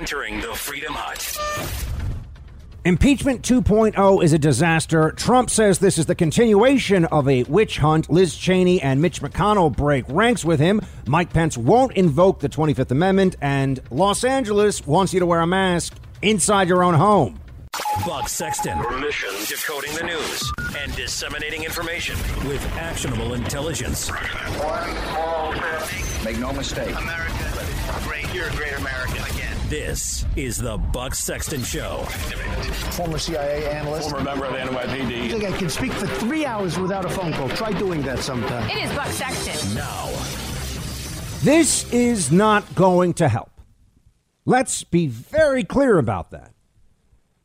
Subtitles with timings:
[0.00, 1.36] entering the Freedom Hut.
[2.86, 5.12] Impeachment 2.0 is a disaster.
[5.12, 8.08] Trump says this is the continuation of a witch hunt.
[8.08, 10.80] Liz Cheney and Mitch McConnell break ranks with him.
[11.06, 13.36] Mike Pence won't invoke the 25th Amendment.
[13.42, 17.38] And Los Angeles wants you to wear a mask inside your own home.
[18.06, 18.78] Buck Sexton.
[19.00, 22.16] Mission decoding the news and disseminating information
[22.48, 24.08] with actionable intelligence.
[24.08, 25.40] One small.
[26.24, 26.94] Make no mistake.
[26.96, 27.66] America,
[28.04, 28.34] great.
[28.34, 29.39] You're a great American again.
[29.70, 31.98] This is the Buck Sexton Show.
[32.90, 34.10] Former CIA analyst.
[34.10, 35.26] Former member of the NYPD.
[35.26, 37.48] I think I can speak for three hours without a phone call.
[37.50, 38.68] Try doing that sometime.
[38.68, 39.76] It is Buck Sexton.
[39.76, 40.06] Now,
[41.44, 43.52] This is not going to help.
[44.44, 46.52] Let's be very clear about that.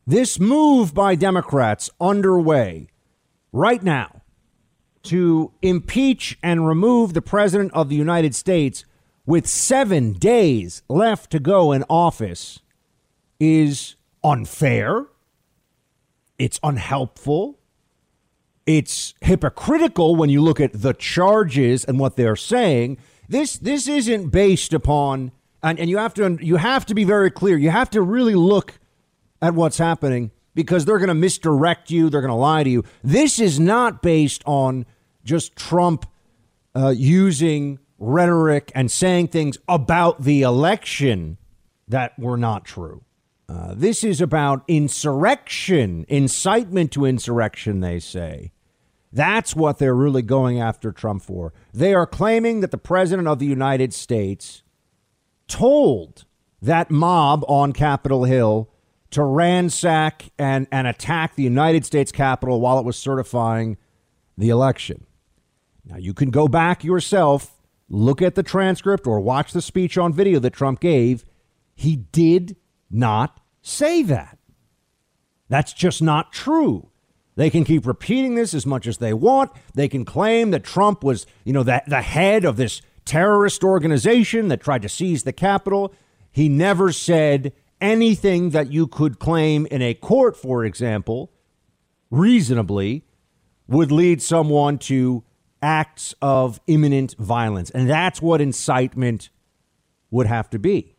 [0.04, 2.88] This move by Democrats underway
[3.52, 4.22] right now
[5.04, 8.84] to impeach and remove the President of the United States
[9.26, 12.60] with seven days left to go in office
[13.38, 15.06] is unfair.
[16.38, 17.58] It's unhelpful.
[18.64, 22.98] It's hypocritical when you look at the charges and what they're saying.
[23.28, 25.32] This this isn't based upon
[25.62, 27.56] and, and you have to you have to be very clear.
[27.56, 28.78] You have to really look
[29.42, 32.08] at what's happening because they're going to misdirect you.
[32.08, 32.84] They're going to lie to you.
[33.02, 34.86] This is not based on
[35.24, 36.06] just Trump
[36.74, 41.38] uh, using rhetoric and saying things about the election
[41.88, 43.02] that were not true.
[43.48, 48.52] Uh, this is about insurrection, incitement to insurrection, they say.
[49.12, 51.54] That's what they're really going after Trump for.
[51.72, 54.62] They are claiming that the President of the United States
[55.46, 56.24] told
[56.60, 58.68] that mob on Capitol Hill
[59.10, 63.76] to ransack and, and attack the United States Capitol while it was certifying
[64.36, 65.06] the election.
[65.84, 67.55] Now, you can go back yourself,
[67.88, 71.24] look at the transcript, or watch the speech on video that Trump gave.
[71.74, 72.56] He did
[72.90, 74.38] not say that.
[75.48, 76.90] That's just not true.
[77.36, 79.52] They can keep repeating this as much as they want.
[79.74, 84.48] They can claim that Trump was, you know, the, the head of this terrorist organization
[84.48, 85.94] that tried to seize the Capitol.
[86.32, 91.30] He never said anything that you could claim in a court, for example,
[92.10, 93.04] reasonably
[93.68, 95.22] would lead someone to
[95.62, 97.70] acts of imminent violence.
[97.70, 99.30] And that's what incitement
[100.10, 100.96] would have to be.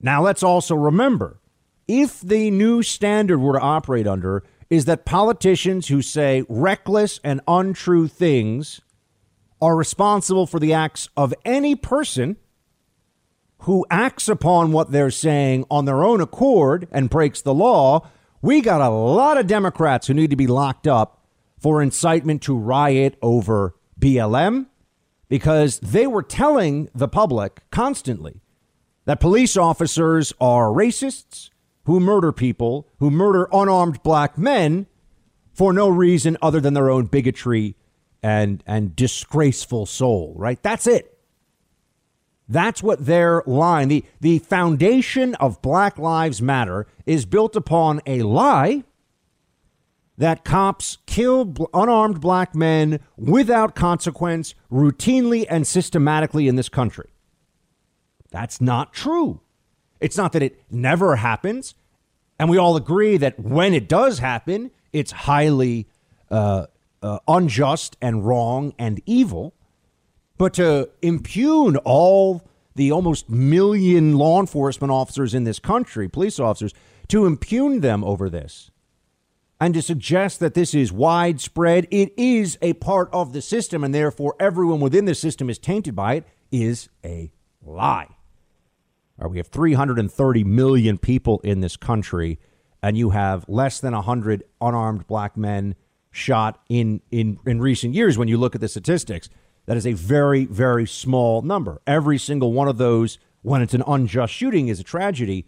[0.00, 1.40] Now, let's also remember
[1.86, 7.40] if the new standard we're to operate under is that politicians who say reckless and
[7.46, 8.80] untrue things
[9.60, 12.36] are responsible for the acts of any person
[13.58, 18.08] who acts upon what they're saying on their own accord and breaks the law,
[18.40, 21.21] we got a lot of Democrats who need to be locked up
[21.62, 24.66] for incitement to riot over BLM
[25.28, 28.42] because they were telling the public constantly
[29.04, 31.50] that police officers are racists
[31.84, 34.88] who murder people, who murder unarmed black men
[35.52, 37.76] for no reason other than their own bigotry
[38.24, 40.60] and and disgraceful soul, right?
[40.62, 41.16] That's it.
[42.48, 48.22] That's what their line, the, the foundation of Black Lives Matter is built upon a
[48.22, 48.82] lie
[50.18, 57.10] that cops kill unarmed black men without consequence routinely and systematically in this country.
[58.30, 59.40] That's not true.
[60.00, 61.74] It's not that it never happens.
[62.38, 65.86] And we all agree that when it does happen, it's highly
[66.30, 66.66] uh,
[67.02, 69.54] uh, unjust and wrong and evil.
[70.38, 72.42] But to impugn all
[72.74, 76.74] the almost million law enforcement officers in this country, police officers,
[77.08, 78.71] to impugn them over this
[79.62, 83.94] and to suggest that this is widespread, it is a part of the system, and
[83.94, 87.30] therefore everyone within the system is tainted by it, is a
[87.64, 88.08] lie.
[89.18, 92.40] Or we have 330 million people in this country,
[92.82, 95.76] and you have less than 100 unarmed black men
[96.10, 99.28] shot in, in, in recent years when you look at the statistics.
[99.66, 101.80] That is a very, very small number.
[101.86, 105.46] Every single one of those, when it's an unjust shooting, is a tragedy.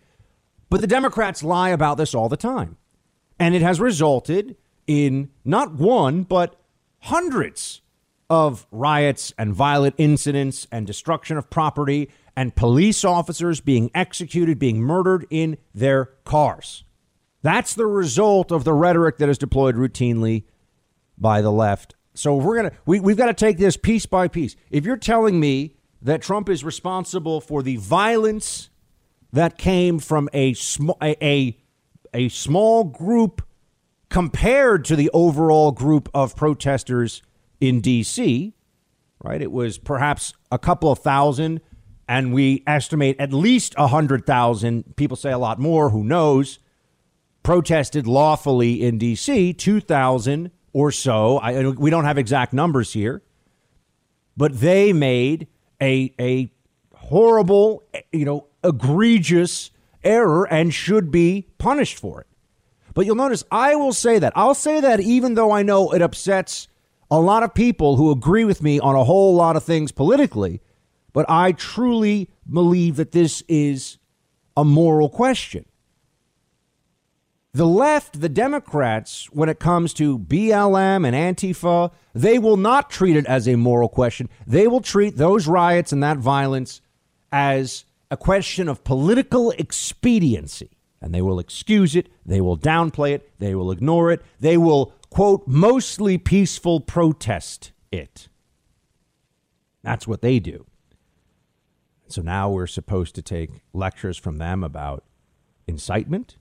[0.70, 2.76] But the Democrats lie about this all the time.
[3.38, 6.56] And it has resulted in not one, but
[7.00, 7.80] hundreds
[8.30, 14.80] of riots and violent incidents and destruction of property and police officers being executed, being
[14.80, 16.84] murdered in their cars.
[17.42, 20.44] That's the result of the rhetoric that is deployed routinely
[21.18, 21.94] by the left.
[22.14, 24.56] So we're gonna we, we've got to take this piece by piece.
[24.70, 28.70] If you're telling me that Trump is responsible for the violence
[29.32, 31.58] that came from a small a, a
[32.14, 33.42] a small group
[34.08, 37.22] compared to the overall group of protesters
[37.60, 38.54] in D.C.,
[39.22, 39.42] right?
[39.42, 41.60] It was perhaps a couple of thousand
[42.08, 46.58] and we estimate at least 100,000, people say a lot more, who knows,
[47.42, 51.38] protested lawfully in D.C., 2,000 or so.
[51.38, 53.22] I, we don't have exact numbers here,
[54.36, 55.48] but they made
[55.80, 56.52] a, a
[56.94, 57.82] horrible,
[58.12, 59.70] you know, egregious
[60.04, 62.26] error and should be punished for it.
[62.94, 64.32] But you'll notice I will say that.
[64.36, 66.68] I'll say that even though I know it upsets
[67.10, 70.60] a lot of people who agree with me on a whole lot of things politically.
[71.12, 73.98] But I truly believe that this is
[74.56, 75.64] a moral question.
[77.52, 83.14] The left, the Democrats, when it comes to BLM and Antifa, they will not treat
[83.14, 84.28] it as a moral question.
[84.44, 86.80] They will treat those riots and that violence
[87.30, 87.84] as
[88.14, 90.70] a question of political expediency.
[91.02, 94.94] And they will excuse it, they will downplay it, they will ignore it, they will,
[95.10, 98.28] quote, mostly peaceful protest it.
[99.82, 100.64] That's what they do.
[102.06, 105.02] So now we're supposed to take lectures from them about
[105.66, 106.36] incitement.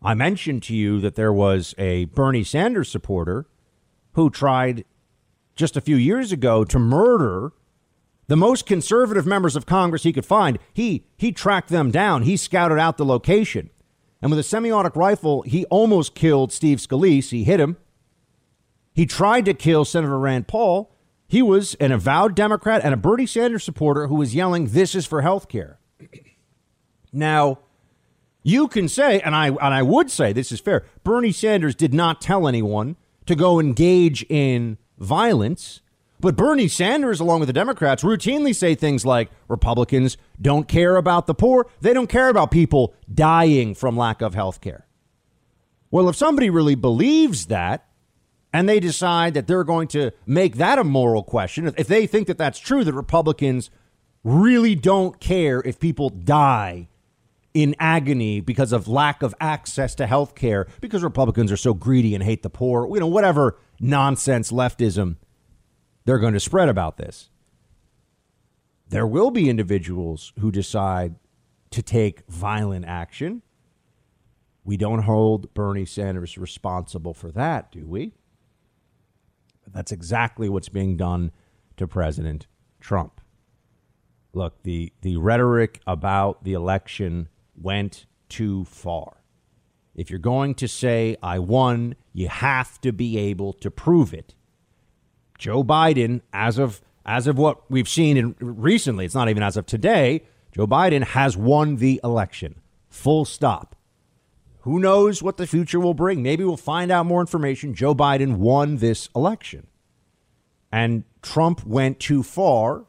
[0.00, 3.46] I mentioned to you that there was a Bernie Sanders supporter
[4.12, 4.84] who tried
[5.56, 7.52] just a few years ago to murder
[8.30, 10.60] the most conservative members of Congress he could find.
[10.72, 12.22] He he tracked them down.
[12.22, 13.70] He scouted out the location.
[14.22, 17.30] And with a semi-automatic rifle, he almost killed Steve Scalise.
[17.30, 17.76] He hit him.
[18.94, 20.94] He tried to kill Senator Rand Paul.
[21.26, 25.06] He was an avowed Democrat and a Bernie Sanders supporter who was yelling, This is
[25.06, 25.80] for health care.
[27.12, 27.58] Now,
[28.44, 31.92] you can say, and I and I would say this is fair, Bernie Sanders did
[31.92, 32.94] not tell anyone
[33.26, 35.80] to go engage in violence.
[36.20, 41.26] But Bernie Sanders, along with the Democrats, routinely say things like Republicans don't care about
[41.26, 41.66] the poor.
[41.80, 44.86] They don't care about people dying from lack of health care.
[45.90, 47.86] Well, if somebody really believes that,
[48.52, 52.26] and they decide that they're going to make that a moral question, if they think
[52.26, 53.70] that that's true, that Republicans
[54.22, 56.88] really don't care if people die
[57.54, 62.14] in agony because of lack of access to health care, because Republicans are so greedy
[62.14, 65.16] and hate the poor, you know, whatever nonsense leftism
[66.04, 67.30] they're going to spread about this.
[68.88, 71.14] There will be individuals who decide
[71.70, 73.42] to take violent action.
[74.64, 78.12] We don't hold Bernie Sanders responsible for that, do we?
[79.72, 81.30] That's exactly what's being done
[81.76, 82.46] to President
[82.80, 83.20] Trump.
[84.32, 89.22] Look, the, the rhetoric about the election went too far.
[89.94, 94.34] If you're going to say, I won, you have to be able to prove it.
[95.40, 99.56] Joe Biden, as of as of what we've seen in recently, it's not even as
[99.56, 100.22] of today,
[100.52, 102.60] Joe Biden has won the election.
[102.90, 103.74] Full stop.
[104.60, 106.22] Who knows what the future will bring?
[106.22, 107.72] Maybe we'll find out more information.
[107.72, 109.66] Joe Biden won this election.
[110.70, 112.84] And Trump went too far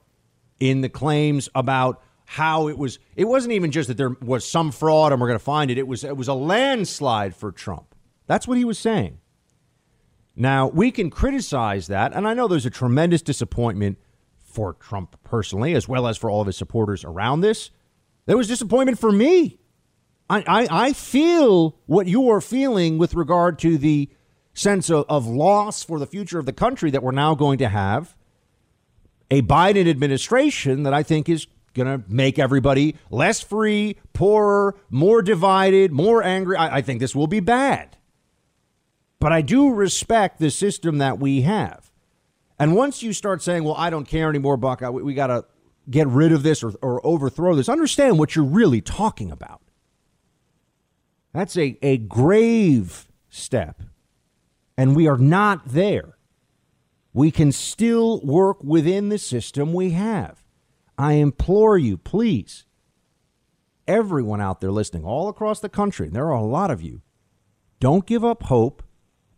[0.60, 4.72] in the claims about how it was it wasn't even just that there was some
[4.72, 5.78] fraud and we're going to find it.
[5.78, 7.96] It was it was a landslide for Trump.
[8.28, 9.21] That's what he was saying.
[10.42, 14.00] Now, we can criticize that, and I know there's a tremendous disappointment
[14.40, 17.70] for Trump personally, as well as for all of his supporters around this.
[18.26, 19.60] There was disappointment for me.
[20.32, 24.10] I, I, I feel what you are feeling with regard to the
[24.56, 27.70] sense of, of loss for the future of the country that we're now going to
[27.70, 28.16] have
[29.30, 31.46] a Biden administration that I think is
[31.76, 36.58] going to make everybody less free, poorer, more divided, more angry.
[36.58, 37.96] I, I think this will be bad.
[39.22, 41.92] But I do respect the system that we have.
[42.58, 45.46] And once you start saying, well, I don't care anymore, Buck, we, we got to
[45.88, 49.62] get rid of this or, or overthrow this, understand what you're really talking about.
[51.34, 53.84] That's a, a grave step
[54.76, 56.18] and we are not there.
[57.14, 60.44] We can still work within the system we have.
[60.98, 62.66] I implore you, please,
[63.88, 67.02] everyone out there listening all across the country, there are a lot of you,
[67.80, 68.82] don't give up hope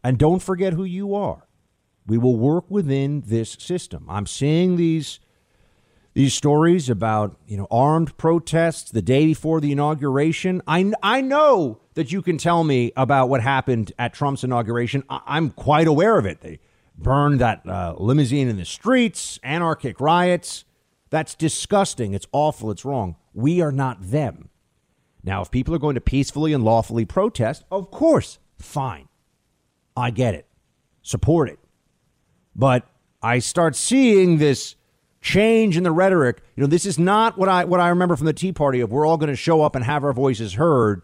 [0.03, 1.47] and don't forget who you are.
[2.05, 4.05] We will work within this system.
[4.09, 5.19] I'm seeing these
[6.13, 10.61] these stories about you know armed protests the day before the inauguration.
[10.67, 15.03] I I know that you can tell me about what happened at Trump's inauguration.
[15.09, 16.41] I, am quite aware of it.
[16.41, 16.59] They
[16.97, 20.65] burned that uh, limousine in the streets, anarchic riots.
[21.09, 22.13] That's disgusting.
[22.13, 22.71] It's awful.
[22.71, 23.15] It's wrong.
[23.33, 24.49] We are not them.
[25.23, 29.07] Now, if people are going to peacefully and lawfully protest, of course, fine.
[29.95, 30.47] I get it.
[31.01, 31.59] Support it.
[32.55, 32.87] But
[33.21, 34.75] I start seeing this
[35.21, 36.41] change in the rhetoric.
[36.55, 38.91] You know, this is not what I what I remember from the Tea Party of
[38.91, 41.01] we're all going to show up and have our voices heard.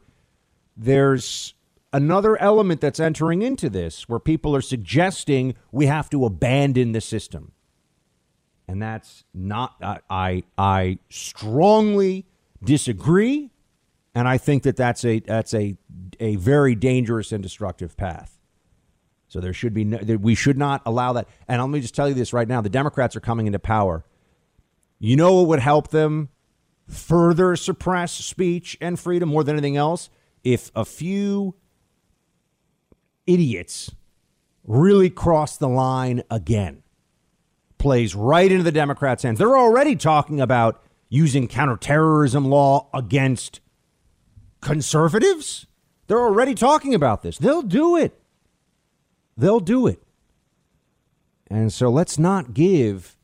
[0.76, 1.54] There's
[1.92, 7.02] another element that's entering into this where people are suggesting we have to abandon the
[7.02, 7.52] system.
[8.68, 9.76] And that's not,
[10.10, 12.28] I, I, strongly
[12.64, 13.50] disagree.
[14.14, 15.76] And I think that that's a, that's a,
[16.20, 18.39] a very dangerous and destructive path.
[19.30, 21.28] So there should be no, we should not allow that.
[21.48, 24.04] And let me just tell you this right now: the Democrats are coming into power.
[24.98, 26.30] You know what would help them
[26.88, 30.10] further suppress speech and freedom more than anything else?
[30.44, 31.56] If a few
[33.28, 33.92] idiots
[34.64, 36.84] really cross the line again,
[37.78, 39.40] plays right into the Democrats' hands.
[39.40, 43.62] They're already talking about using counterterrorism law against
[44.62, 45.68] conservatives.
[46.08, 47.38] They're already talking about this.
[47.38, 48.19] They'll do it
[49.40, 50.02] they'll do it.
[51.50, 53.18] And so let's not give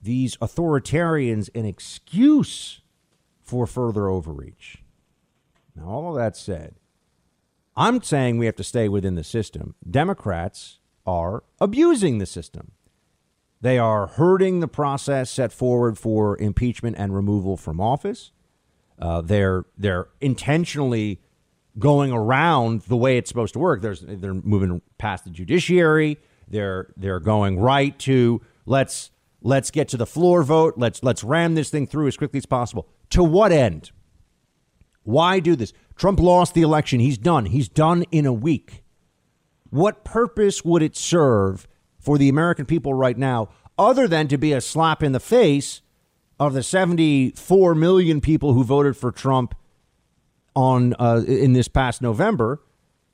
[0.00, 2.80] these authoritarians an excuse
[3.42, 4.82] for further overreach.
[5.74, 6.76] Now, all of that said,
[7.76, 9.74] I'm saying we have to stay within the system.
[9.88, 12.72] Democrats are abusing the system.
[13.60, 18.32] They are hurting the process set forward for impeachment and removal from office.
[18.98, 21.20] Uh, they're they're intentionally
[21.78, 23.82] going around the way it's supposed to work.
[23.82, 26.18] There's they're moving past the judiciary.
[26.48, 29.10] They're they're going right to let's
[29.42, 30.74] let's get to the floor vote.
[30.76, 32.88] Let's let's ram this thing through as quickly as possible.
[33.10, 33.90] To what end?
[35.02, 35.72] Why do this?
[35.94, 37.00] Trump lost the election.
[37.00, 37.46] He's done.
[37.46, 38.82] He's done in a week.
[39.70, 41.68] What purpose would it serve
[41.98, 45.82] for the American people right now other than to be a slap in the face
[46.38, 49.54] of the 74 million people who voted for Trump
[50.56, 52.60] on uh, in this past November,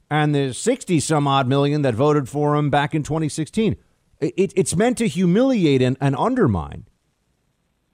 [0.09, 3.77] and the 60 some odd million that voted for him back in 2016.
[4.21, 6.87] It, it's meant to humiliate and, and undermine.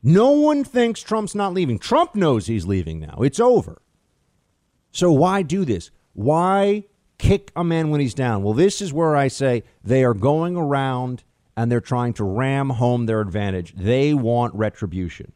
[0.03, 1.79] No one thinks Trump's not leaving.
[1.79, 3.19] Trump knows he's leaving now.
[3.23, 3.81] It's over.
[4.93, 5.91] So why do this?
[6.13, 6.85] Why
[7.19, 8.43] kick a man when he's down?
[8.43, 11.25] Well, this is where I say they are going around
[11.57, 13.75] and they're trying to ram home their advantage.
[13.75, 15.33] They want retribution.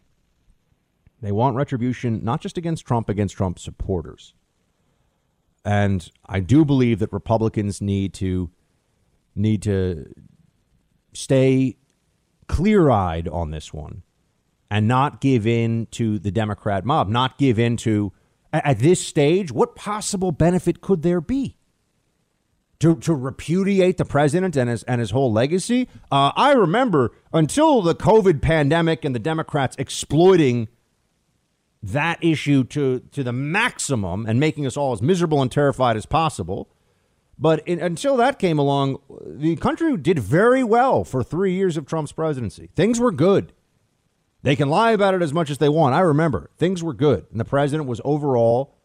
[1.22, 4.34] They want retribution not just against Trump, against Trump supporters.
[5.64, 8.50] And I do believe that Republicans need to
[9.34, 10.12] need to
[11.14, 11.76] stay
[12.48, 14.02] clear-eyed on this one
[14.70, 18.12] and not give in to the Democrat mob, not give in to
[18.52, 21.56] at this stage, what possible benefit could there be?
[22.80, 25.88] To, to repudiate the president and his and his whole legacy.
[26.10, 30.66] Uh, I remember until the COVID pandemic and the Democrats exploiting
[31.82, 36.06] that issue to, to the maximum and making us all as miserable and terrified as
[36.06, 36.68] possible.
[37.38, 41.86] But in, until that came along, the country did very well for three years of
[41.86, 42.70] Trump's presidency.
[42.76, 43.52] Things were good.
[44.42, 45.94] They can lie about it as much as they want.
[45.94, 47.26] I remember things were good.
[47.30, 48.76] And the president was overall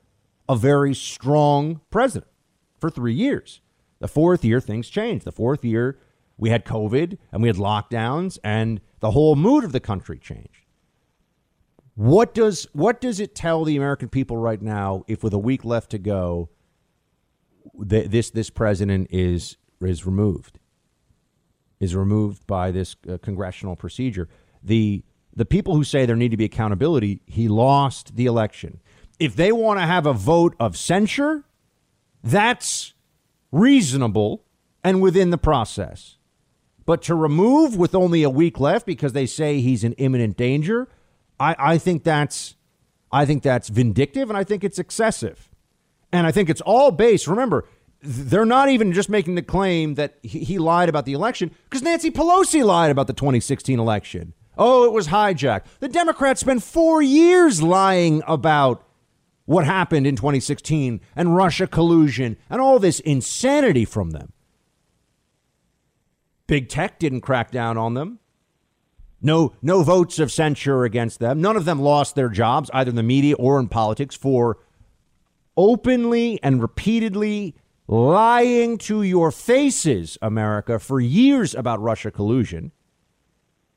[0.49, 2.31] a very strong president
[2.79, 3.61] for three years.
[3.99, 5.25] The fourth year, things changed.
[5.25, 5.99] The fourth year,
[6.37, 10.66] we had COVID and we had lockdowns, and the whole mood of the country changed.
[11.97, 15.65] What does what does it tell the American people right now if with a week
[15.65, 16.49] left to go
[17.89, 20.59] th- this this president is is removed?
[21.79, 24.29] Is removed by this uh, congressional procedure.
[24.61, 25.03] The
[25.35, 28.79] the people who say there need to be accountability he lost the election.
[29.17, 31.45] If they want to have a vote of censure
[32.23, 32.93] that's
[33.51, 34.43] reasonable
[34.83, 36.17] and within the process.
[36.85, 40.89] But to remove with only a week left because they say he's in imminent danger
[41.39, 42.55] I, I think that's
[43.11, 45.49] I think that's vindictive and I think it's excessive.
[46.11, 47.27] And I think it's all based.
[47.27, 47.65] Remember,
[48.01, 51.81] they're not even just making the claim that he, he lied about the election because
[51.81, 54.33] Nancy Pelosi lied about the 2016 election.
[54.57, 55.65] Oh, it was hijacked.
[55.79, 58.83] The Democrats spent four years lying about
[59.45, 64.33] what happened in 2016 and Russia collusion and all this insanity from them.
[66.47, 68.19] Big tech didn't crack down on them.
[69.21, 71.41] No, no votes of censure against them.
[71.41, 74.59] None of them lost their jobs, either in the media or in politics, for
[75.55, 77.55] openly and repeatedly
[77.87, 82.71] lying to your faces, America, for years about Russia collusion.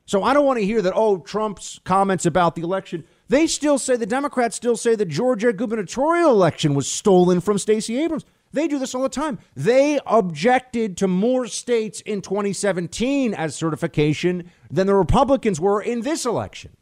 [0.05, 3.05] So I don't want to hear that, oh, Trump's comments about the election.
[3.29, 7.97] They still say, the Democrats still say the Georgia gubernatorial election was stolen from Stacey
[7.97, 8.25] Abrams.
[8.53, 9.39] They do this all the time.
[9.55, 16.25] They objected to more states in 2017 as certification than the Republicans were in this
[16.25, 16.75] election.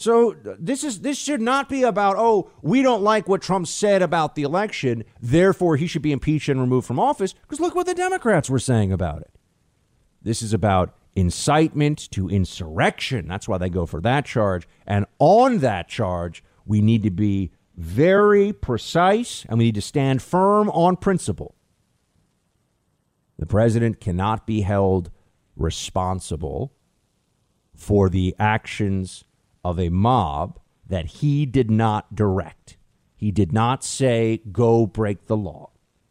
[0.00, 4.00] So this is this should not be about oh we don't like what Trump said
[4.00, 7.84] about the election therefore he should be impeached and removed from office because look what
[7.84, 9.30] the Democrats were saying about it.
[10.22, 13.28] This is about incitement to insurrection.
[13.28, 17.50] That's why they go for that charge and on that charge we need to be
[17.76, 21.54] very precise, and we need to stand firm on principle.
[23.38, 25.10] The president cannot be held
[25.56, 26.72] responsible
[27.74, 29.24] for the actions
[29.64, 32.76] of a mob that he did not direct.
[33.16, 35.70] He did not say, go break the law.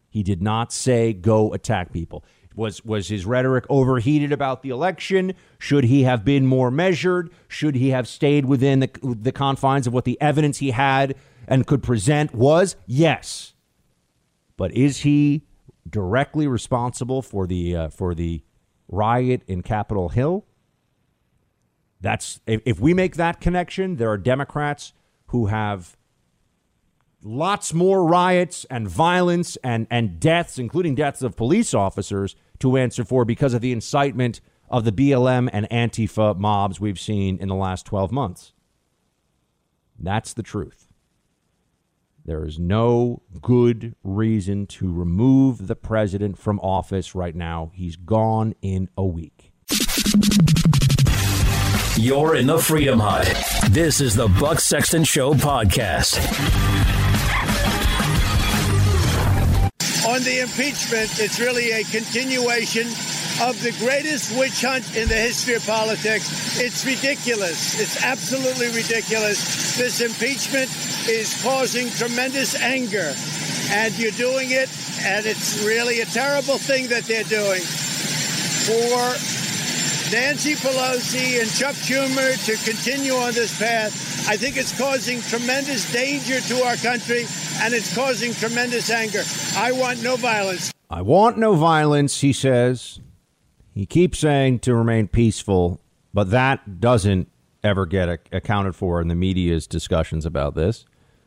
[0.09, 2.23] He did not say, go attack people.
[2.55, 5.33] Was, was his rhetoric overheated about the election?
[5.59, 7.29] Should he have been more measured?
[7.47, 11.15] Should he have stayed within the, the confines of what the evidence he had
[11.49, 12.77] and could present was?
[12.85, 13.53] Yes.
[14.55, 15.43] But is he
[15.89, 18.43] directly responsible for the, uh, for the
[18.87, 20.45] riot in Capitol Hill?
[21.99, 24.93] That's if, if we make that connection, there are Democrats
[25.27, 25.97] who have
[27.21, 33.03] lots more riots and violence and, and deaths, including deaths of police officers, to answer
[33.03, 34.39] for because of the incitement
[34.69, 38.53] of the BLM and Antifa mobs we've seen in the last 12 months.
[39.97, 40.88] That's the truth.
[42.29, 47.71] There is no good reason to remove the president from office right now.
[47.73, 49.51] He's gone in a week.
[51.97, 53.25] You're in the Freedom Hut.
[53.71, 56.19] This is the Buck Sexton Show podcast.
[60.07, 62.85] On the impeachment, it's really a continuation
[63.41, 66.59] of the greatest witch hunt in the history of politics.
[66.59, 67.79] It's ridiculous.
[67.79, 69.77] It's absolutely ridiculous.
[69.77, 70.69] This impeachment
[71.07, 73.13] is causing tremendous anger,
[73.71, 74.69] and you're doing it,
[75.01, 77.61] and it's really a terrible thing that they're doing.
[78.67, 79.15] For
[80.11, 85.91] Nancy Pelosi and Chuck Schumer to continue on this path, I think it's causing tremendous
[85.91, 87.25] danger to our country
[87.61, 89.23] and it's causing tremendous anger.
[89.55, 90.71] I want no violence.
[90.89, 92.99] I want no violence, he says.
[93.73, 95.81] He keeps saying to remain peaceful,
[96.13, 97.29] but that doesn't
[97.63, 100.85] ever get accounted for in the media's discussions about this.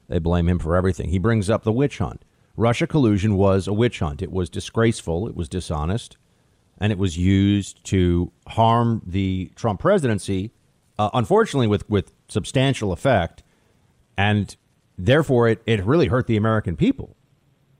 [0.08, 1.10] They blame him for everything.
[1.10, 2.24] He brings up the witch hunt.
[2.56, 4.22] Russia collusion was a witch hunt.
[4.22, 6.16] It was disgraceful, it was dishonest,
[6.78, 10.52] and it was used to harm the Trump presidency,
[10.98, 13.42] uh, unfortunately, with, with substantial effect.
[14.18, 14.54] And
[14.98, 17.16] therefore, it, it really hurt the American people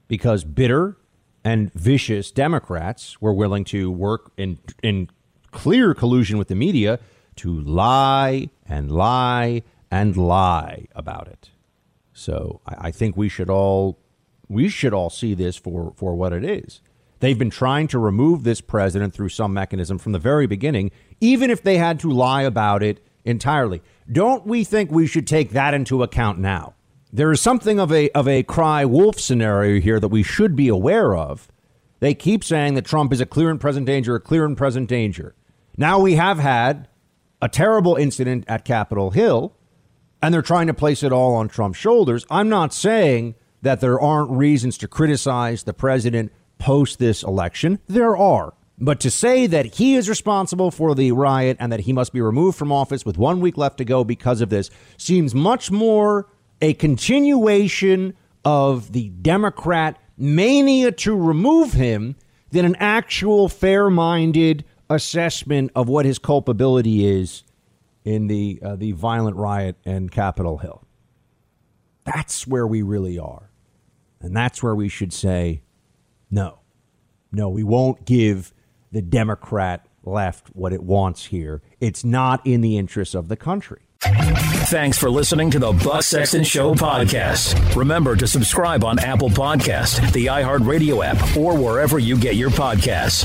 [0.09, 0.97] because bitter
[1.45, 5.09] and vicious Democrats were willing to work in, in
[5.51, 6.99] clear collusion with the media
[7.37, 11.51] to lie and lie and lie about it.
[12.13, 13.99] So I, I think we should all
[14.49, 16.83] we should all see this for, for what it is.
[17.21, 21.51] They've been trying to remove this president through some mechanism from the very beginning, even
[21.51, 23.81] if they had to lie about it entirely.
[24.11, 26.75] Don't we think we should take that into account now?
[27.15, 30.69] There is something of a of a cry wolf scenario here that we should be
[30.69, 31.47] aware of.
[32.01, 34.89] They keep saying that Trump is a clear and present danger, a clear and present
[34.89, 35.35] danger.
[35.77, 36.89] Now we have had
[37.43, 39.55] a terrible incident at Capitol Hill,
[40.23, 42.25] and they're trying to place it all on Trump's shoulders.
[42.31, 47.79] I'm not saying that there aren't reasons to criticize the president post this election.
[47.89, 48.55] There are.
[48.79, 52.23] But to say that he is responsible for the riot and that he must be
[52.23, 56.27] removed from office with one week left to go because of this seems much more
[56.63, 62.17] a continuation of the Democrat mania to remove him
[62.51, 67.43] than an actual fair minded assessment of what his culpability is
[68.05, 70.85] in the, uh, the violent riot in Capitol Hill.
[72.05, 73.51] That's where we really are.
[74.21, 75.63] And that's where we should say,
[76.31, 76.61] no,
[77.33, 78.53] no, we won't give
[78.93, 81.61] the Democrat left what it wants here.
[81.81, 83.83] It's not in the interests of the country.
[84.03, 87.77] Thanks for listening to the Buck Sexton Show podcast.
[87.77, 93.25] Remember to subscribe on Apple Podcast, the iHeartRadio app, or wherever you get your podcasts.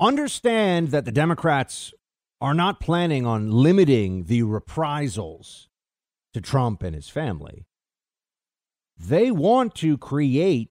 [0.00, 1.92] Understand that the Democrats
[2.40, 5.68] are not planning on limiting the reprisals
[6.32, 7.66] to Trump and his family.
[8.96, 10.70] They want to create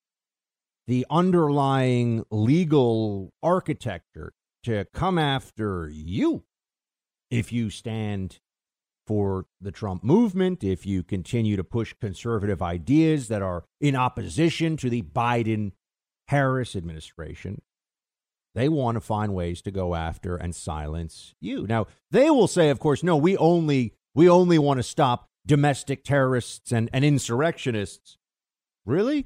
[0.87, 6.43] the underlying legal architecture to come after you
[7.29, 8.39] if you stand
[9.09, 14.77] for the Trump movement, if you continue to push conservative ideas that are in opposition
[14.77, 15.71] to the Biden
[16.27, 17.63] Harris administration,
[18.53, 21.65] they want to find ways to go after and silence you.
[21.65, 26.03] Now, they will say, of course, no, we only we only want to stop domestic
[26.03, 28.19] terrorists and, and insurrectionists.
[28.85, 29.25] Really?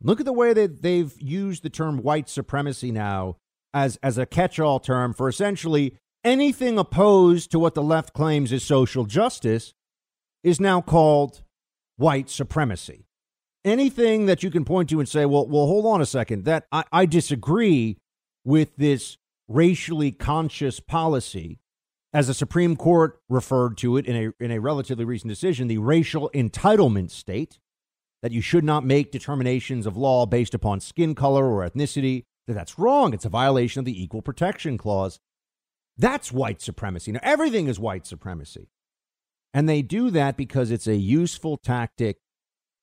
[0.00, 3.36] Look at the way that they've used the term white supremacy now
[3.74, 8.52] as, as a catch all term for essentially anything opposed to what the left claims
[8.52, 9.74] is social justice
[10.42, 11.42] is now called
[11.96, 13.06] white supremacy.
[13.64, 16.66] Anything that you can point to and say, well, well, hold on a second, that
[16.72, 17.98] I, I disagree
[18.44, 21.58] with this racially conscious policy,
[22.12, 25.78] as the Supreme Court referred to it in a in a relatively recent decision, the
[25.78, 27.58] racial entitlement state,
[28.22, 32.54] that you should not make determinations of law based upon skin color or ethnicity, that
[32.54, 33.12] that's wrong.
[33.12, 35.20] It's a violation of the Equal Protection Clause.
[35.96, 37.12] That's white supremacy.
[37.12, 38.68] Now, everything is white supremacy.
[39.52, 42.18] And they do that because it's a useful tactic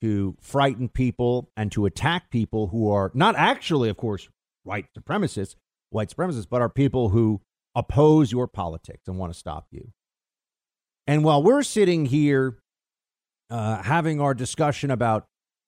[0.02, 4.30] to frighten people and to attack people who are not actually, of course,
[4.63, 5.56] white supremacists,
[5.89, 7.41] white supremacists, but are people who
[7.74, 9.91] oppose your politics and want to stop you.
[11.08, 12.58] And while we're sitting here
[13.50, 15.28] uh, having our discussion about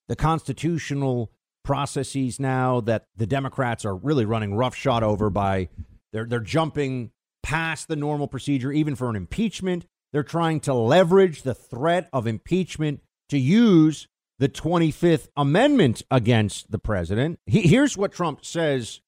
[0.10, 1.32] the constitutional
[1.64, 5.70] processes now that the Democrats are really running roughshod over by
[6.12, 7.12] they're they're jumping
[7.44, 9.86] past the normal procedure even for an impeachment.
[10.12, 14.08] They're trying to leverage the threat of impeachment to use
[14.40, 17.40] the 25th Amendment against the president.
[17.46, 19.02] He, here's what Trump says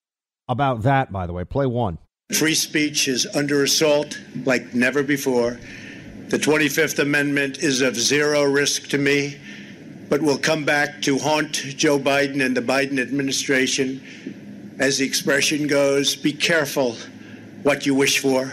[0.48, 1.46] about that, by the way.
[1.46, 1.98] Play one.
[2.34, 5.60] Free speech is under assault like never before.
[6.28, 9.38] The 25th Amendment is of zero risk to me,
[10.10, 14.02] but will come back to haunt Joe Biden and the Biden administration.
[14.80, 16.96] As the expression goes, be careful
[17.64, 18.52] what you wish for.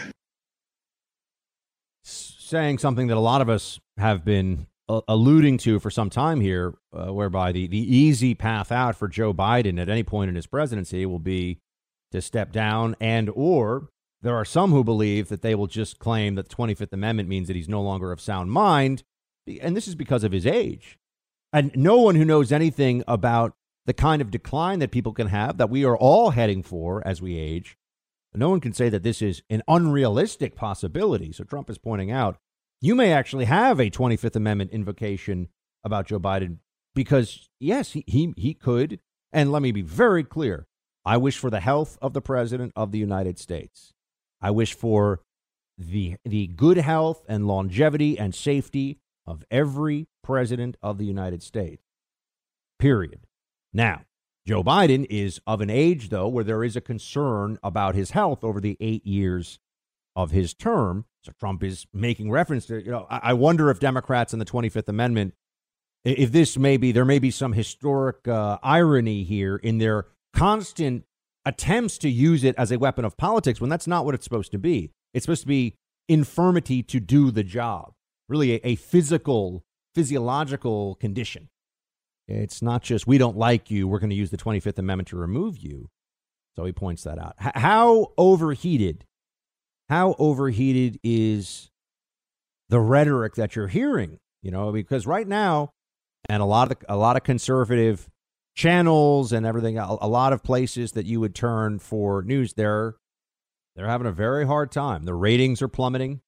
[2.05, 6.41] Saying something that a lot of us have been uh, alluding to for some time
[6.41, 10.35] here, uh, whereby the, the easy path out for Joe Biden at any point in
[10.35, 11.59] his presidency will be
[12.13, 13.91] to step down and or
[14.21, 17.47] there are some who believe that they will just claim that the 25th Amendment means
[17.47, 19.05] that he's no longer of sound mind.
[19.61, 20.99] And this is because of his age.
[21.53, 23.55] And no one who knows anything about
[23.87, 27.23] the kind of decline that people can have, that we are all heading for as
[27.23, 27.78] we age,
[28.35, 31.33] no one can say that this is an unrealistic possibility.
[31.33, 32.39] So Trump is pointing out
[32.81, 35.49] you may actually have a 25th Amendment invocation
[35.83, 36.59] about Joe Biden
[36.95, 39.01] because, yes, he, he, he could.
[39.33, 40.67] And let me be very clear
[41.05, 43.95] I wish for the health of the President of the United States.
[44.41, 45.23] I wish for
[45.77, 51.83] the, the good health and longevity and safety of every president of the United States.
[52.79, 53.21] Period.
[53.73, 54.03] Now,
[54.49, 58.43] Joe Biden is of an age, though, where there is a concern about his health
[58.43, 59.59] over the eight years
[60.17, 61.05] of his term.
[61.23, 64.89] So Trump is making reference to, you know, I, wonder if Democrats in the 25th
[64.89, 65.35] Amendment,
[66.03, 71.05] if this may be, there may be some historic uh, irony here in their constant
[71.45, 74.53] attempts to use it as a weapon of politics when that's not what it's supposed
[74.53, 74.93] to be.
[75.13, 75.77] It's supposed to be
[76.09, 77.93] infirmity to do the job,
[78.31, 79.63] really a, a physical,
[79.95, 81.51] physiological condition.
[82.29, 85.17] It's not just we don't like you, we're going to use the 25th Amendment to
[85.17, 85.89] remove you.
[86.57, 87.35] So he points that out.
[87.41, 89.05] H- how overheated,
[89.89, 91.71] how overheated is
[92.69, 94.19] the rhetoric that you're hearing?
[94.43, 95.71] You know, because right now,
[96.29, 98.09] and a lot of the, a lot of conservative
[98.55, 102.97] channels and everything, a, a lot of places that you would turn for news, they're
[103.79, 105.05] they're having a very hard time.
[105.05, 106.21] The ratings are plummeting.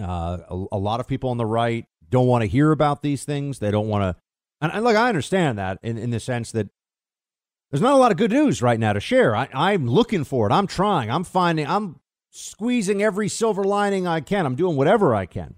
[0.00, 3.24] Uh, a, a, lot of people on the right don't want to hear about these
[3.24, 3.58] things.
[3.58, 4.22] They don't want to.
[4.60, 6.68] And, and look, I understand that in, in the sense that
[7.70, 9.34] there's not a lot of good news right now to share.
[9.34, 10.52] I, I'm looking for it.
[10.52, 11.10] I'm trying.
[11.10, 11.66] I'm finding.
[11.66, 14.46] I'm squeezing every silver lining I can.
[14.46, 15.56] I'm doing whatever I can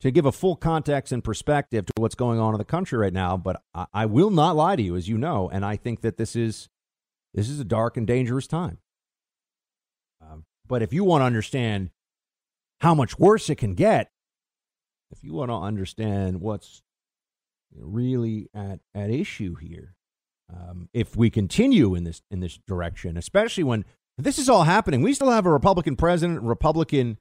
[0.00, 3.12] to give a full context and perspective to what's going on in the country right
[3.12, 3.36] now.
[3.36, 6.16] But I, I, will not lie to you, as you know, and I think that
[6.16, 6.68] this is
[7.34, 8.78] this is a dark and dangerous time.
[10.22, 11.90] Um, but if you want to understand
[12.80, 14.10] how much worse it can get,
[15.10, 16.82] if you want to understand what's
[17.74, 19.94] really at at issue here,
[20.52, 23.84] um, if we continue in this in this direction, especially when
[24.18, 27.18] this is all happening, we still have a Republican president, Republican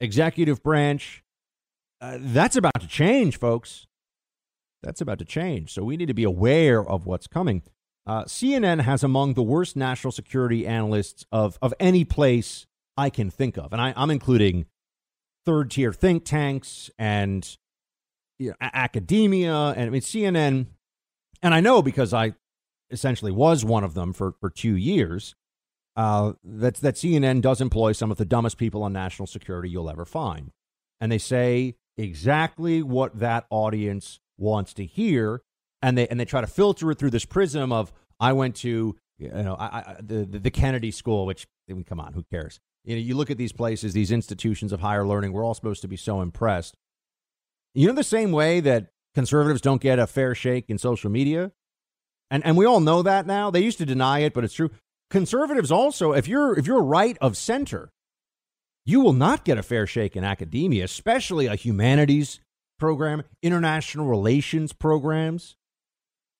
[0.00, 1.24] executive branch
[2.00, 3.86] uh, that's about to change, folks.
[4.82, 5.72] That's about to change.
[5.72, 7.62] So we need to be aware of what's coming.
[8.06, 13.30] Uh, CNN has among the worst national security analysts of, of any place I can
[13.30, 13.72] think of.
[13.72, 14.66] And I, am including
[15.44, 17.56] third tier think tanks and
[18.38, 19.54] you know, academia.
[19.54, 20.66] And I mean, CNN,
[21.42, 22.34] and I know because I
[22.90, 25.34] essentially was one of them for, for two years,
[25.96, 29.90] uh, that, that CNN does employ some of the dumbest people on national security you'll
[29.90, 30.50] ever find.
[31.00, 35.42] And they say exactly what that audience wants to hear,
[35.82, 38.96] and they and they try to filter it through this prism of I went to
[39.18, 42.60] you know I, I, the the Kennedy School, which I mean, come on, who cares?
[42.84, 45.32] You know, you look at these places, these institutions of higher learning.
[45.32, 46.76] We're all supposed to be so impressed.
[47.76, 51.52] You know, the same way that conservatives don't get a fair shake in social media,
[52.30, 53.50] and and we all know that now.
[53.50, 54.70] They used to deny it, but it's true.
[55.10, 57.90] Conservatives also, if you're if you're right of center,
[58.86, 62.40] you will not get a fair shake in academia, especially a humanities
[62.78, 65.56] program, international relations programs.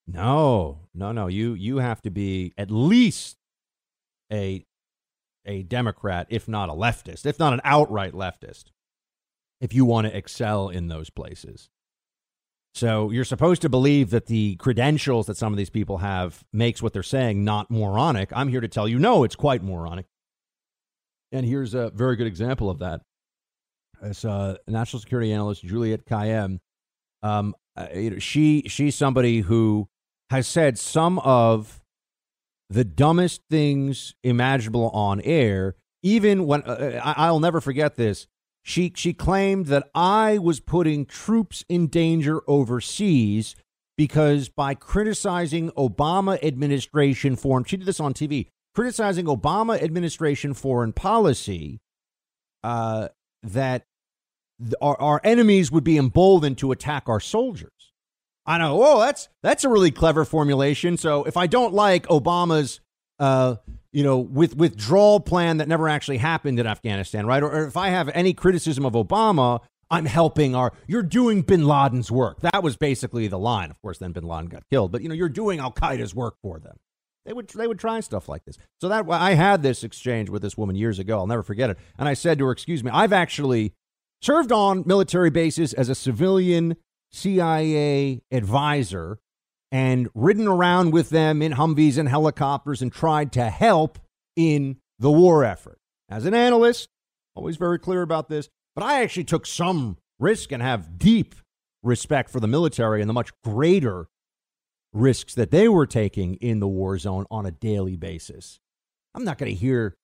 [0.07, 1.27] No, no, no.
[1.27, 3.37] You you have to be at least
[4.33, 4.65] a
[5.45, 8.71] a Democrat, if not a leftist, if not an outright leftist,
[9.61, 11.69] if you want to excel in those places.
[12.75, 16.83] So you're supposed to believe that the credentials that some of these people have makes
[16.83, 18.31] what they're saying not moronic.
[18.35, 20.07] I'm here to tell you, no, it's quite moronic.
[21.33, 23.01] And here's a very good example of that.
[24.03, 26.59] It's uh, national security analyst Juliette Kayyem,
[27.23, 27.89] um, uh,
[28.19, 29.89] she she's somebody who
[30.31, 31.81] has said some of
[32.69, 35.75] the dumbest things imaginable on air.
[36.03, 38.27] Even when uh, I'll never forget this,
[38.67, 43.55] she she claimed that I was putting troops in danger overseas
[43.97, 50.93] because by criticizing Obama administration foreign, she did this on TV, criticizing Obama administration foreign
[50.93, 51.79] policy,
[52.65, 53.07] uh,
[53.45, 53.85] that
[54.83, 57.71] our, our enemies would be emboldened to attack our soldiers.
[58.47, 58.83] I know.
[58.83, 60.97] Oh, that's that's a really clever formulation.
[60.97, 62.81] So if I don't like Obama's,
[63.21, 63.57] uh,
[63.97, 67.43] you know, with withdrawal plan that never actually happened in Afghanistan, right?
[67.43, 70.75] Or, or if I have any criticism of Obama, I'm helping our.
[70.87, 72.43] You're doing Bin Laden's work.
[72.43, 73.71] That was basically the line.
[73.71, 76.35] Of course, then Bin Laden got killed, but you know, you're doing Al Qaeda's work
[76.43, 76.77] for them.
[77.25, 78.59] They would they would try stuff like this.
[78.83, 81.17] So that I had this exchange with this woman years ago.
[81.17, 81.79] I'll never forget it.
[81.99, 83.73] And I said to her, "Excuse me, I've actually
[84.21, 86.77] served on military bases as a civilian
[87.13, 89.21] CIA advisor
[89.77, 93.99] and ridden around with them in Humvees and helicopters and tried to help
[94.35, 95.79] in the war effort.
[96.09, 96.89] As an analyst,
[97.35, 101.35] always very clear about this, but I actually took some risk and have deep
[101.83, 104.07] respect for the military and the much greater
[104.95, 108.59] risks that they were taking in the war zone on a daily basis.
[109.15, 109.95] I'm not going to hear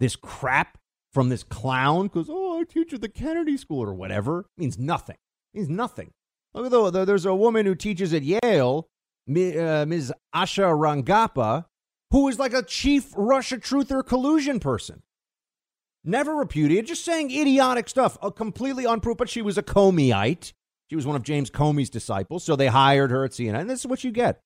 [0.00, 0.78] this crap
[1.12, 4.46] from this clown because, oh, I teach at the Kennedy School or whatever.
[4.56, 5.16] It means nothing.
[5.52, 6.12] It means nothing.
[6.54, 8.88] Look the, there's a woman who teaches at Yale,
[9.28, 10.10] Ms.
[10.10, 11.66] Uh, Asha Rangappa,
[12.10, 15.02] who is like a chief Russia truther collusion person.
[16.04, 19.18] Never repudiated, just saying idiotic stuff, a completely unproved.
[19.18, 20.52] But she was a Comeyite.
[20.88, 23.60] She was one of James Comey's disciples, so they hired her at CNN.
[23.60, 24.40] And this is what you get.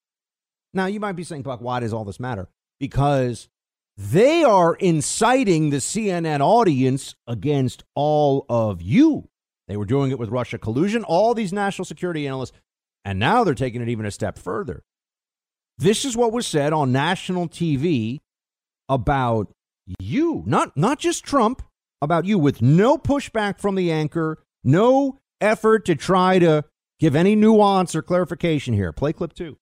[0.75, 2.49] Now, you might be saying, Buck, why does all this matter?
[2.81, 3.49] Because
[3.97, 9.29] they are inciting the CNN audience against all of you.
[9.69, 12.53] They were doing it with Russia collusion, all these national security analysts,
[13.05, 14.83] and now they're taking it even a step further.
[15.79, 18.21] This is what was said on national TV
[18.89, 19.53] about
[19.99, 21.63] you, not, not just Trump,
[22.01, 26.65] about you, with no pushback from the anchor, no effort to try to
[27.01, 28.93] give any nuance or clarification here.
[28.93, 29.59] Play clip two.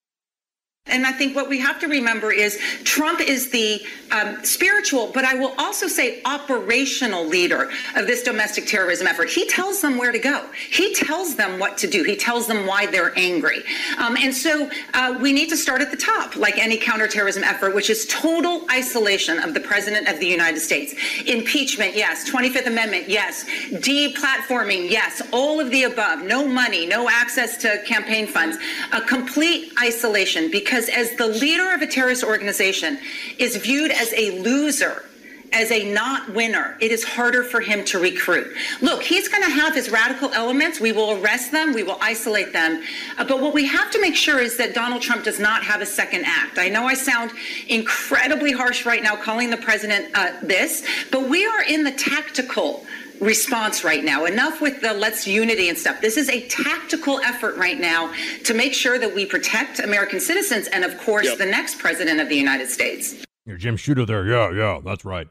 [0.86, 5.24] And I think what we have to remember is Trump is the um, spiritual, but
[5.24, 9.30] I will also say operational leader of this domestic terrorism effort.
[9.30, 10.48] He tells them where to go.
[10.70, 12.02] He tells them what to do.
[12.02, 13.62] He tells them why they're angry.
[13.98, 17.74] Um, and so uh, we need to start at the top, like any counterterrorism effort,
[17.74, 20.94] which is total isolation of the president of the United States.
[21.26, 22.28] Impeachment, yes.
[22.28, 23.44] 25th Amendment, yes.
[23.70, 25.22] Deplatforming, yes.
[25.30, 26.24] All of the above.
[26.24, 28.56] No money, no access to campaign funds.
[28.92, 32.96] A complete isolation because because as the leader of a terrorist organization
[33.38, 35.04] is viewed as a loser
[35.52, 38.54] as a not winner, it is harder for him to recruit.
[38.80, 40.78] Look, he's going to have his radical elements.
[40.78, 42.84] We will arrest them, we will isolate them.
[43.18, 45.80] Uh, but what we have to make sure is that Donald Trump does not have
[45.80, 46.56] a second act.
[46.56, 47.32] I know I sound
[47.66, 52.86] incredibly harsh right now calling the president uh, this, but we are in the tactical
[53.20, 54.24] response right now.
[54.24, 56.00] Enough with the let's unity and stuff.
[56.00, 58.12] This is a tactical effort right now
[58.44, 61.38] to make sure that we protect American citizens and, of course, yep.
[61.38, 63.24] the next president of the United States.
[63.46, 64.26] You're Jim Sciutto there.
[64.26, 65.28] Yeah, yeah, that's right.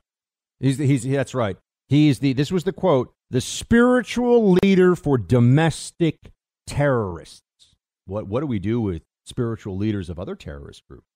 [0.60, 1.58] He's, the, he's that's right.
[1.88, 6.17] He's the this was the quote, the spiritual leader for domestic
[6.67, 7.41] terrorists.
[8.06, 11.08] What what do we do with spiritual leaders of other terrorist groups?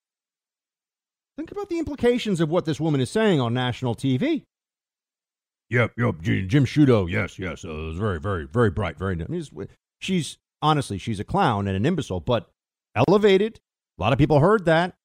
[1.38, 4.44] Think about the implications of what this woman is saying on national TV.
[5.70, 6.22] Yep, yep.
[6.22, 7.10] Jim Sciutto.
[7.10, 7.66] Yes, yes.
[7.66, 8.98] Uh, it was very, very, very bright.
[8.98, 9.20] Very.
[9.22, 9.44] I mean,
[10.00, 12.52] she's honestly, she's a clown and an imbecile, but
[12.96, 13.60] elevated.
[13.98, 14.96] A lot of people heard that.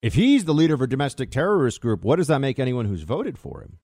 [0.00, 3.02] If he's the leader of a domestic terrorist group, what does that make anyone who's
[3.02, 3.78] voted for him?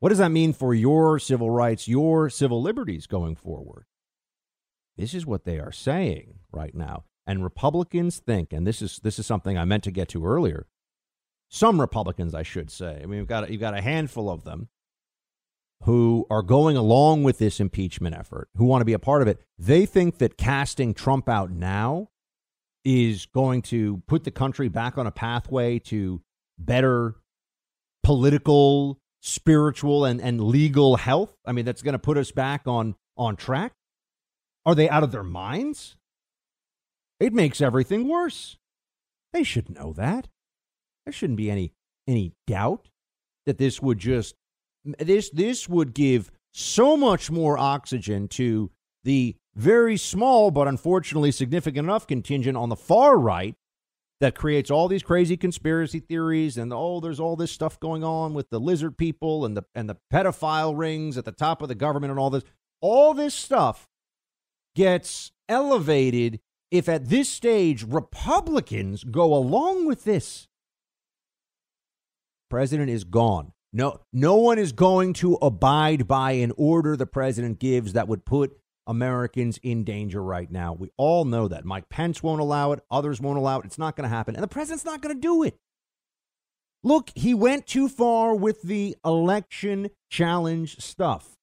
[0.00, 3.84] What does that mean for your civil rights, your civil liberties going forward?
[4.96, 7.04] This is what they are saying right now.
[7.26, 10.66] And Republicans think, and this is this is something I meant to get to earlier
[11.48, 13.00] some Republicans, I should say.
[13.02, 14.68] I mean, you've got, you've got a handful of them
[15.84, 19.28] who are going along with this impeachment effort, who want to be a part of
[19.28, 19.40] it.
[19.58, 22.08] They think that casting Trump out now
[22.84, 26.20] is going to put the country back on a pathway to
[26.58, 27.16] better
[28.02, 31.36] political, spiritual, and, and legal health.
[31.44, 33.72] I mean, that's going to put us back on, on track.
[34.66, 35.96] Are they out of their minds?
[37.20, 38.56] It makes everything worse.
[39.32, 40.28] They should know that.
[41.08, 41.72] There shouldn't be any
[42.06, 42.90] any doubt
[43.46, 44.34] that this would just
[44.84, 48.70] this this would give so much more oxygen to
[49.04, 53.54] the very small but unfortunately significant enough contingent on the far right
[54.20, 58.34] that creates all these crazy conspiracy theories and oh there's all this stuff going on
[58.34, 61.74] with the lizard people and the and the pedophile rings at the top of the
[61.74, 62.44] government and all this
[62.82, 63.88] all this stuff
[64.76, 66.38] gets elevated
[66.70, 70.47] if at this stage Republicans go along with this.
[72.50, 73.52] President is gone.
[73.72, 78.24] No, no one is going to abide by an order the president gives that would
[78.24, 80.72] put Americans in danger right now.
[80.72, 81.66] We all know that.
[81.66, 82.80] Mike Pence won't allow it.
[82.90, 83.66] Others won't allow it.
[83.66, 84.34] It's not going to happen.
[84.34, 85.56] And the president's not going to do it.
[86.82, 91.36] Look, he went too far with the election challenge stuff.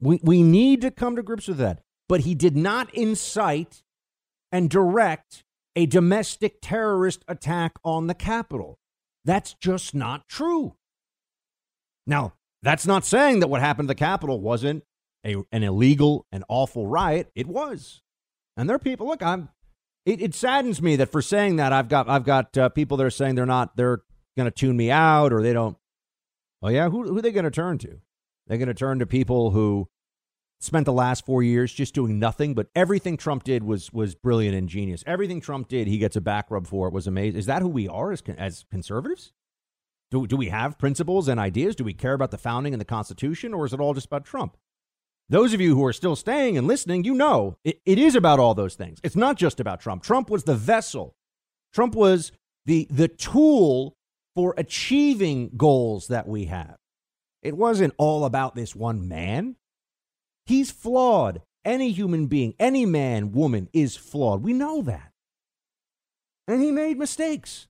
[0.00, 1.80] We, we need to come to grips with that.
[2.08, 3.82] But he did not incite
[4.50, 5.44] and direct
[5.76, 8.78] a domestic terrorist attack on the Capitol.
[9.24, 10.74] That's just not true.
[12.06, 14.84] Now, that's not saying that what happened at the Capitol wasn't
[15.24, 17.30] a, an illegal and awful riot.
[17.34, 18.02] It was.
[18.56, 19.48] And there are people, look, I'm,
[20.06, 23.04] it, it saddens me that for saying that, I've got, I've got uh, people that
[23.06, 24.02] are saying they're not, they're
[24.36, 25.76] going to tune me out or they don't.
[26.62, 26.88] Oh, yeah.
[26.88, 28.00] Who, who are they going to turn to?
[28.46, 29.88] They're going to turn to people who
[30.64, 34.56] spent the last four years just doing nothing, but everything Trump did was was brilliant
[34.56, 35.04] and genius.
[35.06, 36.88] Everything Trump did, he gets a back rub for.
[36.88, 37.38] It was amazing.
[37.38, 39.32] Is that who we are as as conservatives?
[40.10, 41.74] Do, do we have principles and ideas?
[41.74, 44.24] Do we care about the founding and the Constitution, or is it all just about
[44.24, 44.56] Trump?
[45.28, 48.38] Those of you who are still staying and listening, you know it, it is about
[48.38, 49.00] all those things.
[49.02, 50.02] It's not just about Trump.
[50.02, 51.14] Trump was the vessel.
[51.72, 52.32] Trump was
[52.66, 53.96] the the tool
[54.34, 56.76] for achieving goals that we have.
[57.42, 59.56] It wasn't all about this one man.
[60.46, 61.42] He's flawed.
[61.64, 64.42] Any human being, any man, woman is flawed.
[64.42, 65.12] We know that.
[66.46, 67.68] And he made mistakes.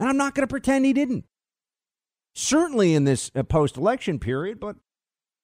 [0.00, 1.24] And I'm not going to pretend he didn't
[2.34, 4.76] certainly in this uh, post election period, but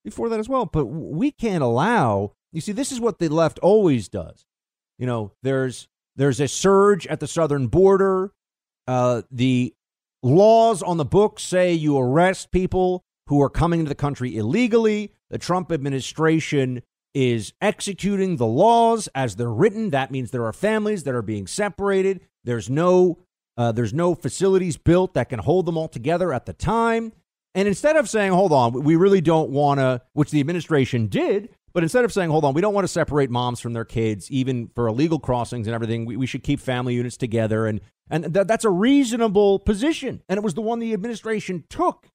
[0.05, 0.67] before that as well.
[0.67, 4.47] But we can't allow, you see, this is what the left always does.
[4.99, 8.33] You know, there's there's a surge at the southern border.
[8.87, 9.75] Uh, the
[10.23, 15.13] laws on the books say you arrest people who are coming into the country illegally.
[15.31, 16.83] The Trump administration
[17.15, 19.91] is executing the laws as they're written.
[19.91, 22.21] That means there are families that are being separated.
[22.45, 23.19] There's no
[23.57, 27.13] uh, there's no facilities built that can hold them all together at the time.
[27.57, 31.49] And instead of saying, hold on, we really don't want to, which the administration did,
[31.73, 34.31] but instead of saying, hold on, we don't want to separate moms from their kids,
[34.31, 37.67] even for illegal crossings and everything, we, we should keep family units together.
[37.67, 40.23] And, and th- that's a reasonable position.
[40.29, 42.07] And it was the one the administration took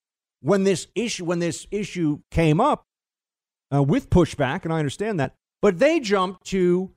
[0.44, 2.86] when this issue, when this issue came up
[3.74, 4.64] uh, with pushback.
[4.64, 5.34] And I understand that.
[5.62, 6.92] But they jumped to,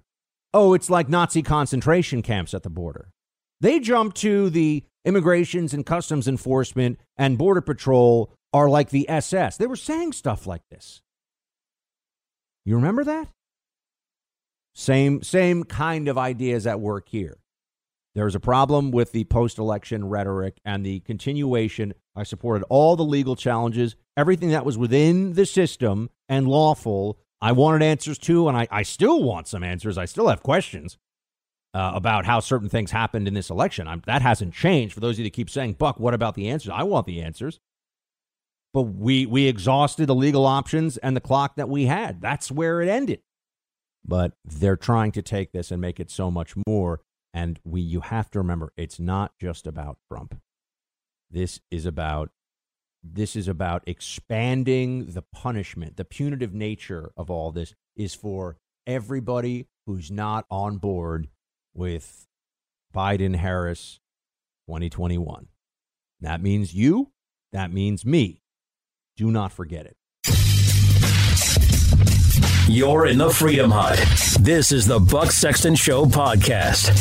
[0.53, 3.11] oh, it's like Nazi concentration camps at the border.
[3.61, 9.57] They jumped to the immigrations and customs enforcement and border patrol are like the SS.
[9.57, 11.01] They were saying stuff like this.
[12.65, 13.29] You remember that?
[14.75, 17.39] Same same kind of ideas at work here.
[18.17, 21.93] There's a problem with the post-election rhetoric and the continuation.
[22.17, 27.19] I supported all the legal challenges, everything that was within the system and lawful.
[27.43, 29.99] I wanted answers to, and I, I still want some answers.
[29.99, 30.97] I still have questions
[31.75, 33.87] uh, about how certain things happened in this election.
[33.87, 34.95] I'm, that hasn't changed.
[34.95, 36.73] For those of you that keep saying, Buck, what about the answers?
[36.75, 37.61] I want the answers.
[38.73, 42.23] But we, we exhausted the legal options and the clock that we had.
[42.23, 43.21] That's where it ended.
[44.07, 47.03] But they're trying to take this and make it so much more.
[47.37, 50.41] And we, you have to remember, it's not just about Trump.
[51.31, 52.31] This is about
[53.05, 55.99] this is about expanding the punishment.
[55.99, 61.29] The punitive nature of all this is for everybody who's not on board
[61.75, 62.27] with
[62.95, 64.01] Biden Harris
[64.67, 65.49] 2021.
[66.21, 67.13] That means you,
[67.53, 68.41] that means me.
[69.15, 69.99] Do not forget it.
[72.77, 73.99] You're in the Freedom Hut.
[74.39, 76.93] This is the Buck Sexton Show podcast.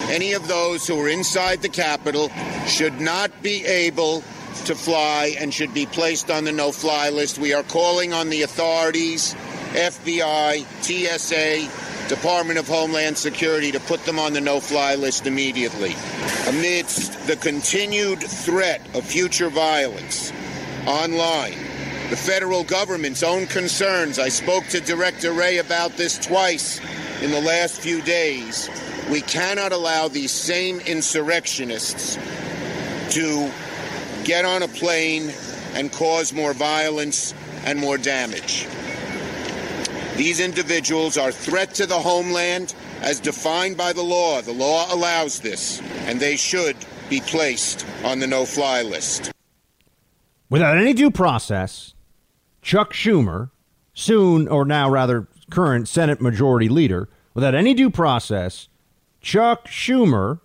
[0.00, 2.30] Any of those who are inside the Capitol
[2.66, 4.24] should not be able
[4.64, 7.38] to fly and should be placed on the no fly list.
[7.38, 9.34] We are calling on the authorities
[9.74, 15.94] FBI, TSA, Department of Homeland Security to put them on the no fly list immediately.
[16.48, 20.32] Amidst the continued threat of future violence
[20.84, 21.73] online,
[22.14, 26.80] the federal government's own concerns, I spoke to Director Wray about this twice
[27.20, 28.70] in the last few days.
[29.10, 32.14] We cannot allow these same insurrectionists
[33.16, 33.50] to
[34.22, 35.32] get on a plane
[35.74, 37.34] and cause more violence
[37.64, 38.68] and more damage.
[40.14, 44.40] These individuals are threat to the homeland as defined by the law.
[44.40, 46.76] The law allows this, and they should
[47.10, 49.32] be placed on the no fly list.
[50.48, 51.93] Without any due process,
[52.64, 53.50] Chuck Schumer,
[53.92, 58.68] soon or now rather current Senate Majority Leader, without any due process,
[59.20, 60.40] Chuck Schumer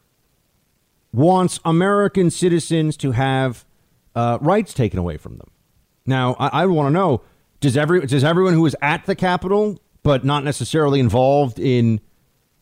[1.13, 3.65] wants American citizens to have
[4.15, 5.49] uh, rights taken away from them.
[6.05, 7.21] Now, I, I want to know
[7.61, 12.01] does every does everyone who is at the Capitol but not necessarily involved in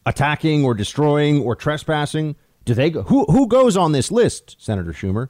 [0.05, 2.35] attacking or destroying or trespassing,
[2.65, 5.29] do they go, who who goes on this list, Senator Schumer?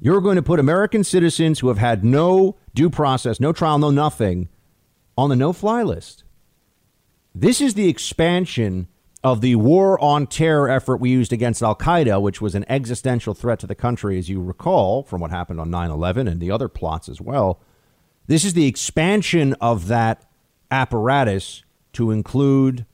[0.00, 3.90] You're going to put American citizens who have had no due process, no trial, no
[3.90, 4.48] nothing
[5.16, 6.22] on the no-fly list.
[7.34, 8.86] This is the expansion
[9.24, 13.34] of the war on terror effort we used against Al Qaeda, which was an existential
[13.34, 16.52] threat to the country, as you recall from what happened on 9 11 and the
[16.52, 17.60] other plots as well.
[18.28, 20.24] This is the expansion of that
[20.70, 22.86] apparatus to include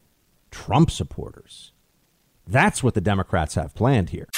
[0.50, 1.72] Trump supporters.
[2.46, 4.28] That's what the Democrats have planned here.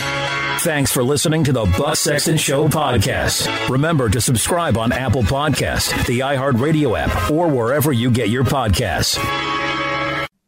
[0.60, 3.68] Thanks for listening to the Buck Sexton Show podcast.
[3.68, 9.18] Remember to subscribe on Apple Podcast, the iHeartRadio app, or wherever you get your podcasts.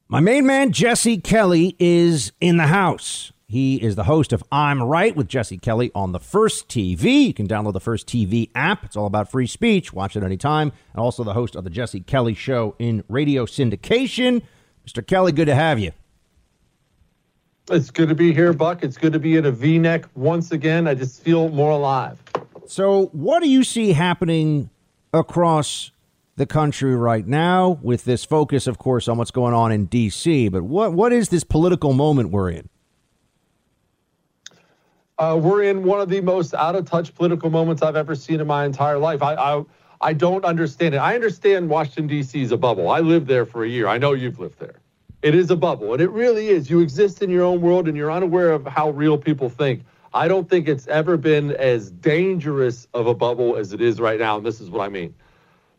[0.08, 3.32] My main man, Jesse Kelly, is in the house.
[3.46, 7.26] He is the host of I'm Right with Jesse Kelly on the First TV.
[7.26, 8.84] You can download the First TV app.
[8.84, 9.92] It's all about free speech.
[9.92, 10.72] Watch it anytime.
[10.92, 14.42] And also the host of the Jesse Kelly Show in radio syndication.
[14.86, 15.06] Mr.
[15.06, 15.92] Kelly, good to have you.
[17.70, 18.82] It's good to be here, Buck.
[18.82, 20.88] It's good to be in a V neck once again.
[20.88, 22.22] I just feel more alive.
[22.66, 24.70] So, what do you see happening
[25.12, 25.90] across
[26.36, 30.48] the country right now with this focus, of course, on what's going on in D.C.?
[30.48, 32.68] But what, what is this political moment we're in?
[35.18, 38.40] Uh, we're in one of the most out of touch political moments I've ever seen
[38.40, 39.22] in my entire life.
[39.22, 39.64] I, I,
[40.00, 40.98] I don't understand it.
[40.98, 42.40] I understand Washington, D.C.
[42.40, 42.88] is a bubble.
[42.88, 43.88] I lived there for a year.
[43.88, 44.76] I know you've lived there.
[45.20, 46.70] It is a bubble, and it really is.
[46.70, 49.84] You exist in your own world, and you're unaware of how real people think.
[50.14, 54.18] I don't think it's ever been as dangerous of a bubble as it is right
[54.18, 55.14] now, and this is what I mean.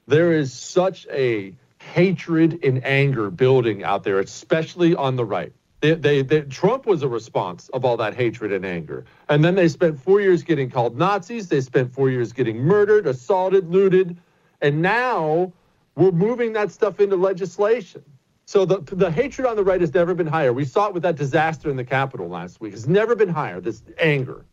[0.08, 5.54] There is such a hatred and anger building out there, especially on the right.
[5.82, 9.06] They, they, they, Trump was a response of all that hatred and anger.
[9.30, 11.48] And then they spent four years getting called Nazis.
[11.48, 14.18] They spent four years getting murdered, assaulted, looted.
[14.60, 15.54] And now
[15.96, 18.04] we're moving that stuff into legislation.
[18.50, 20.52] So the, the hatred on the right has never been higher.
[20.52, 22.74] We saw it with that disaster in the Capitol last week.
[22.74, 24.44] It's never been higher, this anger.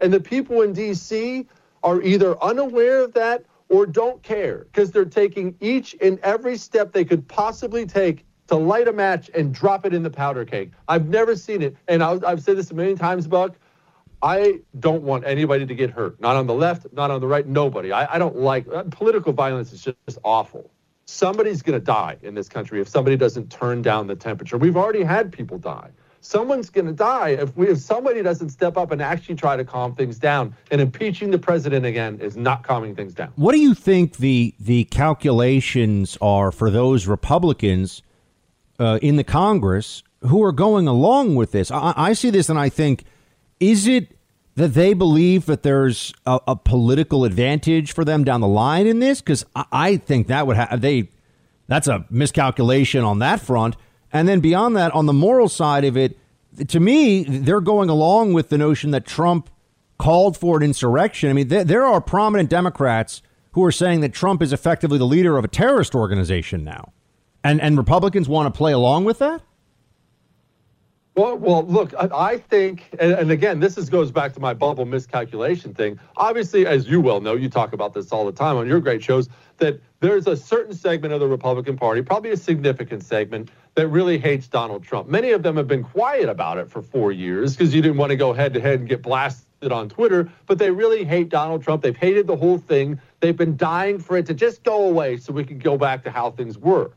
[0.00, 1.46] And the people in D.C.
[1.84, 6.92] are either unaware of that or don't care because they're taking each and every step
[6.92, 10.72] they could possibly take to light a match and drop it in the powder keg.
[10.88, 11.76] I've never seen it.
[11.86, 13.54] And i have said this a million times, Buck.
[14.20, 16.20] I don't want anybody to get hurt.
[16.20, 17.92] Not on the left, not on the right, nobody.
[17.92, 20.72] I, I don't like uh, political violence is just awful.
[21.06, 24.56] Somebody's going to die in this country if somebody doesn't turn down the temperature.
[24.56, 25.90] We've already had people die.
[26.20, 29.64] Someone's going to die if we if somebody doesn't step up and actually try to
[29.64, 30.56] calm things down.
[30.70, 33.32] And impeaching the president again is not calming things down.
[33.36, 38.02] What do you think the the calculations are for those Republicans
[38.78, 41.70] uh, in the Congress who are going along with this.
[41.70, 43.04] I, I, see this and I think,
[43.60, 44.13] is it
[44.56, 49.00] that they believe that there's a, a political advantage for them down the line in
[49.00, 49.20] this?
[49.20, 51.10] Because I, I, think that would have they.
[51.66, 53.76] That's a miscalculation on that front.
[54.12, 56.18] And then beyond that, on the moral side of it,
[56.68, 59.50] to me, they're going along with the notion that Trump
[59.98, 61.30] called for an insurrection.
[61.30, 65.06] I mean, there, there are prominent Democrats who are saying that Trump is effectively the
[65.06, 66.92] leader of a terrorist organization now.
[67.42, 69.42] And and Republicans want to play along with that?
[71.16, 74.84] Well, well, look, I think, and, and, again, this is goes back to my bubble
[74.84, 76.00] miscalculation thing.
[76.16, 79.00] Obviously, as you well know, you talk about this all the time on your great
[79.00, 83.86] shows, that there's a certain segment of the Republican Party, probably a significant segment, that
[83.88, 85.08] really hates Donald Trump.
[85.08, 88.10] Many of them have been quiet about it for four years because you didn't want
[88.10, 91.62] to go head to head and get blasted on Twitter, but they really hate Donald
[91.62, 91.82] Trump.
[91.82, 93.00] They've hated the whole thing.
[93.20, 96.10] They've been dying for it to just go away so we can go back to
[96.10, 96.90] how things were.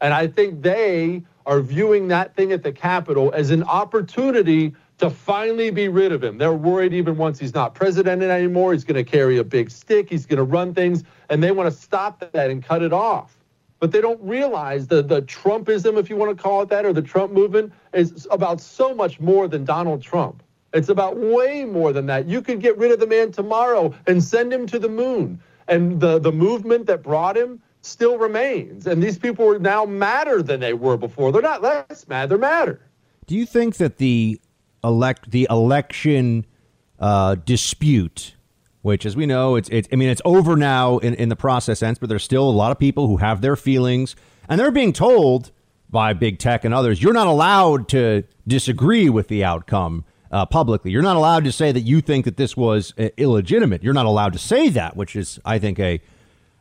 [0.00, 5.08] And I think they are viewing that thing at the Capitol as an opportunity to
[5.08, 6.36] finally be rid of him.
[6.36, 10.10] They're worried even once he's not president anymore, he's going to carry a big stick,
[10.10, 13.38] he's going to run things, and they want to stop that and cut it off.
[13.80, 16.92] But they don't realize the, the Trumpism, if you want to call it that, or
[16.92, 20.42] the Trump movement is about so much more than Donald Trump.
[20.74, 22.26] It's about way more than that.
[22.26, 25.40] You could get rid of the man tomorrow and send him to the moon.
[25.66, 28.86] And the, the movement that brought him still remains.
[28.86, 31.32] And these people are now madder than they were before.
[31.32, 32.80] They're not less mad, they're madder.
[33.26, 34.40] Do you think that the
[34.82, 36.46] elect the election
[36.98, 38.34] uh, dispute,
[38.82, 41.78] which as we know, it's, it's I mean it's over now in, in the process
[41.78, 44.16] sense, but there's still a lot of people who have their feelings
[44.48, 45.50] and they're being told
[45.90, 50.90] by big tech and others, you're not allowed to disagree with the outcome uh, publicly.
[50.90, 53.82] You're not allowed to say that you think that this was uh, illegitimate.
[53.82, 56.00] You're not allowed to say that, which is, I think, a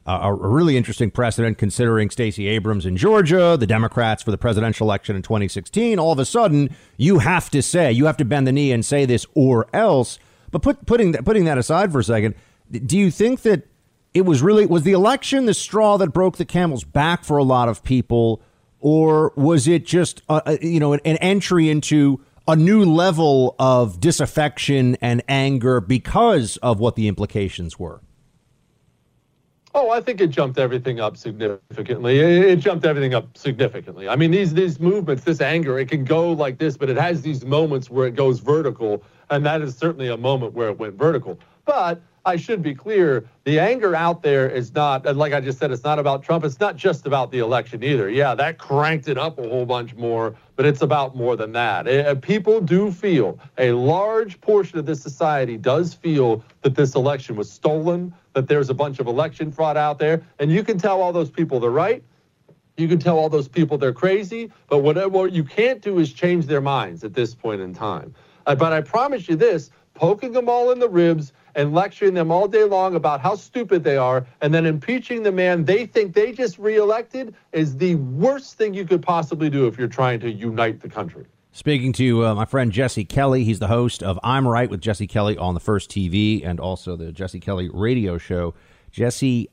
[0.07, 4.87] uh, a really interesting precedent considering Stacey Abrams in Georgia, the Democrats for the presidential
[4.87, 5.99] election in 2016.
[5.99, 8.85] All of a sudden, you have to say, you have to bend the knee and
[8.85, 10.17] say this or else.
[10.49, 12.35] But put, putting that, putting that aside for a second,
[12.71, 13.67] do you think that
[14.13, 17.43] it was really was the election the straw that broke the camel's back for a
[17.43, 18.41] lot of people,
[18.79, 23.99] or was it just a, you know an, an entry into a new level of
[23.99, 28.01] disaffection and anger because of what the implications were?
[29.79, 32.17] Oh, I think it jumped everything up significantly.
[32.17, 34.09] It, jumped everything up significantly.
[34.09, 37.21] I mean, these these movements, this anger, it can go like this, but it has
[37.21, 40.95] these moments where it goes vertical, and that is certainly a moment where it went
[40.95, 41.39] vertical.
[41.65, 45.59] But I should be clear the anger out there is not, and like I just
[45.59, 46.43] said, it's not about Trump.
[46.43, 48.09] It's not just about the election either.
[48.09, 51.87] Yeah, that cranked it up a whole bunch more, but it's about more than that.
[51.87, 56.95] It, eh, people do feel, a large portion of this society does feel that this
[56.95, 60.21] election was stolen, that there's a bunch of election fraud out there.
[60.37, 62.03] And you can tell all those people they're right.
[62.77, 66.45] You can tell all those people they're crazy, but whatever you can't do is change
[66.45, 68.13] their minds at this point in time.
[68.45, 72.29] Uh, but I promise you this poking them all in the ribs and lecturing them
[72.29, 76.13] all day long about how stupid they are and then impeaching the man they think
[76.13, 80.31] they just reelected is the worst thing you could possibly do if you're trying to
[80.31, 81.25] unite the country.
[81.57, 85.07] Speaking to uh, my friend Jesse Kelly, he's the host of I'm Right with Jesse
[85.07, 88.53] Kelly on the First TV and also the Jesse Kelly radio show.
[88.91, 89.49] Jesse,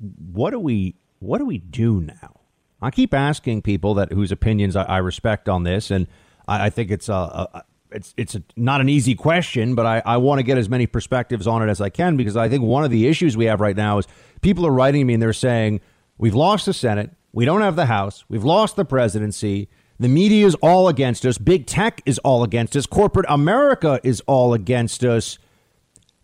[0.00, 2.40] what do we what do we do now?
[2.82, 6.08] I keep asking people that whose opinions I, I respect on this, and
[6.48, 7.62] I, I think it's a, a,
[7.92, 10.88] it's it's a, not an easy question, but I, I want to get as many
[10.88, 13.60] perspectives on it as I can because I think one of the issues we have
[13.60, 14.08] right now is
[14.40, 15.80] people are writing me and they're saying
[16.18, 19.68] we've lost the Senate, we don't have the House, we've lost the presidency,
[20.00, 24.22] the media is all against us, big tech is all against us, corporate America is
[24.26, 25.38] all against us.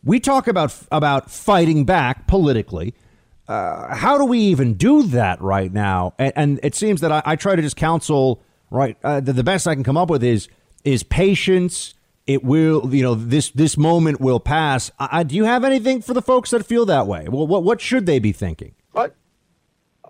[0.03, 2.95] We talk about about fighting back politically.
[3.47, 6.15] Uh, how do we even do that right now?
[6.19, 8.43] And, and it seems that I, I, try to just counsel.
[8.71, 10.49] Right, uh, the, the best I can come up with is
[10.83, 11.95] is patience.
[12.27, 14.91] It will, you know, this this moment will pass.
[14.99, 17.29] I, do you have anything for the folks that feel that way?
[17.29, 18.75] Well, what what should they be thinking?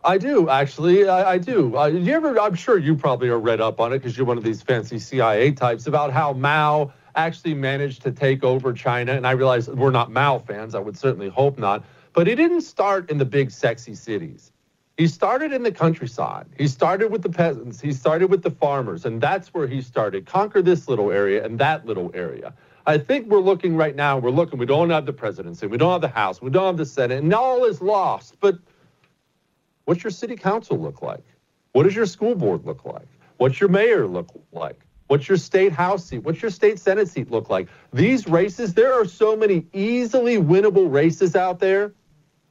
[0.04, 1.08] I do actually.
[1.08, 1.76] I, I do.
[1.76, 2.38] Uh, you ever?
[2.40, 4.98] I'm sure you probably are read up on it because you're one of these fancy
[4.98, 9.12] CIA types about how Mao actually managed to take over China.
[9.12, 10.74] And I realize we're not Mao fans.
[10.74, 11.84] I would certainly hope not.
[12.12, 14.52] But he didn't start in the big sexy cities.
[14.96, 16.46] He started in the countryside.
[16.56, 17.80] He started with the peasants.
[17.80, 20.24] He started with the farmers, and that's where he started.
[20.24, 22.54] Conquer this little area and that little area.
[22.86, 24.16] I think we're looking right now.
[24.16, 24.58] We're looking.
[24.58, 25.66] We don't have the presidency.
[25.66, 26.40] We don't have the House.
[26.40, 28.36] We don't have the Senate, and all is lost.
[28.40, 28.58] But
[29.86, 31.24] what's your city council look like?
[31.72, 33.08] What does your school board look like?
[33.38, 34.80] What's your mayor look like?
[35.08, 36.18] What's your state house seat?
[36.18, 37.68] What's your state senate seat look like?
[37.92, 41.92] These races, there are so many easily winnable races out there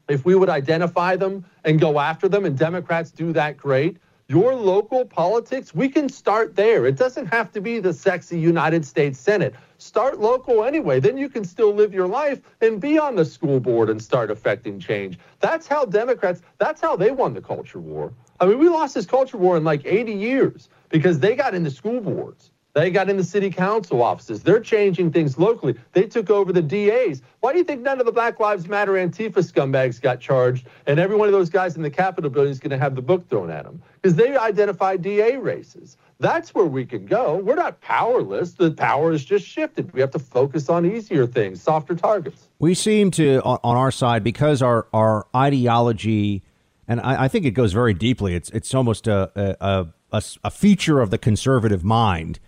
[0.08, 4.56] if we would identify them and go after them, and Democrats do that great, your
[4.56, 6.86] local politics, we can start there.
[6.86, 9.54] It doesn't have to be the sexy United States Senate.
[9.78, 11.00] Start local anyway.
[11.00, 14.32] Then you can still live your life and be on the school board and start
[14.32, 15.20] affecting change.
[15.40, 18.14] That's how Democrats, that's how they won the culture war.
[18.40, 21.72] I mean, we lost this culture war in like 80 years because they got into
[21.72, 22.52] school boards.
[22.76, 24.44] They got in the city council offices.
[24.44, 25.76] They're changing things locally.
[25.94, 27.22] They took over the DAs.
[27.40, 31.00] Why do you think none of the Black Lives Matter Antifa scumbags got charged and
[31.00, 33.30] every one of those guys in the Capitol building is going to have the book
[33.30, 33.82] thrown at them?
[34.02, 35.96] Because they identify DA races.
[36.20, 37.38] That's where we can go.
[37.38, 38.54] We're not powerless.
[38.54, 39.92] The power is just shifted.
[39.94, 42.48] We have to focus on easier things, softer targets.
[42.60, 46.44] We seem to, on our side, because our, our ideology,
[46.88, 50.52] and I, I think it goes very deeply, it's, it's almost a, a, a, a
[50.52, 52.40] feature of the conservative mind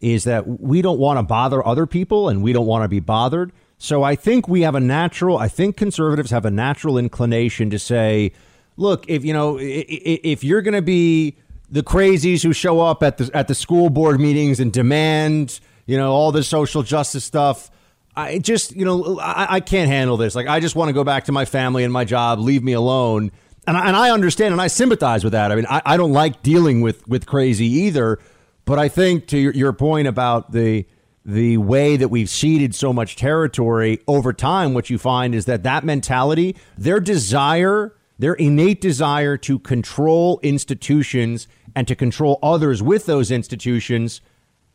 [0.00, 3.00] is that we don't want to bother other people and we don't want to be
[3.00, 3.52] bothered.
[3.76, 7.78] So I think we have a natural, I think conservatives have a natural inclination to
[7.78, 8.32] say,
[8.78, 11.36] look, if you know, if you're going to be
[11.70, 15.96] the crazies who show up at the at the school board meetings and demand, you
[15.96, 17.70] know, all the social justice stuff,
[18.16, 20.34] I just, you know, I, I can't handle this.
[20.34, 22.40] Like, I just want to go back to my family and my job.
[22.40, 23.30] Leave me alone.
[23.66, 25.52] And I, and I understand and I sympathize with that.
[25.52, 28.18] I mean, I, I don't like dealing with with crazy either.
[28.64, 30.86] But I think to your, your point about the
[31.24, 35.62] the way that we've ceded so much territory over time, what you find is that
[35.64, 43.06] that mentality, their desire, their innate desire to control institutions and to control others with
[43.06, 44.20] those institutions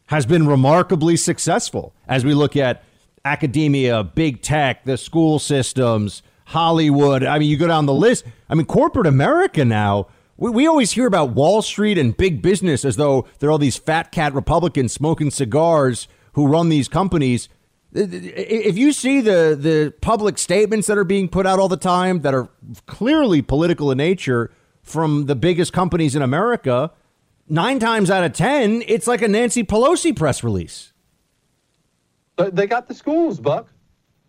[0.07, 1.93] has been remarkably successful.
[2.07, 2.83] As we look at
[3.23, 8.23] academia, big tech, the school systems, Hollywood, I mean, you go down the list.
[8.49, 12.85] I mean, corporate America now we, we always hear about Wall Street and big business
[12.85, 17.49] as though there are all these fat cat Republicans smoking cigars who run these companies.
[17.93, 22.21] If you see the the public statements that are being put out all the time
[22.21, 22.49] that are
[22.87, 24.51] clearly political in nature
[24.85, 26.91] from the biggest companies in America,
[27.49, 30.93] nine times out of ten, it's like a Nancy Pelosi press release.
[32.35, 33.67] But they got the schools, Buck.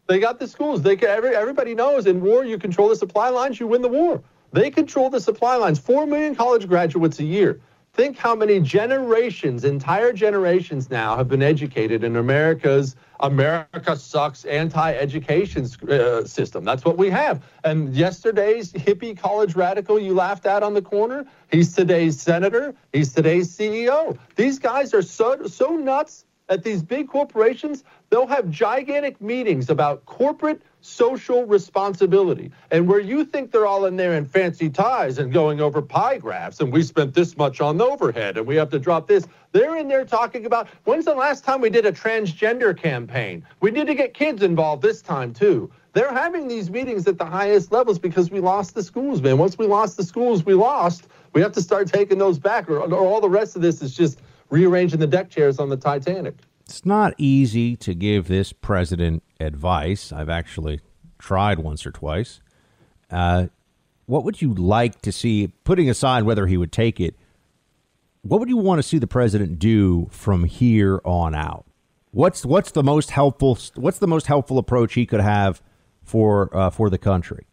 [0.09, 0.83] They got the schools.
[0.83, 3.89] They can, every, everybody knows in war you control the supply lines, you win the
[3.89, 4.23] war.
[4.53, 5.79] They control the supply lines.
[5.79, 7.61] Four million college graduates a year.
[7.97, 15.67] Think how many generations, entire generations now, have been educated in America's America sucks anti-education
[15.89, 16.63] uh, system.
[16.63, 17.43] That's what we have.
[17.65, 22.75] And yesterday's hippie college radical you laughed at on the corner, he's today's senator.
[22.93, 24.19] He's today's CEO.
[24.35, 27.83] These guys are so so nuts at these big corporations.
[28.11, 32.51] They'll have gigantic meetings about corporate social responsibility.
[32.71, 36.19] And where you think they're all in there in fancy ties and going over pie
[36.19, 39.77] graphs and we spent this much on overhead and we have to drop this, they're
[39.77, 43.45] in there talking about when's the last time we did a transgender campaign?
[43.61, 45.71] We need to get kids involved this time too.
[45.93, 49.39] They're having these meetings at the highest levels because we lost the schools, man.
[49.39, 51.09] Once we lost the schools, we lost.
[51.33, 53.95] We have to start taking those back, or, or all the rest of this is
[53.95, 54.21] just
[54.51, 56.37] rearranging the deck chairs on the Titanic.
[56.69, 60.13] It's not easy to give this president advice.
[60.13, 60.81] I've actually
[61.19, 62.41] tried once or twice.
[63.11, 63.47] Uh,
[64.07, 67.15] what would you like to see, putting aside whether he would take it,
[68.23, 71.65] what would you want to see the president do from here on out?
[72.11, 75.61] What's what's the most helpful what's the most helpful approach he could have
[76.03, 77.47] for uh, for the country?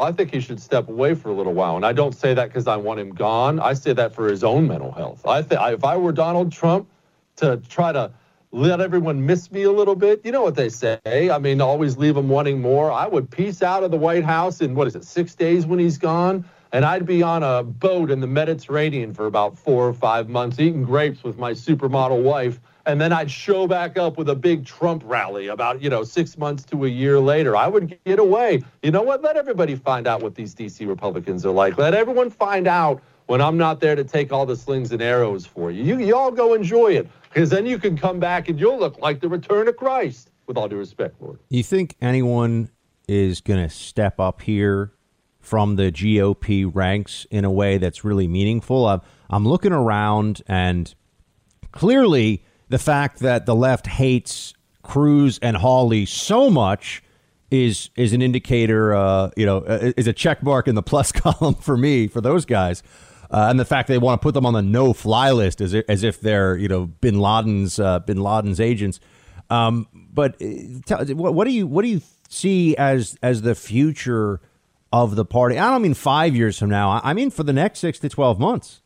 [0.00, 2.48] I think he should step away for a little while, and I don't say that
[2.48, 3.58] because I want him gone.
[3.58, 5.26] I say that for his own mental health.
[5.26, 6.88] I think if I were Donald Trump,
[7.36, 8.10] to try to
[8.50, 10.24] let everyone miss me a little bit.
[10.24, 10.98] You know what they say.
[11.30, 12.90] I mean, always leave them wanting more.
[12.90, 15.78] I would peace out of the White House in, what is it, six days when
[15.78, 16.44] he's gone?
[16.72, 20.58] And I'd be on a boat in the Mediterranean for about four or five months,
[20.58, 22.60] eating grapes with my supermodel wife.
[22.86, 26.38] And then I'd show back up with a big Trump rally about, you know, six
[26.38, 27.54] months to a year later.
[27.54, 28.62] I would get away.
[28.82, 29.22] You know what?
[29.22, 30.86] Let everybody find out what these D.C.
[30.86, 31.76] Republicans are like.
[31.76, 35.44] Let everyone find out when I'm not there to take all the slings and arrows
[35.44, 35.84] for you.
[35.84, 38.98] You, you all go enjoy it because then you can come back and you'll look
[38.98, 40.30] like the return of Christ.
[40.46, 41.38] With all due respect, Lord.
[41.50, 42.70] You think anyone
[43.06, 44.92] is going to step up here
[45.40, 48.86] from the GOP ranks in a way that's really meaningful?
[48.86, 50.94] I'm, I'm looking around and
[51.72, 57.02] clearly the fact that the left hates Cruz and Hawley so much
[57.50, 61.12] is is an indicator, uh, you know, uh, is a check mark in the plus
[61.12, 62.82] column for me for those guys.
[63.30, 66.02] Uh, and the fact they want to put them on the no-fly list as as
[66.02, 69.00] if they're you know Bin Laden's uh, Bin Laden's agents.
[69.50, 70.46] Um, but uh,
[70.86, 74.40] tell, what, what do you what do you see as as the future
[74.92, 75.58] of the party?
[75.58, 77.00] I don't mean five years from now.
[77.04, 78.80] I mean for the next six to twelve months.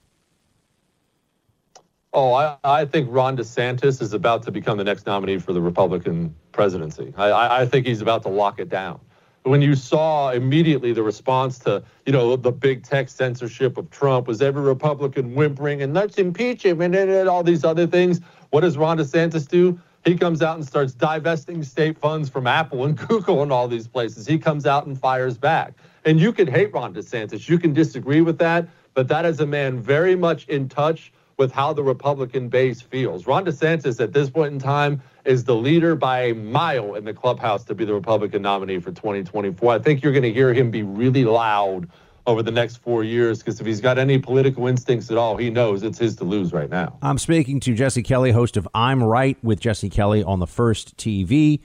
[2.14, 5.62] Oh, I, I think Ron DeSantis is about to become the next nominee for the
[5.62, 7.14] Republican presidency.
[7.16, 9.00] I, I think he's about to lock it down
[9.44, 14.28] when you saw immediately the response to, you know, the big tech censorship of Trump
[14.28, 18.20] was every Republican whimpering and let's impeach him and, and all these other things.
[18.50, 19.80] What does Ron DeSantis do?
[20.04, 23.86] He comes out and starts divesting state funds from Apple and Google and all these
[23.86, 24.26] places.
[24.26, 25.74] He comes out and fires back.
[26.04, 27.48] And you can hate Ron DeSantis.
[27.48, 28.68] You can disagree with that.
[28.94, 33.26] But that is a man very much in touch with how the Republican base feels.
[33.26, 37.14] Ron DeSantis, at this point in time, is the leader by a mile in the
[37.14, 39.72] clubhouse to be the Republican nominee for 2024.
[39.72, 41.88] I think you're going to hear him be really loud
[42.26, 45.50] over the next four years because if he's got any political instincts at all, he
[45.50, 46.96] knows it's his to lose right now.
[47.02, 50.96] I'm speaking to Jesse Kelly, host of I'm Right with Jesse Kelly on the First
[50.96, 51.60] TV.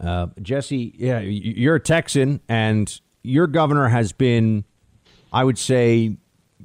[0.00, 4.64] Uh, Jesse, yeah, you're a Texan, and your governor has been,
[5.32, 6.16] I would say,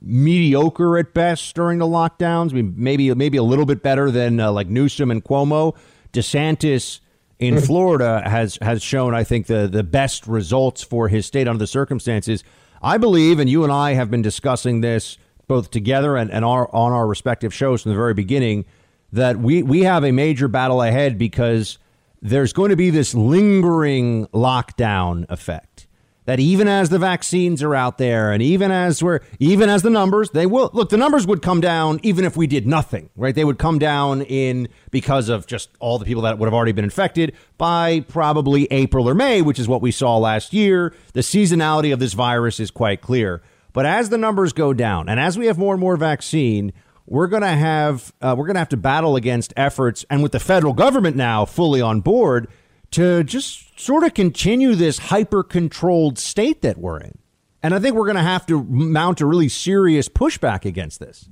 [0.02, 2.52] mediocre at best during the lockdowns.
[2.52, 5.76] I mean, maybe maybe a little bit better than uh, like Newsom and Cuomo.
[6.14, 7.00] DeSantis
[7.39, 11.60] in Florida has has shown, I think, the the best results for his state under
[11.60, 12.43] the circumstances.
[12.82, 15.18] I believe, and you and I have been discussing this
[15.48, 18.66] both together and, and our, on our respective shows from the very beginning,
[19.12, 21.78] that we, we have a major battle ahead because
[22.22, 25.74] there's going to be this lingering lockdown effect
[26.26, 29.89] that even as the vaccines are out there and even as we're even as the
[29.89, 33.36] numbers they will look the numbers would come down even if we did nothing right?
[33.36, 36.71] They would come down in because of just all the people that would have already
[36.71, 40.93] been infected by probably April or May which is what we saw last year.
[41.13, 43.41] The seasonality of this virus is quite clear.
[43.73, 46.73] But as the numbers go down and as we have more and more vaccine
[47.07, 50.32] we're going to have uh, we're going to have to battle against efforts and with
[50.32, 52.47] the federal government now fully on board
[52.91, 57.17] to just sort of continue this hyper controlled state that we're in.
[57.61, 61.30] And I think we're going to have to mount a really serious pushback against this.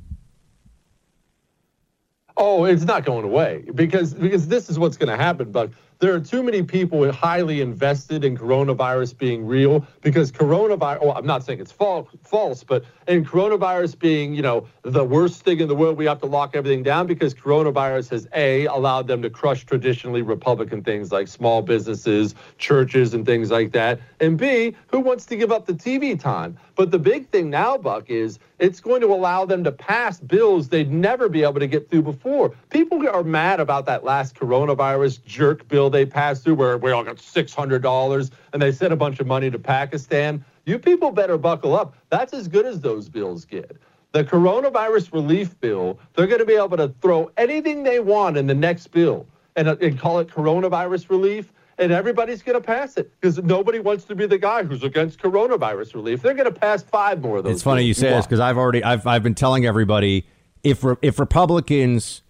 [2.36, 5.52] Oh, it's not going away because because this is what's going to happen.
[5.52, 5.72] But
[6.04, 11.14] there are too many people highly invested in coronavirus being real because coronavirus, well, oh,
[11.14, 15.62] I'm not saying it's false, false, but in coronavirus being, you know, the worst thing
[15.62, 19.22] in the world, we have to lock everything down because coronavirus has A, allowed them
[19.22, 24.02] to crush traditionally Republican things like small businesses, churches, and things like that.
[24.20, 26.58] And B, who wants to give up the TV time?
[26.76, 30.70] But the big thing now, Buck, is it's going to allow them to pass bills
[30.70, 32.56] they'd never be able to get through before.
[32.70, 37.04] People are mad about that last coronavirus jerk bill they passed through where we all
[37.04, 40.44] got $600 and they sent a bunch of money to Pakistan.
[40.66, 41.96] You people better buckle up.
[42.10, 43.78] That's as good as those bills get.
[44.12, 48.48] The coronavirus relief bill, they're going to be able to throw anything they want in
[48.48, 49.26] the next bill
[49.56, 53.80] and, uh, and call it coronavirus relief and everybody's going to pass it because nobody
[53.80, 56.22] wants to be the guy who's against coronavirus relief.
[56.22, 57.56] They're going to pass five more of those.
[57.56, 60.28] It's funny you say this because I've already I've I've been telling everybody
[60.64, 62.22] if if Republicans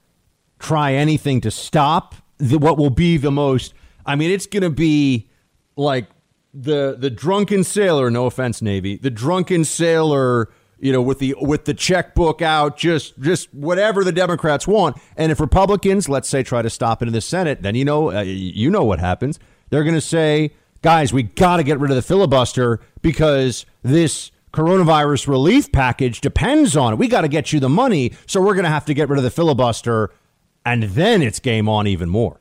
[0.60, 3.74] try anything to stop the, what will be the most.
[4.06, 5.30] I mean, it's going to be
[5.76, 6.08] like
[6.54, 8.10] the the drunken sailor.
[8.10, 8.98] No offense, Navy.
[8.98, 10.50] The drunken sailor.
[10.80, 14.98] You know, with the with the checkbook out, just just whatever the Democrats want.
[15.16, 18.12] And if Republicans, let's say, try to stop it in the Senate, then you know
[18.12, 19.40] uh, you know what happens.
[19.70, 24.32] They're going to say, guys, we got to get rid of the filibuster because this
[24.52, 27.00] coronavirus relief package depends on it.
[27.00, 29.18] We got to get you the money, so we're going to have to get rid
[29.18, 30.12] of the filibuster,
[30.66, 32.40] and then it's game on even more.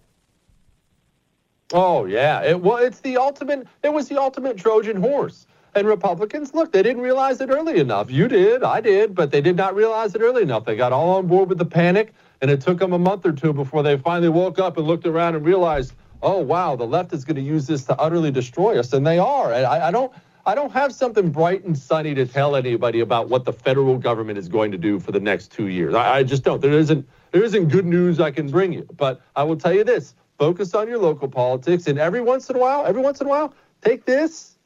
[1.72, 3.66] Oh yeah, it well, it's the ultimate.
[3.82, 5.46] It was the ultimate Trojan horse.
[5.74, 8.10] And Republicans, look, they didn't realize it early enough.
[8.10, 10.66] You did, I did, but they did not realize it early enough.
[10.66, 12.12] They got all on board with the panic,
[12.42, 15.06] and it took them a month or two before they finally woke up and looked
[15.06, 18.78] around and realized, oh wow, the left is going to use this to utterly destroy
[18.78, 19.52] us, and they are.
[19.54, 20.12] And I, I don't.
[20.44, 24.38] I don't have something bright and sunny to tell anybody about what the federal government
[24.38, 25.94] is going to do for the next two years.
[25.94, 26.60] I, I just don't.
[26.60, 28.87] There isn't there isn't good news I can bring you.
[28.97, 32.57] But I will tell you this: focus on your local politics, and every once in
[32.57, 34.59] a while, every once in a while, take this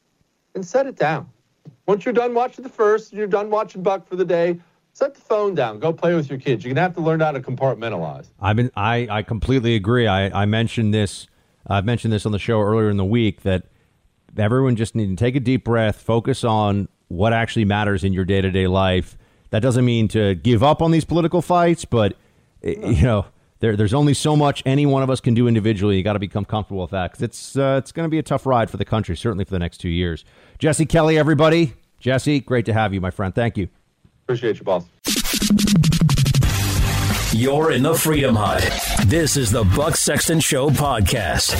[0.53, 1.29] and set it down.
[1.87, 4.59] Once you're done watching the first, you're done watching Buck for the day.
[4.93, 5.79] Set the phone down.
[5.79, 6.63] Go play with your kids.
[6.65, 8.27] You're gonna have to learn how to compartmentalize.
[8.39, 8.71] I've been.
[8.75, 10.07] I I completely agree.
[10.07, 11.27] I I mentioned this.
[11.67, 13.67] I've mentioned this on the show earlier in the week that
[14.37, 18.25] everyone just need to take a deep breath, focus on what actually matters in your
[18.25, 19.17] day to day life.
[19.51, 22.15] That doesn't mean to give up on these political fights, but
[22.61, 23.25] you know,
[23.59, 25.97] there, there's only so much any one of us can do individually.
[25.97, 28.23] You got to become comfortable with that because it's uh, it's going to be a
[28.23, 30.25] tough ride for the country, certainly for the next two years.
[30.59, 31.73] Jesse Kelly, everybody.
[31.99, 33.33] Jesse, great to have you, my friend.
[33.33, 33.69] Thank you.
[34.23, 34.85] Appreciate you, boss.
[37.33, 38.61] You're in the Freedom Hut.
[39.07, 41.53] This is the Buck Sexton Show podcast.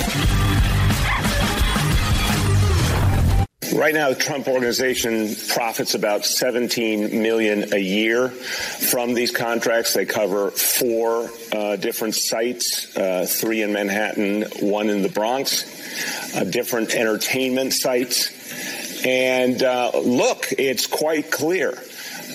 [3.77, 9.93] Right now, the Trump organization profits about 17 million a year from these contracts.
[9.93, 16.43] They cover four uh, different sites, uh, three in Manhattan, one in the Bronx, uh,
[16.45, 19.05] different entertainment sites.
[19.05, 21.77] And uh, look, it's quite clear.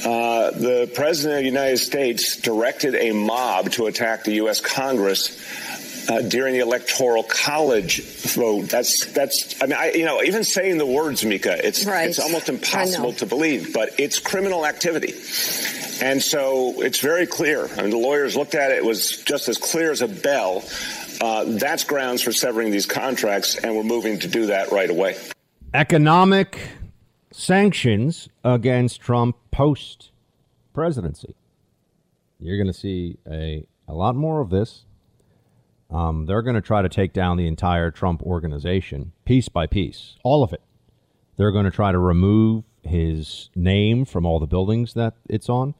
[0.04, 4.60] Uh, the president of the United States directed a mob to attack the U.S.
[4.60, 5.36] Congress
[6.08, 8.02] uh, during the electoral college
[8.34, 8.68] vote.
[8.68, 9.60] That's that's.
[9.62, 12.08] I mean, I, you know, even saying the words, Mika, it's Right.
[12.08, 15.12] it's almost impossible to believe, but it's criminal activity.
[16.04, 17.68] And so it's very clear.
[17.76, 20.64] I mean, the lawyers looked at it; it was just as clear as a bell.
[21.20, 25.16] Uh, that's grounds for severing these contracts, and we're moving to do that right away.
[25.74, 26.58] Economic
[27.30, 30.10] sanctions against Trump post
[30.74, 31.34] presidency.
[32.40, 34.84] You're going to see a, a lot more of this.
[35.92, 40.16] Um, they're going to try to take down the entire Trump organization piece by piece,
[40.24, 40.62] all of it.
[41.36, 45.74] They're going to try to remove his name from all the buildings that it's on.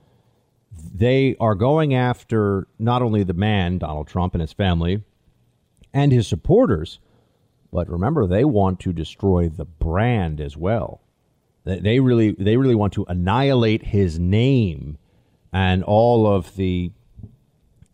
[0.94, 5.02] They are going after not only the man, Donald Trump, and his family,
[5.94, 6.98] and his supporters,
[7.72, 11.00] but remember, they want to destroy the brand as well.
[11.64, 14.98] They- really, they really want to annihilate his name
[15.52, 16.92] and all of the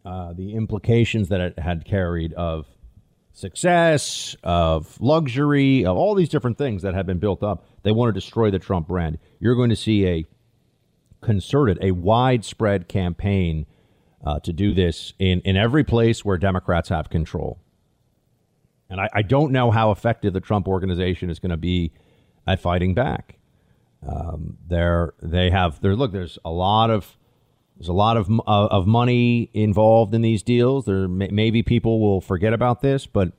[0.08, 2.66] uh, the implications that it had carried of
[3.34, 7.66] success, of luxury, of all these different things that had been built up.
[7.82, 9.18] They want to destroy the Trump brand.
[9.38, 10.24] You're going to see a
[11.20, 13.66] concerted, a widespread campaign
[14.24, 17.58] uh, to do this in, in every place where Democrats have control.
[18.88, 21.92] And I, I don't know how effective the Trump organization is going to be
[22.46, 23.36] at fighting back.
[24.08, 25.94] Um, they're, they have there.
[25.94, 27.18] Look, there's a lot of
[27.78, 30.84] there's a lot of uh, of money involved in these deals.
[30.84, 33.32] There may, maybe people will forget about this, but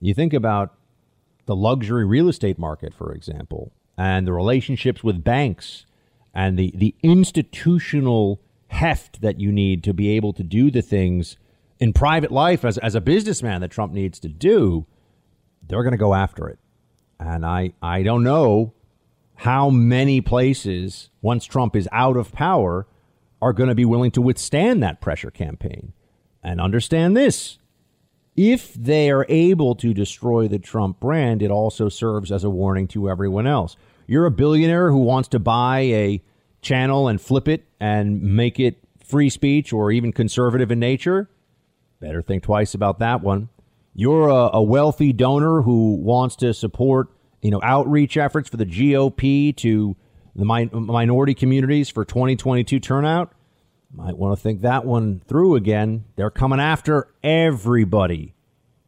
[0.00, 0.74] you think about
[1.46, 5.86] the luxury real estate market, for example, and the relationships with banks
[6.34, 11.36] and the, the institutional heft that you need to be able to do the things
[11.78, 14.86] in private life as, as a businessman that Trump needs to do,
[15.62, 16.58] they're going to go after it.
[17.20, 18.72] And I, I don't know
[19.36, 22.86] how many places, once Trump is out of power,
[23.44, 25.92] are going to be willing to withstand that pressure campaign.
[26.42, 27.58] And understand this
[28.36, 32.88] if they are able to destroy the Trump brand, it also serves as a warning
[32.88, 33.76] to everyone else.
[34.06, 36.22] You're a billionaire who wants to buy a
[36.62, 41.28] channel and flip it and make it free speech or even conservative in nature.
[42.00, 43.50] Better think twice about that one.
[43.94, 47.08] You're a, a wealthy donor who wants to support,
[47.42, 49.96] you know, outreach efforts for the GOP to
[50.36, 53.32] the mi- minority communities for 2022 turnout.
[53.92, 56.04] Might want to think that one through again.
[56.16, 58.34] They're coming after everybody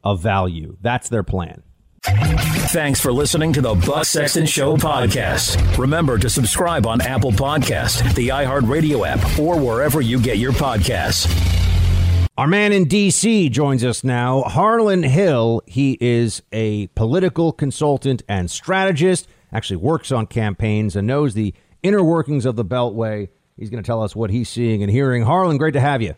[0.03, 0.77] of value.
[0.81, 1.63] That's their plan.
[2.03, 5.77] Thanks for listening to the Buck Sexton Show podcast.
[5.79, 11.27] Remember to subscribe on Apple Podcast, the iHeartRadio app, or wherever you get your podcasts.
[12.39, 13.49] Our man in D.C.
[13.49, 15.63] joins us now, Harlan Hill.
[15.67, 22.03] He is a political consultant and strategist, actually works on campaigns and knows the inner
[22.03, 23.29] workings of the Beltway.
[23.57, 25.23] He's going to tell us what he's seeing and hearing.
[25.23, 26.15] Harlan, great to have you.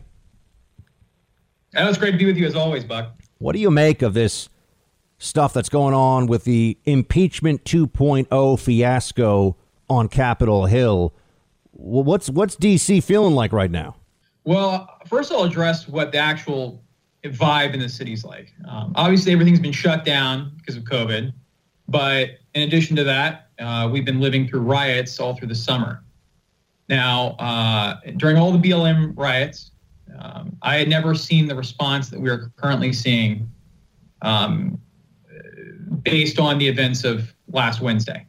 [1.75, 3.13] Oh, it's great to be with you as always, Buck.
[3.37, 4.49] What do you make of this
[5.19, 9.55] stuff that's going on with the impeachment 2.0 fiasco
[9.89, 11.13] on Capitol Hill?
[11.71, 13.95] What's what's DC feeling like right now?
[14.43, 16.83] Well, first I'll address what the actual
[17.23, 18.53] vibe in the city's like.
[18.67, 21.33] Um, obviously, everything's been shut down because of COVID,
[21.87, 26.03] but in addition to that, uh, we've been living through riots all through the summer.
[26.89, 29.71] Now, uh, during all the BLM riots,
[30.17, 33.49] um, I had never seen the response that we are currently seeing
[34.21, 34.79] um,
[36.03, 38.25] based on the events of last Wednesday.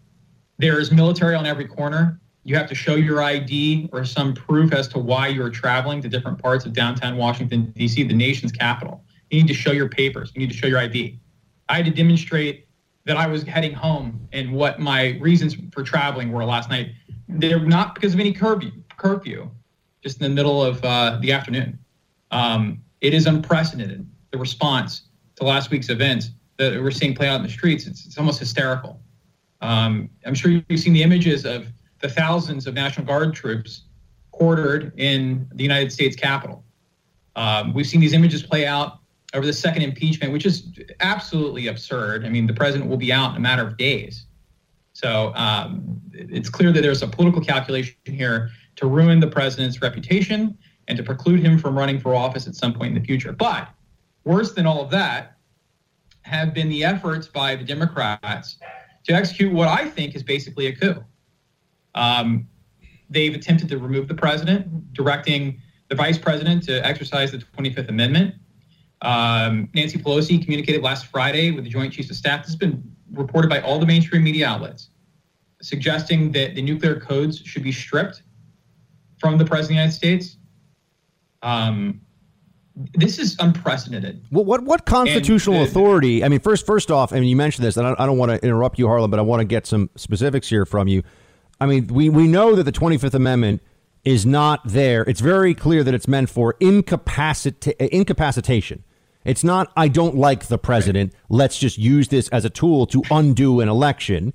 [0.58, 2.20] There is military on every corner.
[2.44, 6.02] You have to show your ID or some proof as to why you are traveling
[6.02, 9.02] to different parts of downtown Washington, D.C., the nation's capital.
[9.30, 10.32] You need to show your papers.
[10.34, 11.18] You need to show your ID.
[11.68, 12.66] I had to demonstrate
[13.10, 16.92] that I was heading home and what my reasons for traveling were last night.
[17.28, 19.50] They're not because of any curfew, curfew
[20.00, 21.76] just in the middle of uh, the afternoon.
[22.30, 27.34] Um, it is unprecedented, the response to last week's events that we're seeing play out
[27.34, 27.88] in the streets.
[27.88, 29.00] It's, it's almost hysterical.
[29.60, 31.66] Um, I'm sure you've seen the images of
[31.98, 33.86] the thousands of National Guard troops
[34.30, 36.62] quartered in the United States Capitol.
[37.34, 38.99] Um, we've seen these images play out
[39.34, 40.68] over the second impeachment, which is
[41.00, 42.24] absolutely absurd.
[42.24, 44.26] I mean, the president will be out in a matter of days.
[44.92, 50.58] So um, it's clear that there's a political calculation here to ruin the president's reputation
[50.88, 53.32] and to preclude him from running for office at some point in the future.
[53.32, 53.68] But
[54.24, 55.36] worse than all of that
[56.22, 58.58] have been the efforts by the Democrats
[59.04, 61.04] to execute what I think is basically a coup.
[61.94, 62.48] Um,
[63.08, 68.34] they've attempted to remove the president, directing the vice president to exercise the 25th Amendment.
[69.02, 72.42] Um, Nancy Pelosi communicated last Friday with the Joint Chiefs of Staff.
[72.42, 72.82] This has been
[73.12, 74.90] reported by all the mainstream media outlets,
[75.62, 78.22] suggesting that the nuclear codes should be stripped
[79.18, 80.36] from the president of the United States.
[81.42, 82.00] Um,
[82.94, 84.24] this is unprecedented.
[84.30, 86.24] Well, what what constitutional the, authority?
[86.24, 88.30] I mean, first first off, I mean, you mentioned this, and I, I don't want
[88.30, 91.02] to interrupt you, Harlan, but I want to get some specifics here from you.
[91.60, 93.62] I mean, we we know that the Twenty Fifth Amendment
[94.04, 95.02] is not there.
[95.02, 98.84] It's very clear that it's meant for incapacita- incapacitation.
[99.24, 99.70] It's not.
[99.76, 101.12] I don't like the president.
[101.28, 104.32] Let's just use this as a tool to undo an election.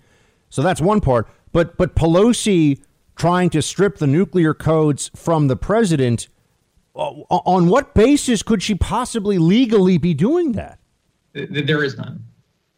[0.50, 1.28] So that's one part.
[1.52, 2.82] But but Pelosi
[3.16, 6.28] trying to strip the nuclear codes from the president
[6.94, 10.80] on what basis could she possibly legally be doing that?
[11.34, 12.24] There is none.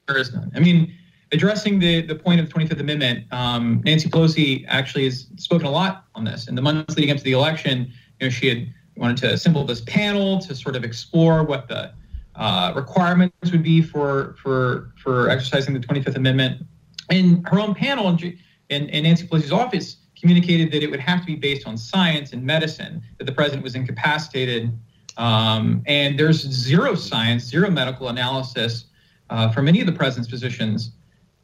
[0.08, 0.52] There is none.
[0.56, 0.94] I mean,
[1.32, 5.72] addressing the, the point of the 25th Amendment, um, Nancy Pelosi actually has spoken a
[5.72, 6.48] lot on this.
[6.48, 9.64] In the months leading up to the election, you know, she had wanted to assemble
[9.64, 11.92] this panel to sort of explore what the
[12.36, 16.66] uh, requirements would be for for for exercising the 25th Amendment.
[17.10, 21.26] In her own panel, in, in Nancy Pelosi's office, communicated that it would have to
[21.26, 24.78] be based on science and medicine, that the president was incapacitated.
[25.18, 28.86] Um, and there's zero science, zero medical analysis
[29.30, 30.92] uh, from any of the president's physicians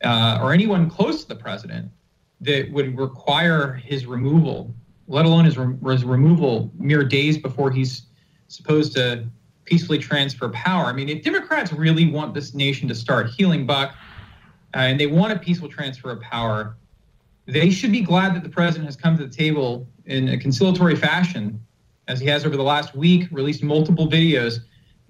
[0.04, 1.90] uh, or anyone close to the president
[2.42, 4.74] that would require his removal,
[5.08, 8.04] let alone his, re- his removal mere days before he's
[8.48, 9.26] supposed to
[9.66, 10.86] peacefully transfer power.
[10.86, 13.96] I mean, if Democrats really want this nation to start healing, Buck,
[14.76, 16.76] uh, and they want a peaceful transfer of power,
[17.46, 20.96] they should be glad that the president has come to the table in a conciliatory
[20.96, 21.60] fashion,
[22.08, 24.60] as he has over the last week, released multiple videos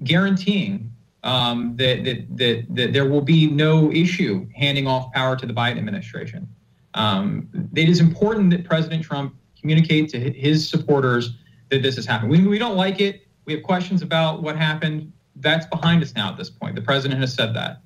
[0.03, 0.91] guaranteeing
[1.23, 5.53] um, that, that, that, that there will be no issue handing off power to the
[5.53, 6.47] Biden administration.
[6.95, 11.37] Um, it is important that President Trump communicate to his supporters
[11.69, 12.29] that this has happened.
[12.29, 13.25] We, we don't like it.
[13.45, 15.11] We have questions about what happened.
[15.37, 16.75] That's behind us now at this point.
[16.75, 17.81] The president has said that.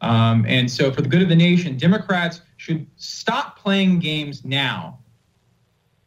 [0.00, 4.98] Um, and so, for the good of the nation, Democrats should stop playing games now.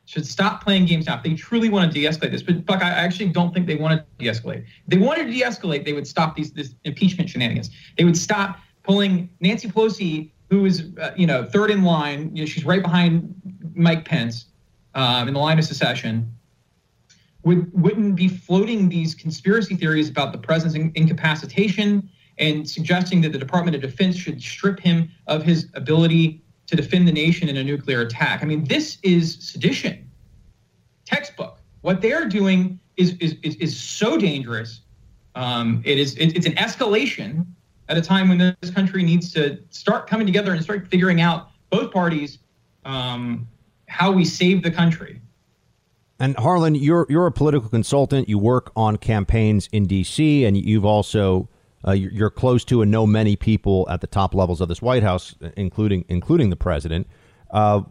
[0.04, 1.16] Should stop playing games now.
[1.16, 4.02] If they truly want to de-escalate this, but Buck, I actually don't think they want
[4.02, 4.66] to de-escalate.
[4.88, 7.70] They wanted to de-escalate, they would stop these this impeachment shenanigans.
[7.98, 12.36] They would stop pulling Nancy Pelosi, who is uh, you know third in line.
[12.36, 13.34] You know, she's right behind
[13.74, 14.48] Mike Pence
[14.96, 16.34] um, in the line of secession.
[17.44, 23.32] Would wouldn't be floating these conspiracy theories about the president's in- incapacitation and suggesting that
[23.32, 27.58] the Department of Defense should strip him of his ability to defend the nation in
[27.58, 28.42] a nuclear attack.
[28.42, 30.10] I mean, this is sedition,
[31.06, 31.60] textbook.
[31.82, 34.82] What they are doing is is is, is so dangerous.
[35.36, 37.46] Um, it is it, it's an escalation
[37.90, 41.50] at a time when this country needs to start coming together and start figuring out
[41.70, 42.40] both parties
[42.86, 43.48] um,
[43.88, 45.22] how we save the country.
[46.20, 48.30] And Harlan, you're you're a political consultant.
[48.30, 50.46] You work on campaigns in D.C.
[50.46, 51.50] and you've also
[51.88, 55.04] uh, you're close to and know many people at the top levels of this White
[55.04, 57.08] House, including including the president.
[57.52, 57.82] Uh,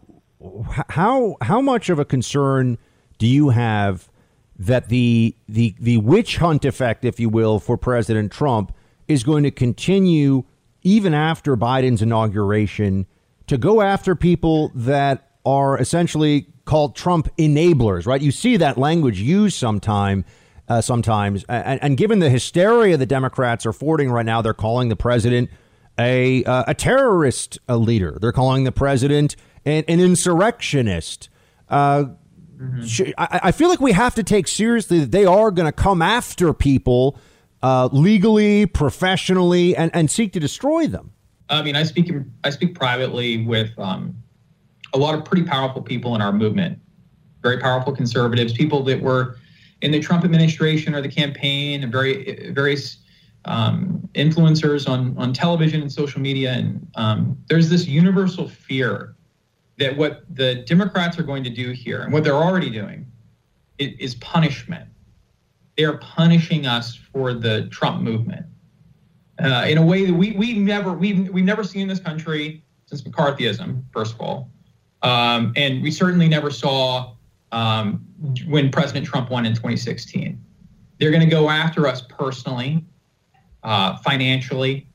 [0.89, 2.77] how how much of a concern
[3.17, 4.09] do you have
[4.57, 8.73] that the the the witch hunt effect, if you will, for President Trump
[9.07, 10.43] is going to continue
[10.81, 13.05] even after Biden's inauguration
[13.47, 18.21] to go after people that are essentially called Trump enablers, right?
[18.21, 20.25] You see that language used sometime,
[20.67, 24.89] uh, sometimes, and, and, given the hysteria the Democrats are affording right now, they're calling
[24.89, 25.49] the president
[25.97, 28.17] a uh, a terrorist a leader.
[28.19, 29.35] They're calling the president
[29.65, 31.29] an, an insurrectionist.
[31.69, 32.05] Uh,
[32.57, 33.11] mm-hmm.
[33.17, 36.01] I, I feel like we have to take seriously that they are going to come
[36.01, 37.17] after people
[37.61, 41.11] uh, legally, professionally, and, and seek to destroy them.
[41.49, 42.11] I mean, I speak
[42.43, 44.15] I speak privately with um,
[44.95, 46.79] a lot of pretty powerful people in our movement,
[47.43, 49.37] very powerful conservatives, people that were
[49.81, 52.97] in the Trump administration or the campaign, and very various
[53.45, 56.53] um, influencers on on television and social media.
[56.53, 59.15] And um, there's this universal fear
[59.77, 63.05] that what the Democrats are going to do here, and what they're already doing,
[63.77, 64.89] is, is punishment
[65.75, 68.45] they are punishing us for the Trump movement
[69.43, 72.63] uh, in a way that we we never we've we've never seen in this country
[72.85, 73.83] since McCarthyism.
[73.91, 74.49] First of all,
[75.05, 77.13] um, and we certainly never saw
[77.51, 78.05] um,
[78.47, 80.41] when President Trump won in 2016.
[80.97, 82.83] They're going to go after us personally,
[83.63, 84.87] uh, financially,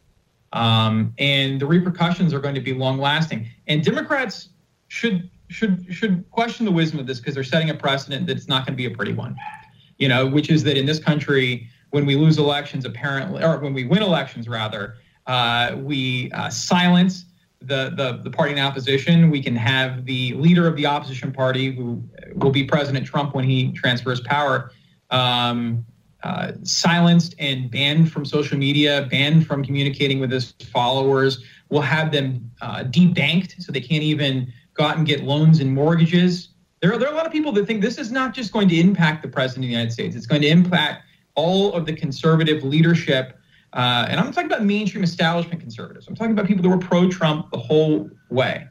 [0.52, 3.48] um, and the repercussions are going to be long lasting.
[3.66, 4.50] And Democrats
[4.88, 8.66] should should should question the wisdom of this because they're setting a precedent that's not
[8.66, 9.36] going to be a pretty one
[10.00, 13.72] you know, which is that in this country, when we lose elections, apparently, or when
[13.72, 14.96] we win elections, rather,
[15.26, 17.26] uh, we uh, silence
[17.60, 19.30] the, the the party in opposition.
[19.30, 22.02] We can have the leader of the opposition party, who
[22.34, 24.72] will be President Trump when he transfers power,
[25.10, 25.84] um,
[26.22, 31.44] uh, silenced and banned from social media, banned from communicating with his followers.
[31.68, 35.72] We'll have them uh, debanked so they can't even go out and get loans and
[35.72, 36.48] mortgages.
[36.80, 38.68] There are, there are a lot of people that think this is not just going
[38.70, 40.16] to impact the president of the United States.
[40.16, 41.04] It's going to impact
[41.34, 43.38] all of the conservative leadership.
[43.72, 46.08] Uh, and I'm talking about mainstream establishment conservatives.
[46.08, 48.66] I'm talking about people that were pro-Trump the whole way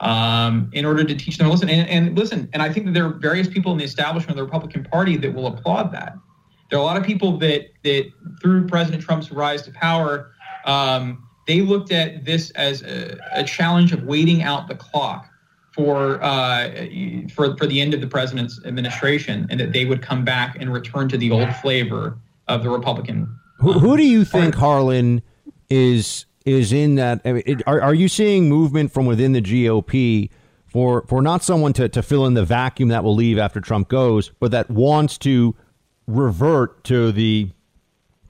[0.00, 1.68] um, in order to teach them listen.
[1.68, 4.36] And, and, listen, and I think that there are various people in the establishment of
[4.36, 6.16] the Republican Party that will applaud that.
[6.70, 8.10] There are a lot of people that that
[8.42, 10.32] through President Trump's rise to power,
[10.66, 15.30] um, they looked at this as a, a challenge of waiting out the clock
[15.72, 16.70] for uh,
[17.34, 20.70] for for the end of the president's administration, and that they would come back and
[20.72, 22.18] return to the old flavor
[22.48, 23.34] of the Republican.
[23.58, 25.22] Who, who do you think Harlan
[25.68, 27.20] is is in that?
[27.24, 30.30] I mean, it, are are you seeing movement from within the GOP?
[30.66, 33.88] For, for not someone to, to fill in the vacuum that will leave after Trump
[33.88, 35.56] goes, but that wants to
[36.06, 37.48] revert to the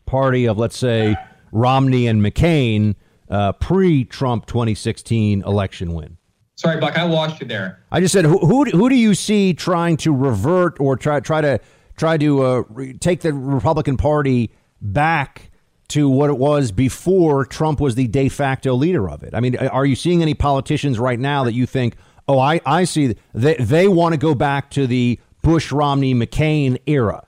[0.06, 1.16] party of, let's say,
[1.50, 2.94] Romney and McCain
[3.28, 6.16] uh, pre Trump 2016 election win?
[6.56, 7.84] Sorry, Buck, I lost you there.
[7.92, 11.40] I just said, who, who, who do you see trying to revert or try try
[11.40, 11.60] to
[11.96, 14.50] try to uh, re- take the Republican Party
[14.80, 15.50] back
[15.88, 19.34] to what it was before Trump was the de facto leader of it?
[19.34, 22.84] I mean, are you seeing any politicians right now that you think, oh, I, I
[22.84, 27.24] see they they want to go back to the Bush, Romney, McCain era?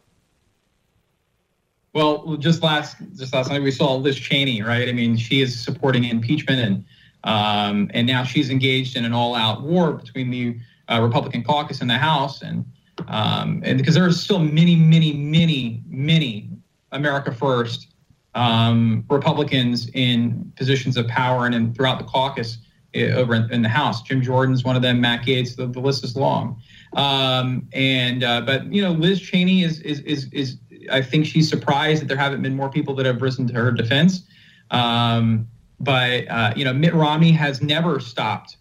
[1.93, 4.89] Well, just last just last night we saw Liz Cheney, right?
[4.89, 6.85] I mean, she is supporting impeachment and
[7.25, 11.91] um, and now she's engaged in an all-out war between the uh, Republican caucus and
[11.91, 12.65] the House, and
[13.09, 16.50] um, and because there are still many, many, many, many
[16.93, 17.89] America First
[18.35, 22.59] um, Republicans in positions of power and in, throughout the caucus
[22.95, 24.03] uh, over in, in, the House.
[24.03, 25.01] Jim Jordan's one of them.
[25.01, 25.57] Matt Gaetz.
[25.57, 26.61] The, the list is long.
[26.95, 30.59] Um, and uh, but you know, Liz Cheney is is is is
[30.91, 33.71] I think she's surprised that there haven't been more people that have risen to her
[33.73, 34.25] defense.
[34.71, 38.57] Um, but uh, you know, Mitt Romney has never stopped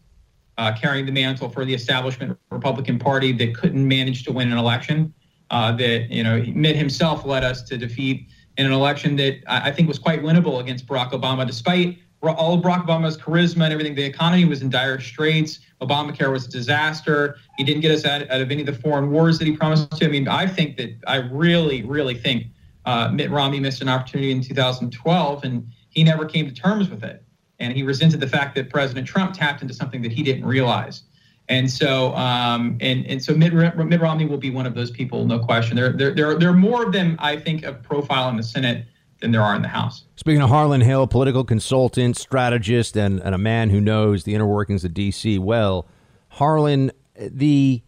[0.58, 4.58] uh, carrying the mantle for the establishment Republican Party that couldn't manage to win an
[4.58, 5.14] election.
[5.52, 8.28] Uh, that you know, Mitt himself led us to defeat
[8.58, 12.62] in an election that I, think was quite winnable against Barack Obama, despite all of
[12.62, 13.96] Barack Obama's charisma and everything.
[13.96, 15.60] The economy was in dire straits.
[15.82, 17.38] Obamacare was a disaster.
[17.58, 19.92] He didn't get us out, out of any of the foreign wars that he promised
[19.92, 20.06] to.
[20.06, 22.48] I mean, I think that I really, really think
[22.86, 27.04] uh, Mitt Romney missed an opportunity in 2012, and he never came to terms with
[27.04, 27.24] it.
[27.60, 31.04] And he resented the fact that President Trump tapped into something that he didn't realize.
[31.50, 35.26] And so, um, and and so Mitt, Mitt Romney will be one of those people,
[35.26, 35.76] no question.
[35.76, 38.86] There, there, there, there are more of them, I think, of profile in the Senate
[39.20, 40.06] than there are in the House.
[40.16, 44.46] Speaking of Harlan Hill, political consultant, strategist, and, and a man who knows the inner
[44.46, 45.40] workings of D.C.
[45.40, 45.88] well,
[46.30, 47.82] Harlan, the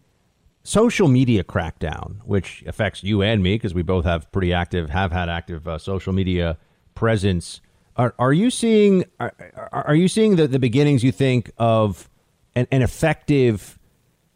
[0.64, 5.12] social media crackdown, which affects you and me because we both have pretty active, have
[5.12, 6.58] had active uh, social media
[6.94, 7.60] presence.
[7.96, 9.34] Are, are you seeing are,
[9.70, 12.08] are you seeing the, the beginnings you think of
[12.54, 13.78] an, an effective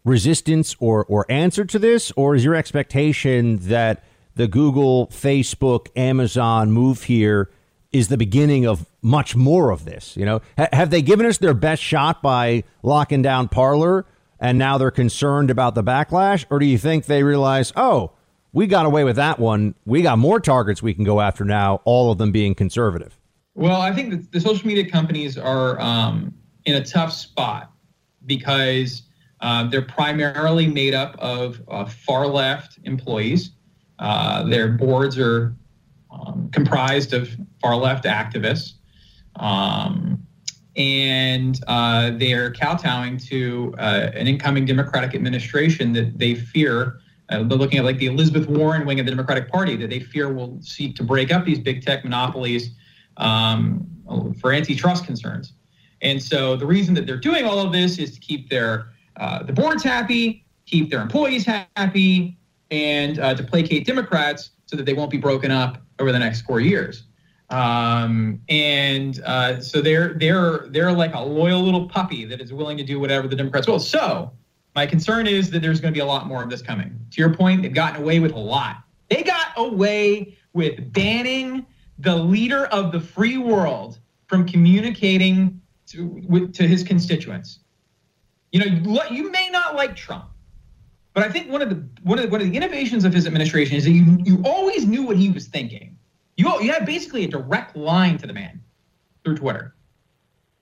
[0.04, 4.04] resistance or or answer to this, or is your expectation that
[4.36, 7.50] the Google, Facebook, Amazon move here
[7.92, 10.16] is the beginning of much more of this.
[10.16, 14.06] You know, have they given us their best shot by locking down Parler,
[14.38, 18.12] and now they're concerned about the backlash, or do you think they realize, oh,
[18.52, 19.74] we got away with that one.
[19.84, 21.82] We got more targets we can go after now.
[21.84, 23.18] All of them being conservative.
[23.54, 27.72] Well, I think that the social media companies are um, in a tough spot
[28.26, 29.02] because
[29.40, 33.52] uh, they're primarily made up of uh, far left employees
[33.98, 35.54] uh, their boards are
[36.10, 37.28] um, comprised of
[37.60, 38.74] far left activists.
[39.36, 40.22] Um,
[40.76, 47.00] and uh, they are kowtowing to an incoming Democratic administration that they fear.
[47.30, 50.00] Uh, they're looking at like the Elizabeth Warren wing of the Democratic Party that they
[50.00, 52.70] fear will seek to break up these big tech monopolies
[53.16, 53.86] um,
[54.38, 55.54] for antitrust concerns.
[56.02, 59.42] And so the reason that they're doing all of this is to keep their uh,
[59.42, 62.36] the boards happy, keep their employees happy,
[62.70, 66.42] and uh, to placate Democrats so that they won't be broken up over the next
[66.42, 67.04] four years.
[67.48, 72.76] Um, and uh, so they're they're they're like a loyal little puppy that is willing
[72.76, 73.78] to do whatever the Democrats will.
[73.78, 74.32] So
[74.74, 76.98] my concern is that there's going to be a lot more of this coming.
[77.12, 78.78] To your point, they've gotten away with a lot.
[79.08, 81.64] They got away with banning
[81.98, 87.60] the leader of the free world from communicating to, to his constituents.
[88.52, 90.26] You know, you may not like Trump.
[91.16, 93.26] But I think one of the one of the, one of the innovations of his
[93.26, 95.96] administration is that you you always knew what he was thinking.
[96.36, 98.60] You you had basically a direct line to the man
[99.24, 99.74] through Twitter.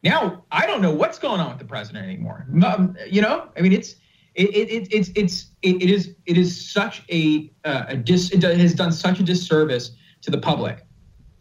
[0.05, 2.47] Now I don't know what's going on with the president anymore.
[2.65, 3.97] Um, you know, I mean, it's
[4.37, 8.45] it, it, it's it's it, it is it is such a uh, a dis it
[8.45, 9.91] has done such a disservice
[10.23, 10.87] to the public.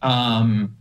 [0.02, 0.76] Um,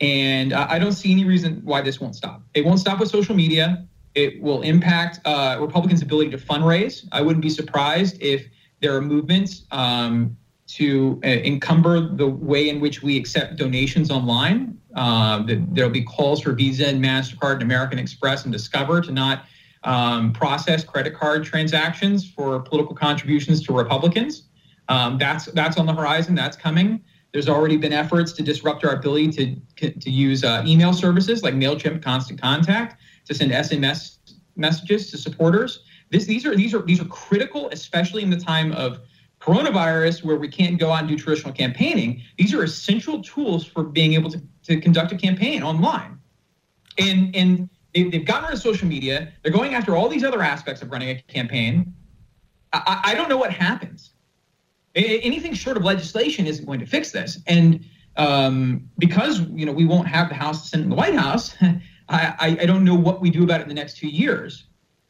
[0.00, 2.42] and I don't see any reason why this won't stop.
[2.54, 3.86] It won't stop with social media.
[4.14, 7.06] It will impact uh, Republicans' ability to fundraise.
[7.12, 8.46] I wouldn't be surprised if
[8.80, 10.36] there are movements um,
[10.66, 14.78] to uh, encumber the way in which we accept donations online.
[14.94, 19.44] Uh, there'll be calls for Visa and MasterCard and American Express and Discover to not
[19.82, 24.44] um, process credit card transactions for political contributions to Republicans.
[24.88, 26.34] Um, that's that's on the horizon.
[26.34, 27.02] That's coming.
[27.34, 31.54] There's already been efforts to disrupt our ability to to use uh, email services like
[31.54, 34.18] Mailchimp, Constant Contact to send SMS
[34.54, 35.82] messages to supporters.
[36.10, 39.00] This, these are these are these are critical, especially in the time of
[39.40, 42.22] coronavirus where we can't go out and do traditional campaigning.
[42.38, 46.20] These are essential tools for being able to, to conduct a campaign online.
[46.98, 49.32] And and they, they've gotten rid of social media.
[49.42, 51.94] They're going after all these other aspects of running a campaign.
[52.72, 54.13] I, I don't know what happens.
[54.94, 57.40] Anything short of legislation isn't going to fix this.
[57.46, 57.84] And
[58.16, 61.56] um, because you know we won't have the House, the Senate, and the White House,
[62.08, 64.64] I, I don't know what we do about it in the next two years.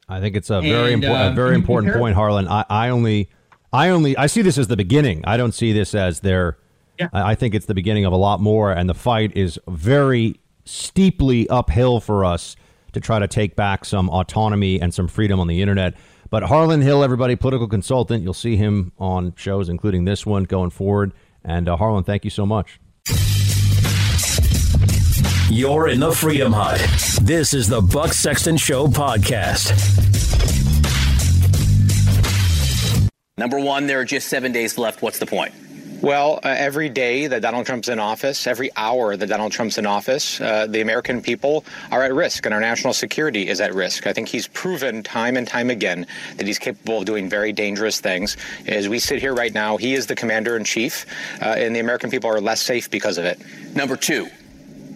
[0.09, 2.47] I think it's a very and, important, uh, a very important point, Harlan.
[2.47, 3.31] I, I only,
[3.73, 5.25] I only, I see this as the beginning.
[5.27, 6.59] I don't see this as their.
[6.99, 7.09] Yeah.
[7.13, 11.49] I think it's the beginning of a lot more, and the fight is very steeply
[11.49, 12.55] uphill for us
[12.93, 15.95] to try to take back some autonomy and some freedom on the internet.
[16.35, 20.71] But Harlan Hill, everybody, political consultant, you'll see him on shows, including this one, going
[20.71, 21.13] forward.
[21.45, 22.81] And uh, Harlan, thank you so much.
[25.49, 26.85] You're in the Freedom Hut.
[27.23, 29.71] This is the Buck Sexton Show podcast.
[33.39, 35.03] Number one, there are just seven days left.
[35.03, 35.55] What's the point?
[36.05, 39.87] Well, uh, every day that Donald Trump's in office, every hour that Donald Trump's in
[39.87, 44.07] office, uh, the American people are at risk and our national security is at risk.
[44.07, 46.07] I think he's proven time and time again
[46.37, 48.37] that he's capable of doing very dangerous things.
[48.67, 51.07] As we sit here right now, he is the commander in chief,
[51.41, 53.41] uh, and the American people are less safe because of it.
[53.75, 54.29] Number two,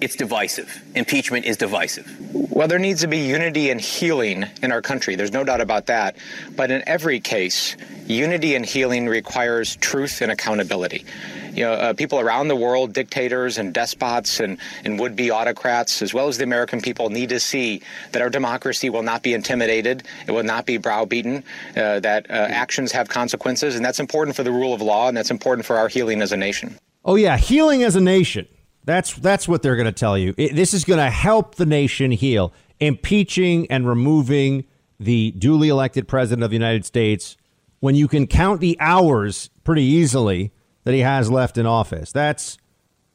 [0.00, 0.82] it's divisive.
[0.94, 2.06] Impeachment is divisive.
[2.50, 5.14] Well, there needs to be unity and healing in our country.
[5.14, 6.16] There's no doubt about that.
[6.56, 7.76] But in every case,
[8.06, 11.04] unity and healing requires truth and accountability.
[11.52, 16.02] You know, uh, people around the world, dictators and despots and, and would be autocrats,
[16.02, 19.34] as well as the American people, need to see that our democracy will not be
[19.34, 21.42] intimidated, it will not be browbeaten,
[21.76, 23.74] uh, that uh, actions have consequences.
[23.74, 26.30] And that's important for the rule of law, and that's important for our healing as
[26.30, 26.78] a nation.
[27.04, 28.46] Oh, yeah, healing as a nation.
[28.88, 30.32] That's that's what they're going to tell you.
[30.38, 32.54] It, this is going to help the nation heal.
[32.80, 34.64] Impeaching and removing
[34.98, 37.36] the duly elected president of the United States
[37.80, 40.52] when you can count the hours pretty easily
[40.84, 42.12] that he has left in office.
[42.12, 42.56] That's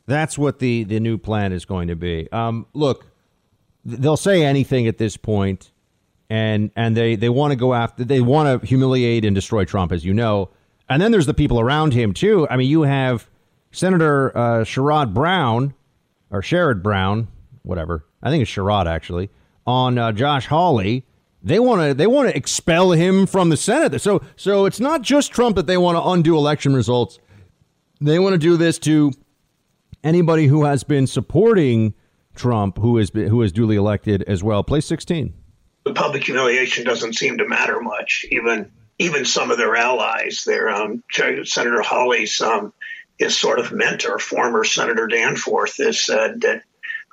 [0.05, 2.31] that's what the the new plan is going to be.
[2.31, 3.07] Um, look,
[3.83, 5.71] they'll say anything at this point,
[6.29, 9.91] and and they they want to go after they want to humiliate and destroy Trump,
[9.91, 10.51] as you know.
[10.87, 12.47] And then there's the people around him too.
[12.47, 13.27] I mean, you have
[13.73, 15.73] Senator uh, Sherrod Brown,
[16.31, 17.27] or Sherrod Brown,
[17.63, 18.05] whatever.
[18.21, 19.29] I think it's Sherrod actually,
[19.67, 21.05] on uh, Josh Hawley.
[21.45, 23.99] They want to they want to expel him from the Senate.
[23.99, 27.19] So so it's not just Trump that they want to undo election results.
[27.99, 29.11] They want to do this to
[30.03, 31.93] anybody who has been supporting
[32.35, 34.63] Trump, who been who is duly elected as well.
[34.63, 35.33] Play sixteen.
[35.83, 38.25] The public humiliation doesn't seem to matter much.
[38.31, 42.71] Even even some of their allies, their um, Senator Hawley's um,
[43.17, 46.63] his sort of mentor, former Senator Danforth, has said that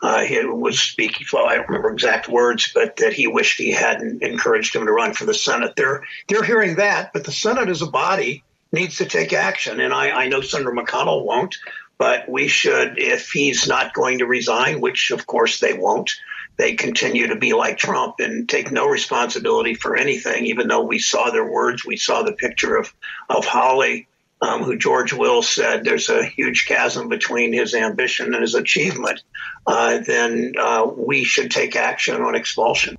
[0.02, 3.70] uh, he was speaking, well, I don't remember exact words, but that he wished he
[3.70, 5.74] hadn't encouraged him to run for the Senate.
[5.77, 9.93] They're they're hearing that, but the Senate as a body needs to take action, and
[9.93, 11.56] I, I know Senator McConnell won't,
[11.98, 16.12] but we should, if he's not going to resign, which of course they won't.
[16.56, 20.98] They continue to be like Trump and take no responsibility for anything, even though we
[20.98, 21.86] saw their words.
[21.86, 22.93] We saw the picture of,
[23.31, 24.09] of Hawley
[24.42, 29.22] um, who George Will said there's a huge chasm between his ambition and his achievement,
[29.66, 32.96] uh, then uh, we should take action on expulsion.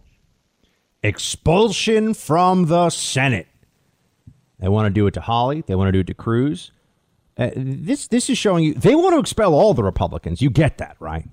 [1.03, 3.47] Expulsion from the Senate.
[4.59, 5.63] They want to do it to Hawley.
[5.65, 6.71] They want to do it to Cruz.
[7.37, 10.41] Uh, this this is showing you they want to expel all the Republicans.
[10.41, 11.27] You get that, right?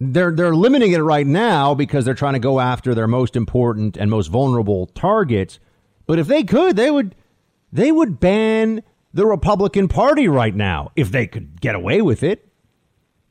[0.00, 3.96] They're they're limiting it right now because they're trying to go after their most important
[3.96, 5.60] and most vulnerable targets.
[6.06, 7.14] But if they could, they would
[7.72, 8.82] they would ban
[9.14, 12.48] the Republican Party right now, if they could get away with it.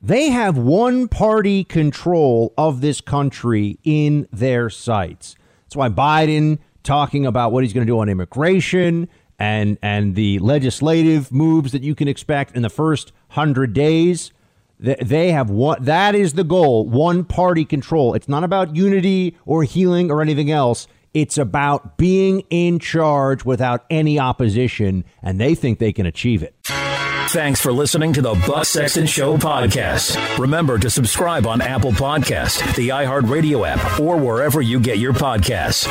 [0.00, 5.36] They have one party control of this country in their sights.
[5.64, 10.38] That's why Biden talking about what he's going to do on immigration and and the
[10.40, 14.32] legislative moves that you can expect in the first 100 days.
[14.78, 18.14] They have what that is the goal, one party control.
[18.14, 20.88] It's not about unity or healing or anything else.
[21.14, 26.54] It's about being in charge without any opposition, and they think they can achieve it.
[26.64, 30.38] Thanks for listening to the Buck Sexton Show podcast.
[30.38, 35.86] Remember to subscribe on Apple Podcast, the iHeartRadio app, or wherever you get your podcasts.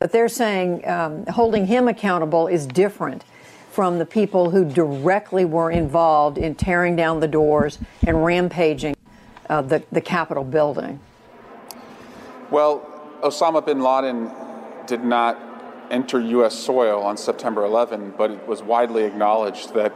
[0.00, 3.24] But they're saying um, holding him accountable is different
[3.70, 8.96] from the people who directly were involved in tearing down the doors and rampaging
[9.48, 10.98] uh, the, the Capitol building.
[12.50, 12.89] Well,
[13.22, 14.30] Osama bin Laden
[14.86, 15.38] did not
[15.90, 16.54] enter U.S.
[16.54, 19.92] soil on September 11, but it was widely acknowledged that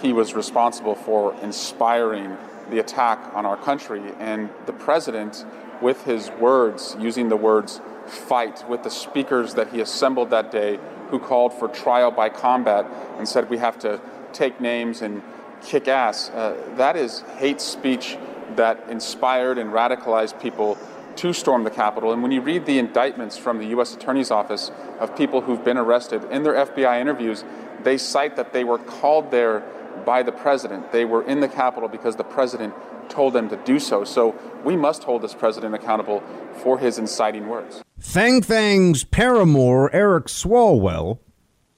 [0.00, 2.36] he was responsible for inspiring
[2.70, 4.02] the attack on our country.
[4.18, 5.44] And the president,
[5.80, 10.78] with his words, using the words fight, with the speakers that he assembled that day
[11.10, 12.86] who called for trial by combat
[13.16, 14.00] and said we have to
[14.32, 15.22] take names and
[15.62, 18.16] kick ass, uh, that is hate speech
[18.56, 20.78] that inspired and radicalized people
[21.18, 22.12] to storm the Capitol.
[22.12, 23.92] And when you read the indictments from the U.S.
[23.92, 24.70] Attorney's Office
[25.00, 27.44] of people who've been arrested, in their FBI interviews,
[27.82, 29.60] they cite that they were called there
[30.06, 30.92] by the president.
[30.92, 32.72] They were in the Capitol because the president
[33.08, 34.04] told them to do so.
[34.04, 36.22] So we must hold this president accountable
[36.62, 37.82] for his inciting words.
[37.98, 41.18] Fang Fang's paramour, Eric Swalwell,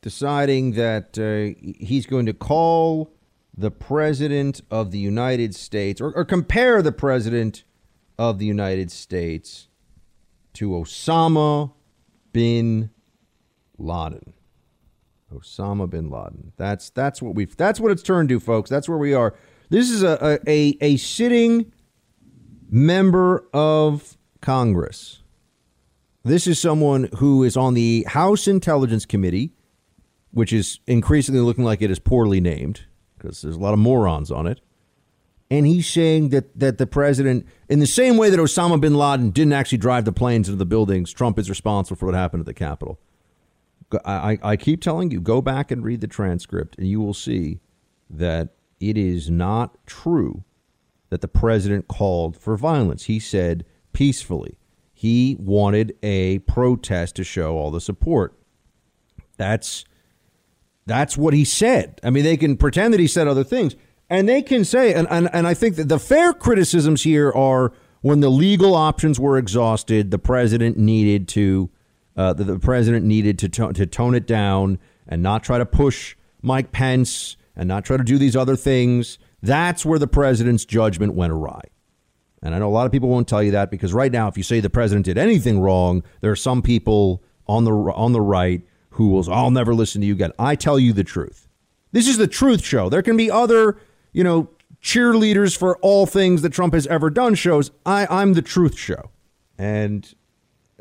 [0.02, 3.10] deciding that uh, he's going to call
[3.56, 7.64] the president of the United States or, or compare the president
[8.20, 9.68] of the United States
[10.52, 11.72] to Osama
[12.34, 12.90] bin
[13.78, 14.34] Laden.
[15.34, 16.52] Osama bin Laden.
[16.58, 18.68] That's that's what we've that's what it's turned to, folks.
[18.68, 19.34] That's where we are.
[19.70, 21.72] This is a a, a sitting
[22.68, 25.22] member of Congress.
[26.22, 29.54] This is someone who is on the House Intelligence Committee,
[30.32, 32.82] which is increasingly looking like it is poorly named.
[33.16, 34.60] because there's a lot of morons on it.
[35.50, 39.30] And he's saying that, that the president, in the same way that Osama bin Laden
[39.30, 42.46] didn't actually drive the planes into the buildings, Trump is responsible for what happened at
[42.46, 43.00] the Capitol.
[44.04, 47.58] I, I keep telling you, go back and read the transcript, and you will see
[48.08, 50.44] that it is not true
[51.08, 53.04] that the president called for violence.
[53.04, 54.56] He said peacefully.
[54.92, 58.38] He wanted a protest to show all the support.
[59.36, 59.84] That's
[60.86, 62.00] that's what he said.
[62.04, 63.76] I mean, they can pretend that he said other things,
[64.10, 67.72] and they can say, and, and, and I think that the fair criticisms here are
[68.02, 71.70] when the legal options were exhausted, the president needed to
[72.16, 75.64] uh, the, the, president needed to, to to tone it down and not try to
[75.64, 79.18] push Mike Pence and not try to do these other things.
[79.42, 81.62] That's where the president's judgment went awry.
[82.42, 84.36] And I know a lot of people won't tell you that because right now, if
[84.36, 88.20] you say the president did anything wrong, there are some people on the on the
[88.20, 90.32] right who will, I'll never listen to you again.
[90.38, 91.48] I tell you the truth.
[91.92, 92.88] This is the truth show.
[92.88, 93.78] There can be other,
[94.12, 94.50] you know,
[94.82, 97.70] cheerleaders for all things that Trump has ever done shows.
[97.84, 99.10] I, I'm the truth show.
[99.58, 100.12] And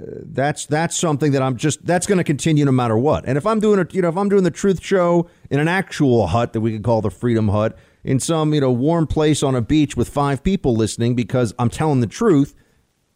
[0.02, 3.26] uh, that's that's something that I'm just that's going to continue no matter what.
[3.26, 5.68] And if I'm doing a you know if I'm doing the truth show in an
[5.68, 9.44] actual hut that we could call the Freedom Hut in some you know warm place
[9.44, 12.56] on a beach with five people listening because I'm telling the truth,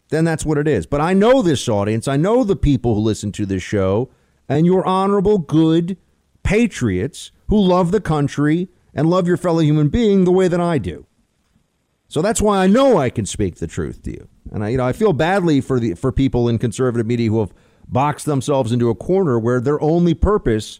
[0.10, 0.86] then that's what it is.
[0.86, 2.08] But I know this audience.
[2.10, 4.10] I know the people who listen to this show
[4.50, 5.96] and you're honorable, good
[6.44, 10.78] patriots who love the country and love your fellow human being the way that I
[10.78, 11.06] do.
[12.08, 14.28] So that's why I know I can speak the truth to you.
[14.52, 17.40] And I, you know, I feel badly for the for people in conservative media who
[17.40, 17.54] have
[17.88, 20.80] boxed themselves into a corner where their only purpose.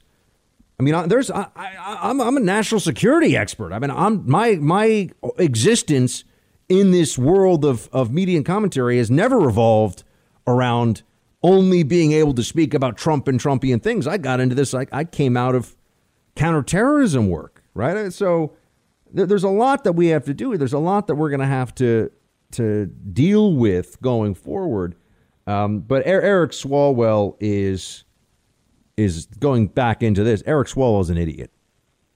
[0.80, 3.74] I mean, there's I, I, I'm I'm a national security expert.
[3.74, 6.24] I mean, I'm my my existence
[6.70, 10.04] in this world of of media and commentary has never revolved
[10.46, 11.02] around
[11.44, 14.08] only being able to speak about Trump and Trumpian things.
[14.08, 15.76] I got into this, I, I came out of
[16.36, 18.12] counterterrorism work, right?
[18.12, 18.56] So
[19.12, 20.58] there's a lot that we have to do.
[20.58, 22.12] There's a lot that we're going to have to
[22.54, 24.96] to deal with going forward.
[25.48, 28.06] Um, but Eric Swalwell is
[28.96, 30.44] is going back into this.
[30.46, 31.52] Eric Swalwell is an idiot,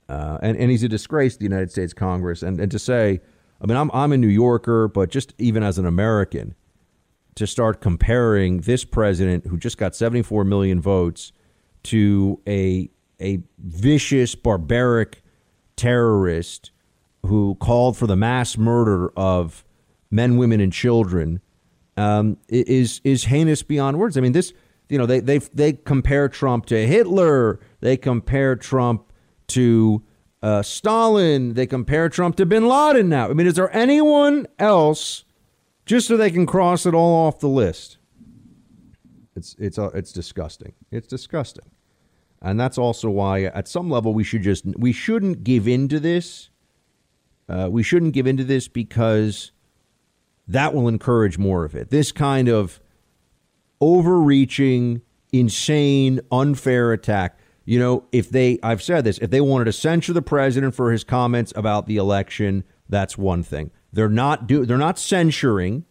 [0.08, 2.42] uh, and and he's a disgrace to the United States Congress.
[2.42, 3.20] And and to say,
[3.60, 6.54] I mean, I'm I'm a New Yorker, but just even as an American,
[7.34, 11.32] to start comparing this president who just got 74 million votes
[11.84, 12.90] to a
[13.20, 15.22] a vicious barbaric
[15.78, 16.70] terrorist
[17.26, 19.64] who called for the mass murder of
[20.10, 21.40] men, women, and children
[21.96, 24.16] um, is is heinous beyond words.
[24.16, 24.52] I mean, this
[24.88, 27.60] you know they they they compare Trump to Hitler.
[27.80, 29.12] They compare Trump
[29.48, 30.02] to
[30.42, 31.54] uh, Stalin.
[31.54, 33.08] They compare Trump to Bin Laden.
[33.08, 35.24] Now, I mean, is there anyone else
[35.88, 37.96] just so they can cross it all off the list.
[39.34, 40.74] It's it's uh, it's disgusting.
[40.90, 41.70] It's disgusting,
[42.40, 46.00] and that's also why at some level we should just we shouldn't give in to
[46.00, 46.50] this.
[47.48, 49.52] Uh, we shouldn't give in to this because
[50.46, 51.90] that will encourage more of it.
[51.90, 52.80] This kind of
[53.80, 55.02] overreaching,
[55.32, 57.38] insane, unfair attack.
[57.64, 60.90] You know, if they, I've said this, if they wanted to censure the president for
[60.90, 63.70] his comments about the election, that's one thing.
[63.92, 65.84] They're not do they're not censuring.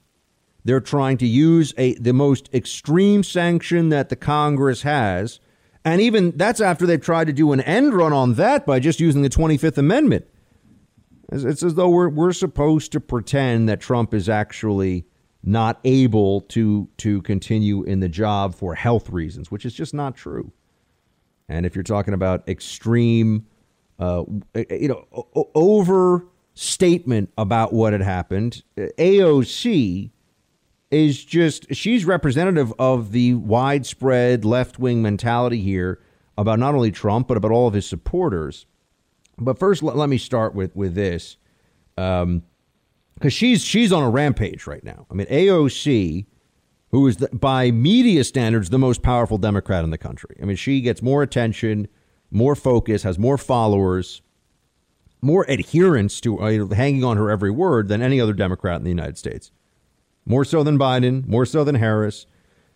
[0.64, 5.40] They're trying to use a the most extreme sanction that the Congress has.
[5.88, 9.00] And even that's after they've tried to do an end run on that by just
[9.00, 10.28] using the 25th Amendment.
[11.32, 15.06] It's as though we're, we're supposed to pretend that Trump is actually
[15.44, 20.18] not able to to continue in the job for health reasons, which is just not
[20.18, 20.52] true.
[21.48, 23.46] And if you're talking about extreme,
[23.98, 24.26] uh,
[24.70, 25.08] you know,
[25.56, 28.62] overstatement about what had happened.
[28.78, 30.12] AOC
[30.90, 36.02] is just, she's representative of the widespread left wing mentality here
[36.38, 38.66] about not only Trump, but about all of his supporters.
[39.38, 41.38] But first, let, let me start with, with this.
[41.98, 42.44] Um,
[43.18, 45.08] because she's she's on a rampage right now.
[45.10, 46.28] I mean, AOC,
[46.92, 50.38] who is the, by media standards the most powerful Democrat in the country.
[50.42, 51.88] I mean, she gets more attention,
[52.30, 54.22] more focus, has more followers,
[55.22, 58.92] more adherence to uh, hanging on her every word than any other Democrat in the
[58.92, 59.52] United States.
[60.28, 62.26] More so than Biden, more so than Harris.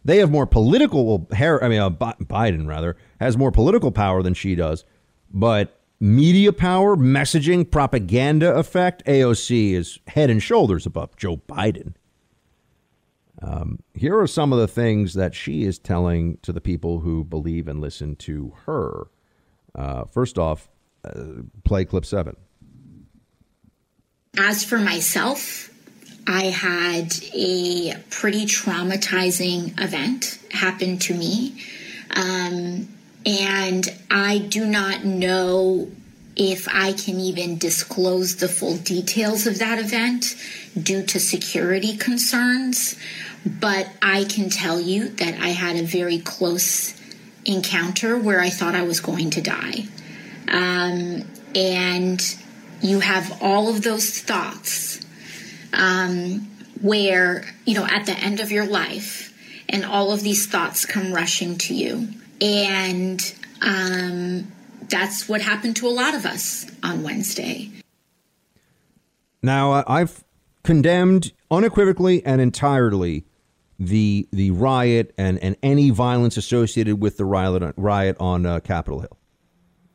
[0.05, 1.05] They have more political.
[1.05, 1.27] Well,
[1.61, 4.85] I mean, uh, Biden rather has more political power than she does,
[5.29, 11.93] but media power, messaging, propaganda effect, AOC is head and shoulders above Joe Biden.
[13.41, 17.25] Um, here are some of the things that she is telling to the people who
[17.25, 19.07] believe and listen to her.
[19.75, 20.69] Uh, first off,
[21.03, 22.37] uh, play clip seven.
[24.37, 25.69] As for myself,
[26.27, 31.63] I had a pretty traumatizing event happen to me.
[32.15, 32.87] Um,
[33.25, 35.89] and I do not know
[36.35, 40.35] if I can even disclose the full details of that event
[40.81, 42.95] due to security concerns,
[43.45, 46.99] but I can tell you that I had a very close
[47.45, 49.85] encounter where I thought I was going to die.
[50.47, 51.23] Um,
[51.55, 52.37] and
[52.81, 55.00] you have all of those thoughts
[55.73, 56.49] um,
[56.81, 59.33] where, you know, at the end of your life,
[59.69, 62.09] and all of these thoughts come rushing to you.
[62.41, 64.51] And um,
[64.89, 67.71] that's what happened to a lot of us on Wednesday.
[69.41, 70.23] Now, I've
[70.63, 73.25] condemned unequivocally and entirely
[73.79, 78.99] the the riot and, and any violence associated with the riot, riot on uh, Capitol
[78.99, 79.17] Hill.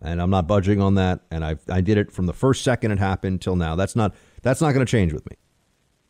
[0.02, 1.20] And I'm not budging on that.
[1.30, 3.76] And I I did it from the first second it happened till now.
[3.76, 5.36] That's not that's not going to change with me.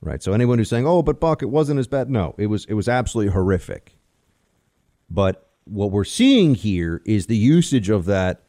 [0.00, 0.22] Right.
[0.22, 2.74] So anyone who's saying, "Oh, but Buck, it wasn't as bad," no, it was it
[2.74, 3.96] was absolutely horrific.
[5.10, 8.42] But what we're seeing here is the usage of that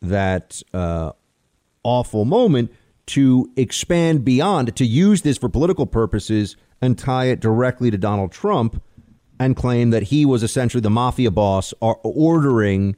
[0.00, 1.12] that uh,
[1.82, 2.72] awful moment
[3.06, 8.32] to expand beyond to use this for political purposes and tie it directly to Donald
[8.32, 8.82] Trump
[9.38, 12.96] and claim that he was essentially the mafia boss ordering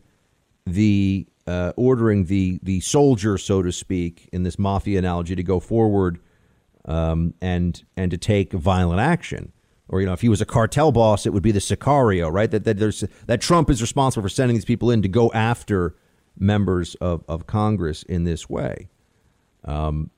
[0.67, 5.61] the uh, ordering the the soldier, so to speak, in this mafia analogy, to go
[5.61, 6.19] forward
[6.85, 9.53] um, and and to take violent action.
[9.89, 12.51] Or you know, if he was a cartel boss, it would be the Sicario, right?
[12.51, 15.97] That that there's that Trump is responsible for sending these people in to go after
[16.39, 18.89] members of, of Congress in this way.
[19.65, 20.11] Um,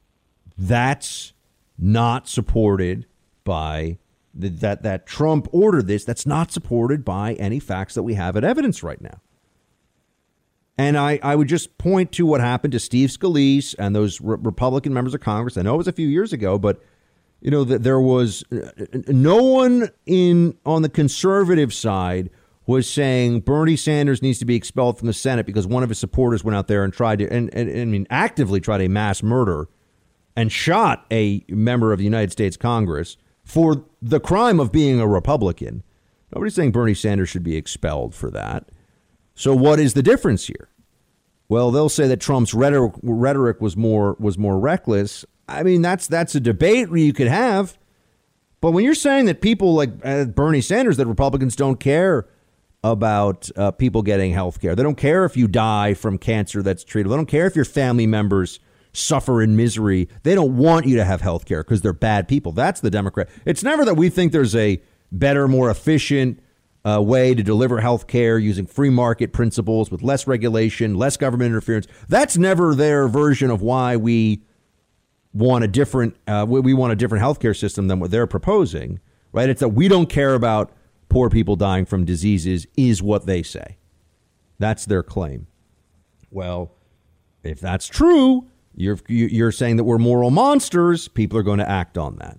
[0.56, 1.32] that's
[1.78, 3.06] not supported
[3.44, 3.98] by
[4.34, 6.04] the, that that Trump ordered this.
[6.04, 9.20] That's not supported by any facts that we have at evidence right now.
[10.78, 14.36] And I, I would just point to what happened to Steve Scalise and those re-
[14.40, 15.56] Republican members of Congress.
[15.56, 16.82] I know it was a few years ago, but
[17.40, 18.70] you know that there was uh,
[19.08, 22.30] no one in on the conservative side
[22.66, 25.98] was saying Bernie Sanders needs to be expelled from the Senate because one of his
[25.98, 28.88] supporters went out there and tried to and, and, and I mean actively tried a
[28.88, 29.68] mass murder
[30.34, 35.06] and shot a member of the United States Congress for the crime of being a
[35.06, 35.82] Republican.
[36.34, 38.68] Nobody's saying Bernie Sanders should be expelled for that.
[39.36, 40.68] So what is the difference here?
[41.48, 45.24] Well, they'll say that Trump's rhetoric, rhetoric was more was more reckless.
[45.48, 47.78] I mean, that's that's a debate you could have.
[48.60, 52.26] But when you're saying that people like uh, Bernie Sanders, that Republicans don't care
[52.82, 56.84] about uh, people getting health care, they don't care if you die from cancer that's
[56.84, 58.58] treatable, they don't care if your family members
[58.92, 62.50] suffer in misery, they don't want you to have health care because they're bad people.
[62.50, 63.28] That's the Democrat.
[63.44, 64.82] It's never that we think there's a
[65.12, 66.40] better, more efficient,
[66.86, 71.48] uh, way to deliver health care using free market principles with less regulation, less government
[71.48, 71.86] interference.
[72.08, 74.42] That's never their version of why we
[75.32, 79.00] want a different uh, we want a different healthcare system than what they're proposing,
[79.32, 79.48] right?
[79.48, 80.72] It's that we don't care about
[81.08, 83.78] poor people dying from diseases is what they say.
[84.58, 85.48] That's their claim.
[86.30, 86.72] Well,
[87.42, 88.46] if that's true,
[88.76, 91.08] you're you're saying that we're moral monsters.
[91.08, 92.38] People are going to act on that,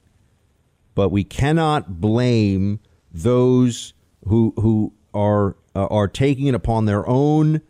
[0.95, 2.79] but we cannot blame
[3.11, 3.93] those
[4.27, 7.61] who who are uh, are taking it upon their own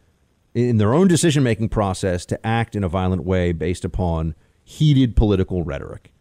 [0.53, 5.15] in their own decision making process to act in a violent way based upon heated
[5.15, 6.11] political rhetoric.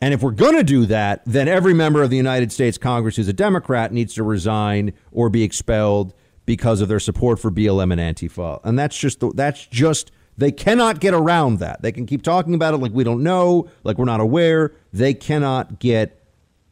[0.00, 3.16] And if we're going to do that, then every member of the United States Congress
[3.16, 6.12] who's a Democrat needs to resign or be expelled
[6.46, 8.60] because of their support for BLM and Antifa.
[8.64, 11.80] And that's just that's just they cannot get around that.
[11.80, 14.72] They can keep talking about it like we don't know, like we're not aware.
[14.92, 16.20] They cannot get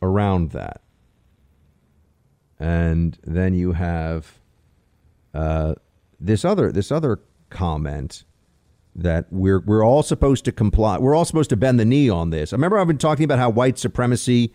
[0.03, 0.83] around that
[2.63, 4.39] and then you have
[5.35, 5.75] uh,
[6.21, 7.19] this other this other
[7.51, 8.23] comment
[8.95, 10.97] that we're we're all supposed to comply.
[10.99, 12.53] We're all supposed to bend the knee on this.
[12.53, 14.55] I remember I've been talking about how white supremacy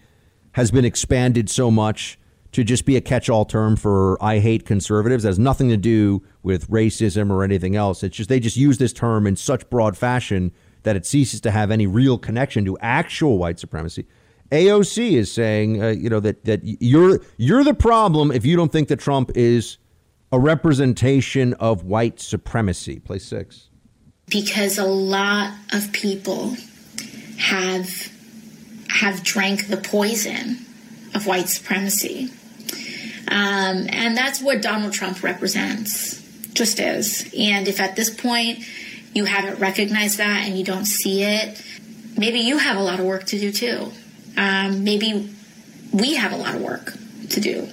[0.53, 2.17] has been expanded so much
[2.53, 5.25] to just be a catch-all term for I hate conservatives.
[5.25, 8.03] It has nothing to do with racism or anything else.
[8.03, 10.53] It's just they just use this term in such broad fashion
[10.83, 14.07] that it ceases to have any real connection to actual white supremacy.
[14.51, 18.71] AOC is saying, uh, you know, that that you're you're the problem if you don't
[18.71, 19.77] think that Trump is
[20.31, 22.99] a representation of white supremacy.
[22.99, 23.69] Play six.
[24.27, 26.55] Because a lot of people
[27.39, 28.11] have
[28.89, 30.65] have drank the poison
[31.13, 32.29] of white supremacy,
[33.27, 36.21] um, and that's what Donald Trump represents.
[36.53, 37.29] Just is.
[37.37, 38.59] And if at this point
[39.13, 41.61] you haven't recognized that and you don't see it,
[42.17, 43.91] maybe you have a lot of work to do too
[44.37, 45.29] um, maybe
[45.91, 46.93] we have a lot of work
[47.29, 47.67] to do.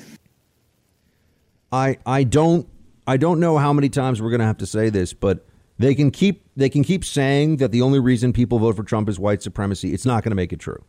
[1.71, 2.69] I I don't
[3.07, 5.47] I don't know how many times we're going to have to say this, but
[5.79, 9.09] they can keep they can keep saying that the only reason people vote for Trump
[9.09, 9.93] is white supremacy.
[9.93, 10.83] It's not going to make it true.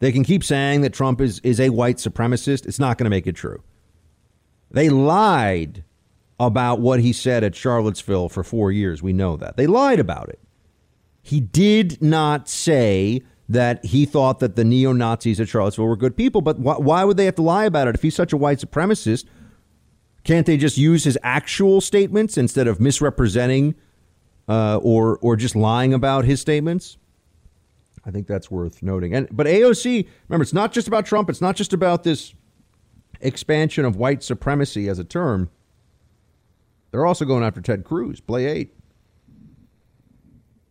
[0.00, 2.66] They can keep saying that Trump is is a white supremacist.
[2.66, 3.62] It's not going to make it true.
[4.70, 5.84] They lied
[6.38, 9.02] about what he said at Charlottesville for four years.
[9.02, 9.56] We know that.
[9.56, 10.40] They lied about it.
[11.22, 16.16] He did not say that he thought that the neo Nazis at Charlottesville were good
[16.16, 17.96] people, but wh- why would they have to lie about it?
[17.96, 19.24] If he's such a white supremacist,
[20.22, 23.74] can't they just use his actual statements instead of misrepresenting
[24.48, 26.96] uh, or, or just lying about his statements?
[28.04, 29.16] I think that's worth noting.
[29.16, 31.28] And but AOC, remember, it's not just about Trump.
[31.28, 32.32] It's not just about this
[33.20, 35.50] expansion of white supremacy as a term.
[36.92, 38.76] They're also going after Ted Cruz, play eight.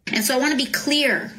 [0.08, 1.34] And so I want to be clear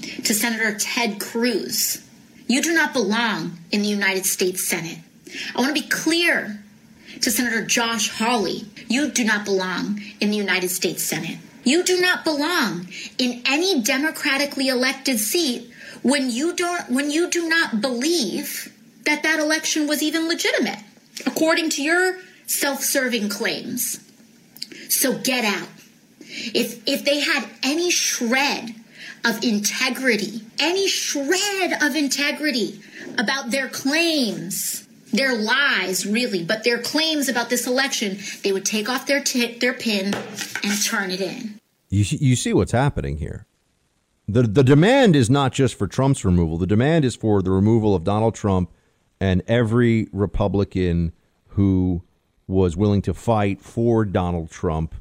[0.00, 2.06] to Senator Ted Cruz.
[2.46, 4.98] You do not belong in the United States Senate.
[5.54, 6.62] I want to be clear
[7.20, 8.66] to Senator Josh Hawley.
[8.88, 11.38] You do not belong in the United States Senate.
[11.64, 15.70] You do not belong in any democratically elected seat
[16.02, 18.74] when you don't when you do not believe
[19.04, 20.78] that that election was even legitimate
[21.26, 24.00] according to your self-serving claims.
[24.88, 25.68] So get out.
[26.20, 28.74] If if they had any shred
[29.24, 32.80] of integrity, any shred of integrity
[33.18, 38.88] about their claims, their lies, really, but their claims about this election, they would take
[38.88, 40.14] off their t- their pin
[40.62, 41.58] and turn it in.
[41.88, 43.46] You you see what's happening here.
[44.28, 46.56] The the demand is not just for Trump's removal.
[46.56, 48.70] The demand is for the removal of Donald Trump
[49.20, 51.12] and every Republican
[51.48, 52.02] who
[52.46, 54.94] was willing to fight for Donald Trump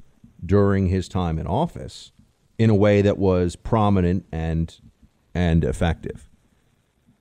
[0.46, 2.12] during his time in office
[2.60, 4.80] in a way that was prominent and
[5.34, 6.30] and effective.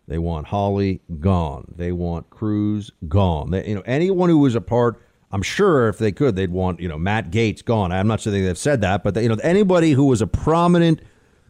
[0.06, 1.72] They want Hawley gone.
[1.76, 3.50] They want Cruz gone.
[3.50, 5.00] They, you know, anyone who was a part
[5.30, 7.92] I'm sure if they could, they'd want you know Matt Gaetz gone.
[7.92, 11.02] I'm not sure they've said that, but they, you know anybody who was a prominent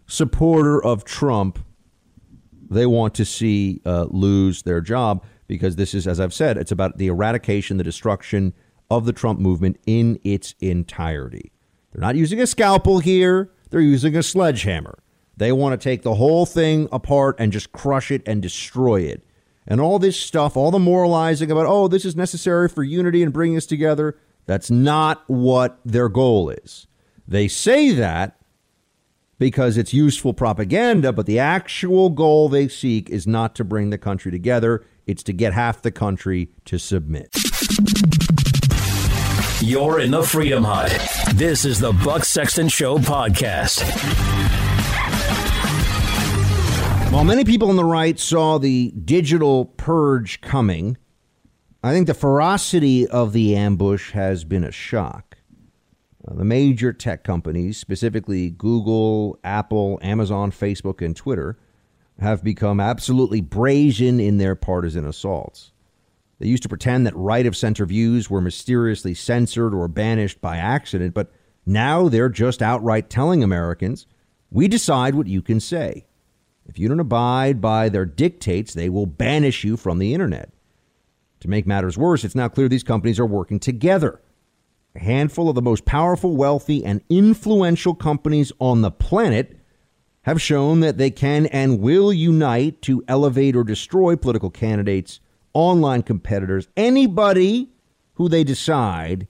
[0.07, 1.59] supporter of Trump,
[2.69, 6.73] they want to see uh, lose their job because this is, as I've said, it's
[6.73, 8.53] about the eradication, the destruction
[8.91, 11.53] of the Trump movement in its entirety.
[11.93, 14.99] They're not using a scalpel here; they're using a sledgehammer.
[15.37, 19.23] They want to take the whole thing apart and just crush it and destroy it
[19.69, 23.33] and all this stuff, all the moralizing about, oh, this is necessary for unity and
[23.33, 24.17] bringing us together,
[24.47, 26.87] that's not what their goal is.
[27.29, 28.41] They say that
[29.39, 33.99] because it's useful propaganda, but the actual goal they seek is not to bring the
[33.99, 37.31] country together, it's to get half the country to submit.
[39.61, 40.97] You're in the Freedom Hut.
[41.35, 43.83] This is the Buck Sexton Show podcast.
[47.11, 50.97] While many people on the right saw the digital purge coming,
[51.83, 55.39] I think the ferocity of the ambush has been a shock.
[56.27, 61.59] Uh, the major tech companies, specifically Google, Apple, Amazon, Facebook, and Twitter,
[62.21, 65.73] have become absolutely brazen in their partisan assaults.
[66.39, 70.57] They used to pretend that right of center views were mysteriously censored or banished by
[70.57, 71.33] accident, but
[71.67, 74.07] now they're just outright telling Americans
[74.51, 76.07] we decide what you can say.
[76.67, 80.51] If you don't abide by their dictates, they will banish you from the internet.
[81.41, 84.21] To make matters worse, it's now clear these companies are working together.
[84.95, 89.57] A handful of the most powerful, wealthy, and influential companies on the planet
[90.23, 95.21] have shown that they can and will unite to elevate or destroy political candidates,
[95.55, 97.71] online competitors, anybody
[98.15, 99.29] who they decide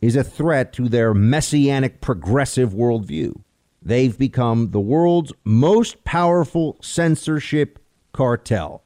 [0.00, 3.42] is a threat to their messianic progressive worldview.
[3.80, 7.78] They've become the world's most powerful censorship
[8.12, 8.84] cartel.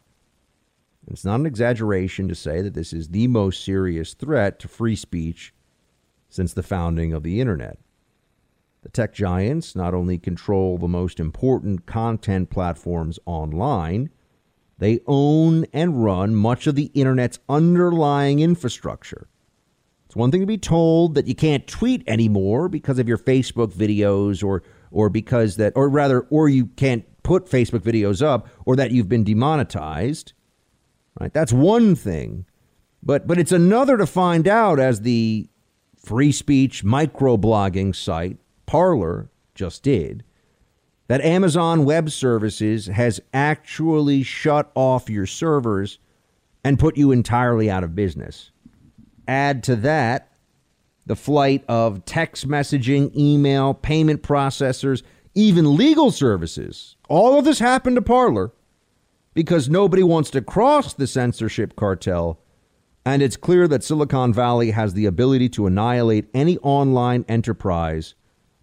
[1.09, 4.97] It's not an exaggeration to say that this is the most serious threat to free
[4.97, 5.55] speech
[6.29, 7.79] since the founding of the internet.
[8.83, 14.11] The tech giants not only control the most important content platforms online,
[14.79, 19.29] they own and run much of the internet's underlying infrastructure.
[20.07, 23.73] It's one thing to be told that you can't tweet anymore because of your Facebook
[23.73, 28.77] videos or or because that, or rather, or you can't put Facebook videos up, or
[28.77, 30.33] that you've been demonetized.
[31.21, 31.33] Right?
[31.33, 32.47] That's one thing.
[33.03, 35.49] But but it's another to find out as the
[35.97, 40.25] free speech microblogging site Parler just did
[41.09, 45.99] that Amazon Web Services has actually shut off your servers
[46.65, 48.51] and put you entirely out of business.
[49.29, 50.33] Add to that
[51.07, 55.03] the flight of text messaging, email, payment processors,
[55.35, 56.97] even legal services.
[57.09, 58.51] All of this happened to Parler
[59.33, 62.41] because nobody wants to cross the censorship cartel.
[63.05, 68.15] And it's clear that Silicon Valley has the ability to annihilate any online enterprise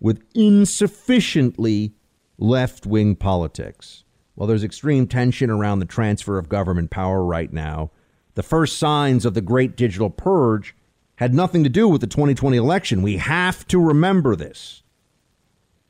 [0.01, 1.93] with insufficiently
[2.37, 4.03] left wing politics.
[4.35, 7.91] Well, there's extreme tension around the transfer of government power right now.
[8.35, 10.75] The first signs of the great digital purge
[11.17, 13.01] had nothing to do with the 2020 election.
[13.01, 14.81] We have to remember this.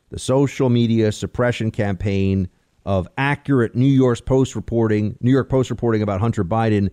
[0.10, 2.50] The social media suppression campaign
[2.86, 6.90] of accurate New York Post reporting, New York Post reporting about Hunter Biden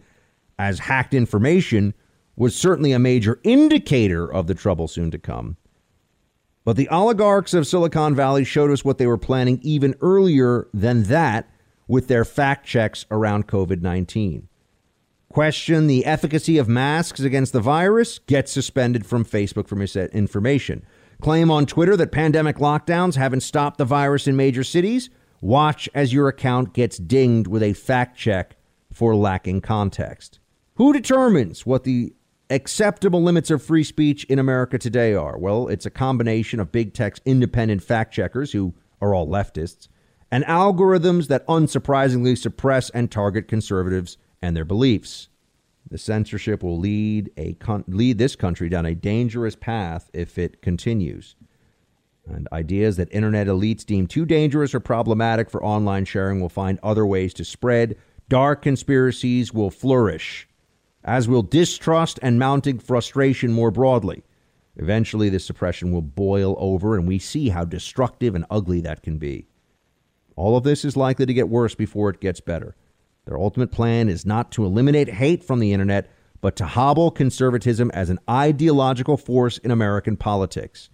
[0.59, 1.95] as hacked information
[2.37, 5.57] was certainly a major indicator of the trouble soon to come.
[6.65, 11.05] But the oligarchs of Silicon Valley showed us what they were planning even earlier than
[11.05, 11.51] that
[11.89, 14.49] with their fact checks around COVID 19.
[15.29, 20.85] Question the efficacy of masks against the virus, get suspended from Facebook for misinformation.
[21.21, 25.09] Claim on Twitter that pandemic lockdowns haven't stopped the virus in major cities.
[25.41, 28.57] Watch as your account gets dinged with a fact check
[28.93, 30.41] for lacking context.
[30.75, 32.13] Who determines what the
[32.51, 35.39] acceptable limits of free speech in America today are?
[35.39, 39.89] Well, it's a combination of big tech's independent fact checkers, who are all leftists,
[40.31, 45.29] and algorithms that unsurprisingly suppress and target conservatives and their beliefs.
[45.91, 50.63] The censorship will lead a con- lead this country down a dangerous path if it
[50.63, 51.37] continues.
[52.29, 56.79] And ideas that internet elites deem too dangerous or problematic for online sharing will find
[56.83, 57.97] other ways to spread.
[58.29, 60.47] Dark conspiracies will flourish,
[61.05, 64.23] as will distrust and mounting frustration more broadly.
[64.77, 69.19] Eventually, this suppression will boil over, and we see how destructive and ugly that can
[69.19, 69.47] be.
[70.37, 72.77] All of this is likely to get worse before it gets better.
[73.27, 76.11] Their ultimate plan is not to eliminate hate from the internet,
[76.41, 80.89] but to hobble conservatism as an ideological force in American politics.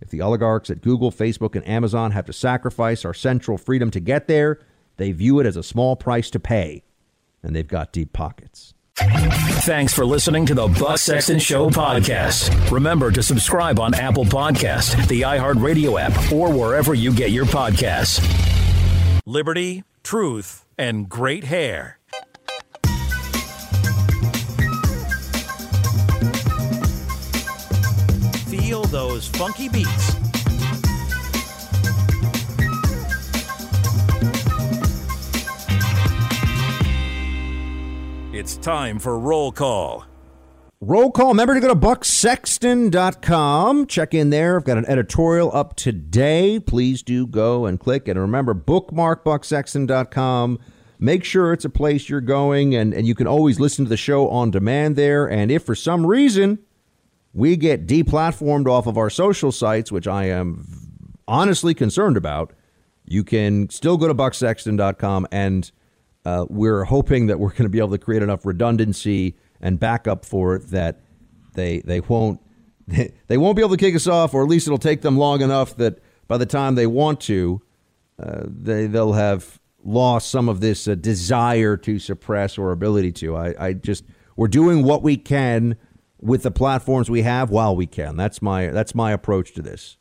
[0.00, 4.00] If the oligarchs at Google, Facebook, and Amazon have to sacrifice our central freedom to
[4.00, 4.58] get there,
[4.96, 6.82] they view it as a small price to pay,
[7.42, 8.74] and they've got deep pockets.
[8.96, 12.70] Thanks for listening to the Buck Sexton Show podcast.
[12.70, 18.20] Remember to subscribe on Apple Podcast, the iHeartRadio app, or wherever you get your podcasts.
[19.26, 21.98] Liberty, truth, and great hair.
[28.48, 30.19] Feel those funky beats.
[38.40, 40.06] It's time for roll call.
[40.80, 41.28] Roll call.
[41.28, 43.86] Remember to go to bucksexton.com.
[43.86, 44.56] Check in there.
[44.56, 46.58] I've got an editorial up today.
[46.58, 48.08] Please do go and click.
[48.08, 50.58] And remember, bookmark bucksexton.com.
[50.98, 53.98] Make sure it's a place you're going, and, and you can always listen to the
[53.98, 55.30] show on demand there.
[55.30, 56.60] And if for some reason
[57.34, 62.54] we get deplatformed off of our social sites, which I am honestly concerned about,
[63.04, 65.26] you can still go to bucksexton.com.
[65.30, 65.70] And
[66.24, 70.24] uh, we're hoping that we're going to be able to create enough redundancy and backup
[70.24, 71.00] for it that
[71.54, 72.40] they they won't
[72.86, 75.16] they, they won't be able to kick us off, or at least it'll take them
[75.16, 77.60] long enough that by the time they want to,
[78.22, 83.36] uh, they they'll have lost some of this uh, desire to suppress or ability to.
[83.36, 84.04] I, I just
[84.36, 85.76] we're doing what we can
[86.20, 88.16] with the platforms we have while we can.
[88.16, 89.96] That's my that's my approach to this.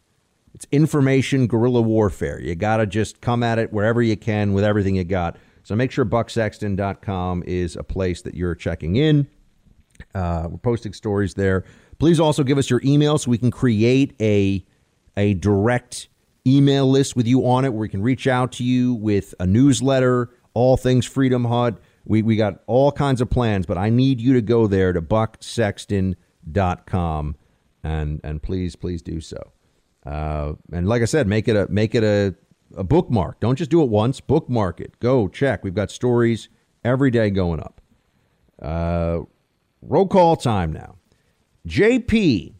[0.53, 2.39] It's information guerrilla warfare.
[2.41, 5.37] You got to just come at it wherever you can with everything you got.
[5.69, 9.27] So make sure bucksexton.com is a place that you're checking in.
[10.15, 11.63] Uh, we're posting stories there.
[11.99, 14.65] Please also give us your email so we can create a
[15.15, 16.09] a direct
[16.47, 19.45] email list with you on it where we can reach out to you with a
[19.45, 21.77] newsletter, all things Freedom Hut.
[22.03, 25.03] We, we got all kinds of plans, but I need you to go there to
[25.03, 27.35] bucksexton.com
[27.83, 29.51] and and please, please do so.
[30.03, 32.33] Uh, and like I said, make it a make it a,
[32.75, 33.39] a bookmark.
[33.39, 34.19] Don't just do it once.
[34.19, 34.99] Bookmark it.
[34.99, 35.63] Go check.
[35.63, 36.49] We've got stories
[36.83, 37.81] every day going up.
[38.61, 39.21] Uh,
[39.81, 40.95] Roll call time now.
[41.67, 42.53] JP.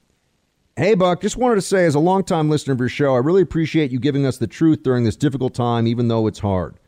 [0.78, 3.42] Hey, Buck, just wanted to say, as a longtime listener of your show, I really
[3.42, 6.80] appreciate you giving us the truth during this difficult time, even though it's hard.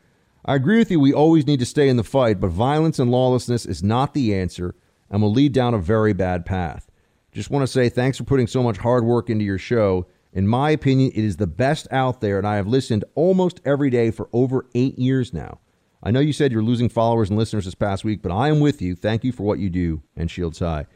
[0.46, 3.10] I agree with you, we always need to stay in the fight, but violence and
[3.10, 4.74] lawlessness is not the answer
[5.10, 6.90] and will lead down a very bad path.
[7.32, 10.06] Just want to say thanks for putting so much hard work into your show.
[10.32, 13.90] In my opinion, it is the best out there, and I have listened almost every
[13.90, 15.58] day for over eight years now.
[16.02, 18.58] I know you said you're losing followers and listeners this past week, but I am
[18.60, 18.96] with you.
[18.96, 20.86] Thank you for what you do and Shields High.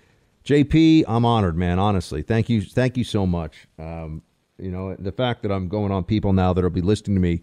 [0.45, 1.79] JP, I'm honored, man.
[1.79, 3.69] Honestly, thank you, thank you so much.
[3.79, 4.23] Um,
[4.59, 7.43] you know, the fact that I'm going on people now that'll be listening to me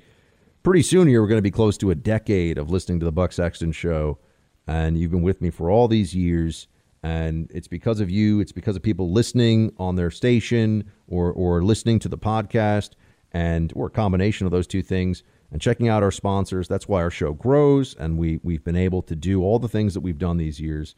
[0.64, 1.22] pretty soon here.
[1.22, 4.18] We're going to be close to a decade of listening to the Buck Sexton Show,
[4.65, 6.68] and you've been with me for all these years.
[7.03, 8.39] And it's because of you.
[8.39, 12.91] It's because of people listening on their station or or listening to the podcast,
[13.31, 16.67] and or a combination of those two things and checking out our sponsors.
[16.67, 19.93] That's why our show grows, and we we've been able to do all the things
[19.93, 20.95] that we've done these years,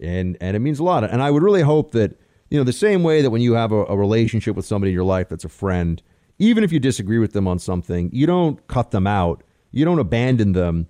[0.00, 1.04] and and it means a lot.
[1.04, 2.18] And I would really hope that
[2.50, 4.94] you know the same way that when you have a, a relationship with somebody in
[4.94, 6.02] your life that's a friend,
[6.38, 10.00] even if you disagree with them on something, you don't cut them out, you don't
[10.00, 10.88] abandon them,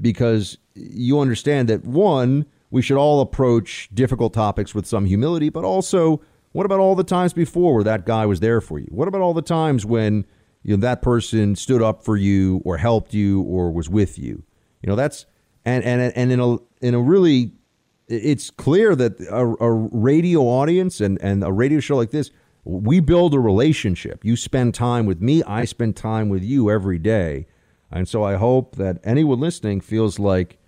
[0.00, 5.62] because you understand that one we should all approach difficult topics with some humility, but
[5.62, 6.20] also
[6.50, 8.88] what about all the times before where that guy was there for you?
[8.90, 10.26] What about all the times when
[10.64, 14.42] you know that person stood up for you or helped you or was with you?
[14.82, 15.24] You know, that's
[15.64, 17.52] and and and in a in a really
[18.08, 22.32] it's clear that a, a radio audience and and a radio show like this
[22.64, 24.24] we build a relationship.
[24.24, 27.46] You spend time with me, I spend time with you every day.
[27.92, 30.58] And so I hope that anyone listening feels like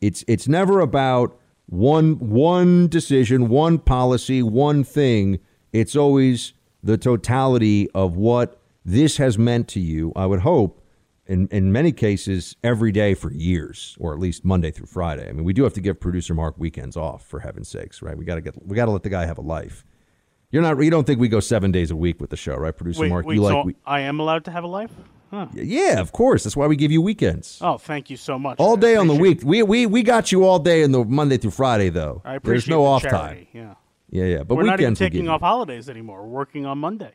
[0.00, 1.36] it's it's never about
[1.68, 5.38] one one decision, one policy, one thing.
[5.72, 10.12] It's always the totality of what this has meant to you.
[10.16, 10.82] I would hope
[11.26, 15.28] in in many cases every day for years or at least Monday through Friday.
[15.28, 18.16] I mean, we do have to give producer Mark weekends off for heaven's sakes, right?
[18.16, 19.84] We got to get we got to let the guy have a life.
[20.50, 20.82] You're not.
[20.82, 23.10] You don't think we go seven days a week with the show, right, producer Wait,
[23.10, 23.26] Mark?
[23.26, 23.52] wait, you like?
[23.52, 24.92] so we, I am allowed to have a life?
[25.30, 25.46] Huh.
[25.54, 26.44] yeah, of course.
[26.44, 27.58] That's why we give you weekends.
[27.60, 28.56] Oh, thank you so much.
[28.58, 29.40] All day on the week.
[29.44, 32.22] We we we got you all day in the Monday through Friday though.
[32.24, 33.46] I appreciate There's no the off charity, time.
[33.52, 33.74] Yeah.
[34.10, 34.42] Yeah, yeah.
[34.42, 35.30] But We're not even weekends we give taking you.
[35.32, 36.22] off holidays anymore.
[36.22, 37.12] We're working on Monday.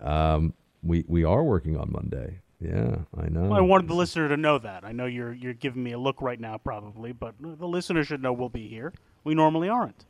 [0.00, 2.40] Um, we we are working on Monday.
[2.60, 3.42] Yeah, I know.
[3.48, 4.84] Well, I wanted the listener to know that.
[4.84, 8.22] I know you're you're giving me a look right now, probably, but the listener should
[8.22, 8.92] know we'll be here.
[9.24, 10.04] We normally aren't.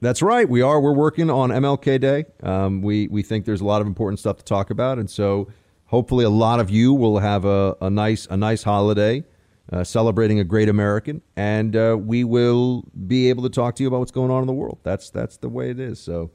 [0.00, 0.46] That's right.
[0.48, 0.80] We are.
[0.80, 2.24] We're working on MLK Day.
[2.42, 5.48] Um, we we think there's a lot of important stuff to talk about, and so
[5.86, 9.24] hopefully a lot of you will have a, a nice a nice holiday,
[9.72, 13.88] uh, celebrating a great American, and uh, we will be able to talk to you
[13.88, 14.78] about what's going on in the world.
[14.82, 16.00] That's that's the way it is.
[16.00, 16.30] So,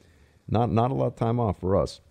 [0.48, 2.02] not not a lot of time off for us.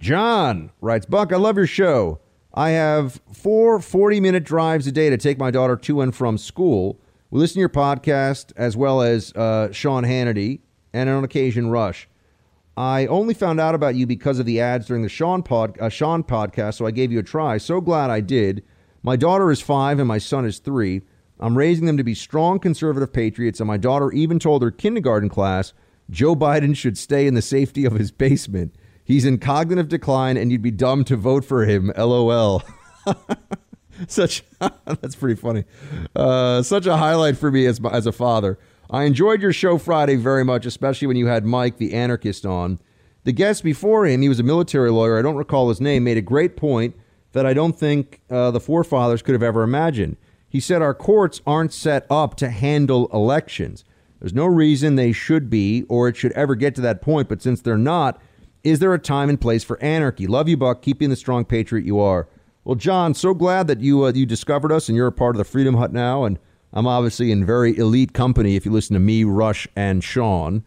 [0.00, 2.20] John writes, Buck, I love your show.
[2.52, 6.38] I have four 40 minute drives a day to take my daughter to and from
[6.38, 7.00] school.
[7.30, 10.60] We listen to your podcast as well as uh, Sean Hannity
[10.92, 12.08] and on occasion Rush.
[12.76, 15.88] I only found out about you because of the ads during the Sean, pod, uh,
[15.88, 17.58] Sean podcast, so I gave you a try.
[17.58, 18.64] So glad I did.
[19.02, 21.02] My daughter is five and my son is three.
[21.38, 25.28] I'm raising them to be strong conservative patriots, and my daughter even told her kindergarten
[25.28, 25.72] class
[26.10, 28.74] Joe Biden should stay in the safety of his basement.
[29.04, 31.92] He's in cognitive decline, and you'd be dumb to vote for him.
[31.96, 32.62] LOL.
[34.08, 34.42] such
[34.86, 35.64] that's pretty funny.
[36.14, 38.58] Uh, such a highlight for me as as a father.
[38.90, 42.78] I enjoyed your show Friday very much, especially when you had Mike the anarchist on.
[43.24, 45.18] The guest before him, he was a military lawyer.
[45.18, 46.04] I don't recall his name.
[46.04, 46.94] Made a great point
[47.32, 50.16] that I don't think uh, the forefathers could have ever imagined.
[50.48, 53.84] He said our courts aren't set up to handle elections.
[54.20, 57.28] There's no reason they should be, or it should ever get to that point.
[57.28, 58.20] But since they're not,
[58.62, 60.26] is there a time and place for anarchy?
[60.26, 60.80] Love you, Buck.
[60.82, 62.28] Keep being the strong patriot you are.
[62.64, 65.38] Well, John, so glad that you uh, you discovered us and you're a part of
[65.38, 66.24] the Freedom Hut now.
[66.24, 66.38] And
[66.74, 70.64] I'm obviously in very elite company if you listen to me, Rush, and Sean.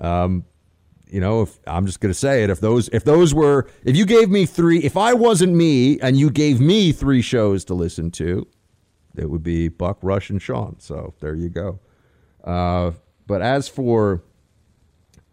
[0.00, 0.46] Um,
[1.06, 4.06] you know, if I'm just gonna say it, if those if those were if you
[4.06, 8.10] gave me three, if I wasn't me and you gave me three shows to listen
[8.12, 8.46] to,
[9.14, 10.80] it would be Buck, Rush, and Sean.
[10.80, 11.80] So there you go.
[12.42, 12.92] Uh,
[13.26, 14.22] but as for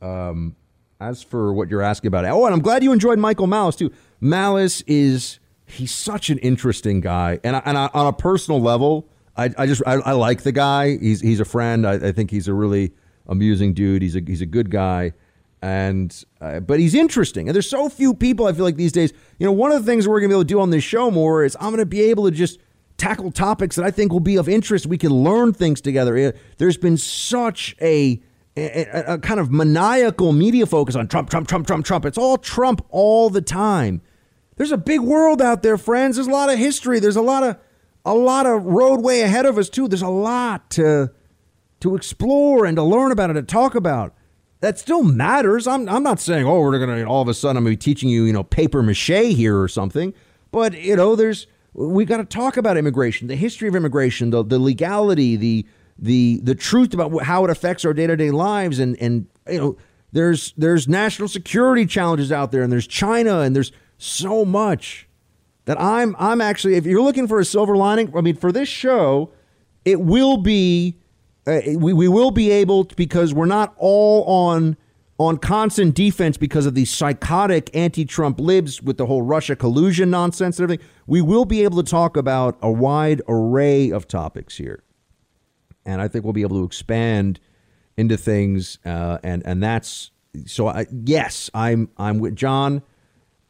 [0.02, 0.58] um,
[1.00, 3.92] as for what you're asking about, oh, and I'm glad you enjoyed Michael Malice too.
[4.20, 9.08] Malice is he's such an interesting guy, and I, and I, on a personal level,
[9.40, 10.98] I, I just I, I like the guy.
[10.98, 11.88] He's he's a friend.
[11.88, 12.92] I, I think he's a really
[13.28, 14.02] amusing dude.
[14.02, 15.14] He's a he's a good guy,
[15.62, 17.48] and uh, but he's interesting.
[17.48, 19.14] And there's so few people I feel like these days.
[19.38, 21.10] You know, one of the things we're gonna be able to do on this show
[21.10, 22.60] more is I'm gonna be able to just
[22.98, 24.86] tackle topics that I think will be of interest.
[24.86, 26.18] We can learn things together.
[26.18, 28.22] Uh, There's been such a
[28.58, 32.06] a, a kind of maniacal media focus on Trump, Trump, Trump, Trump, Trump.
[32.06, 34.02] It's all Trump all the time.
[34.58, 36.18] There's a big world out there, friends.
[36.18, 37.00] There's a lot of history.
[37.00, 37.58] There's a lot of
[38.06, 39.88] a lot of roadway ahead of us too.
[39.88, 41.12] There's a lot to
[41.82, 44.14] to explore and to learn about and to talk about.
[44.62, 45.68] That still matters.
[45.68, 48.10] I'm I'm not saying oh we're gonna all of a sudden I'm gonna be teaching
[48.10, 50.14] you you know paper mache here or something.
[50.52, 54.44] But you know there's we got to talk about immigration, the history of immigration, the
[54.44, 55.66] the legality, the
[55.98, 59.60] the the truth about how it affects our day to day lives, and and you
[59.60, 59.78] know
[60.12, 65.08] there's there's national security challenges out there, and there's China, and there's so much
[65.70, 68.68] that I'm I'm actually if you're looking for a silver lining, I mean for this
[68.68, 69.32] show,
[69.86, 70.98] it will be
[71.46, 74.78] uh, we we will be able to, because we're not all on
[75.20, 80.58] on constant defense because of these psychotic anti-Trump libs with the whole Russia collusion nonsense
[80.58, 80.88] and everything.
[81.06, 84.82] We will be able to talk about a wide array of topics here,
[85.86, 87.40] and I think we'll be able to expand
[87.96, 88.80] into things.
[88.84, 90.10] Uh, and and that's
[90.48, 90.68] so.
[90.68, 92.82] I, yes, I'm I'm with John.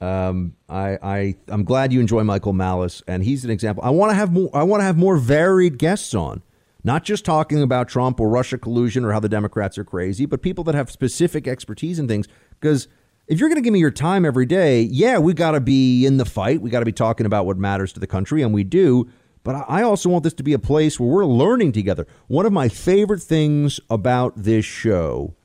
[0.02, 3.84] Um, I, I I'm glad you enjoy Michael Malice, and he's an example.
[3.84, 4.50] I want to have more.
[4.54, 6.42] I want to have more varied guests on,
[6.84, 10.42] not just talking about Trump or Russia collusion or how the Democrats are crazy, but
[10.42, 12.28] people that have specific expertise in things.
[12.60, 12.88] Because
[13.28, 16.06] if you're going to give me your time every day, yeah, we got to be
[16.06, 16.62] in the fight.
[16.62, 19.10] We got to be talking about what matters to the country, and we do.
[19.44, 22.08] But I also want this to be a place where we're learning together.
[22.28, 25.36] One of my favorite things about this show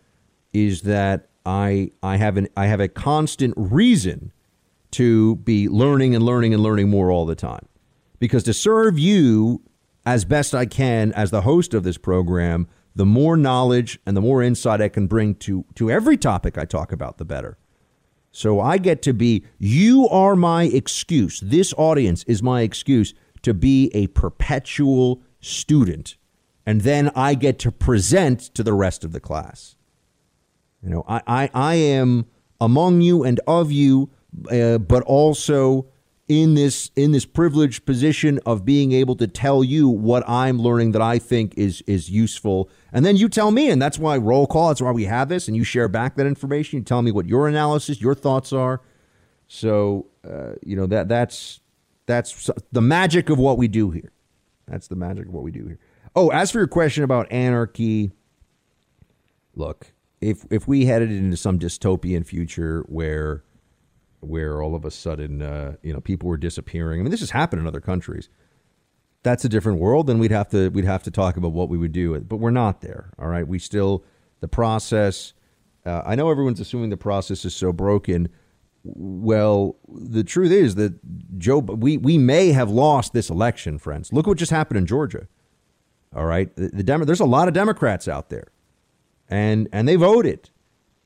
[0.53, 4.33] is that I I have an I have a constant reason
[4.95, 7.67] to be learning and learning and learning more all the time.
[8.19, 9.63] Because to serve you
[10.07, 14.21] as best I can as the host of this program, the more knowledge and the
[14.21, 17.59] more insight I can bring to to every topic I talk about, the better.
[18.31, 21.41] So I get to be you are my excuse.
[21.41, 26.17] This audience is my excuse to be a perpetual student.
[26.67, 29.77] And then I get to present to the rest of the class.
[30.83, 32.27] You know, I, I, I am
[32.61, 34.11] among you and of you,
[34.51, 35.87] uh, but also
[36.27, 40.93] in this in this privileged position of being able to tell you what I'm learning
[40.93, 44.47] that I think is is useful, and then you tell me, and that's why roll
[44.47, 44.69] call.
[44.69, 46.79] That's why we have this, and you share back that information.
[46.79, 48.81] You tell me what your analysis, your thoughts are.
[49.49, 51.61] So uh, you know that that's
[52.07, 54.13] that's the magic of what we do here.
[54.67, 55.79] That's the magic of what we do here.
[56.17, 58.13] Oh, as for your question about anarchy,
[59.55, 59.93] look,
[60.23, 63.45] if if we headed into some dystopian future where
[64.25, 67.31] where all of a sudden uh, you know people were disappearing, I mean this has
[67.31, 68.29] happened in other countries.
[69.23, 71.79] That's a different world, and we'd have to we'd have to talk about what we
[71.79, 72.19] would do.
[72.21, 73.11] But we're not there.
[73.19, 74.05] All right, we still
[74.41, 75.33] the process.
[75.87, 78.29] Uh, I know everyone's assuming the process is so broken.
[78.83, 80.95] Well, the truth is that
[81.39, 84.13] Joe, we we may have lost this election, friends.
[84.13, 85.27] Look what just happened in Georgia.
[86.15, 88.49] All right, the, the Demo- there's a lot of Democrats out there,
[89.29, 90.51] and and they voted.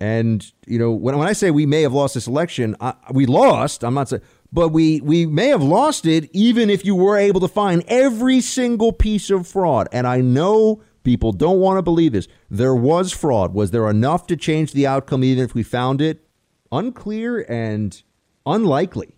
[0.00, 3.26] And you know, when, when I say we may have lost this election, I, we
[3.26, 3.84] lost.
[3.84, 4.22] I'm not saying,
[4.52, 8.40] but we we may have lost it even if you were able to find every
[8.40, 9.88] single piece of fraud.
[9.92, 12.28] And I know people don't want to believe this.
[12.48, 13.54] There was fraud.
[13.54, 16.24] Was there enough to change the outcome even if we found it?
[16.70, 18.00] Unclear and
[18.46, 19.16] unlikely.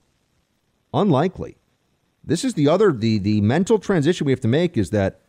[0.95, 1.59] Unlikely.
[2.25, 5.21] This is the other the the mental transition we have to make is that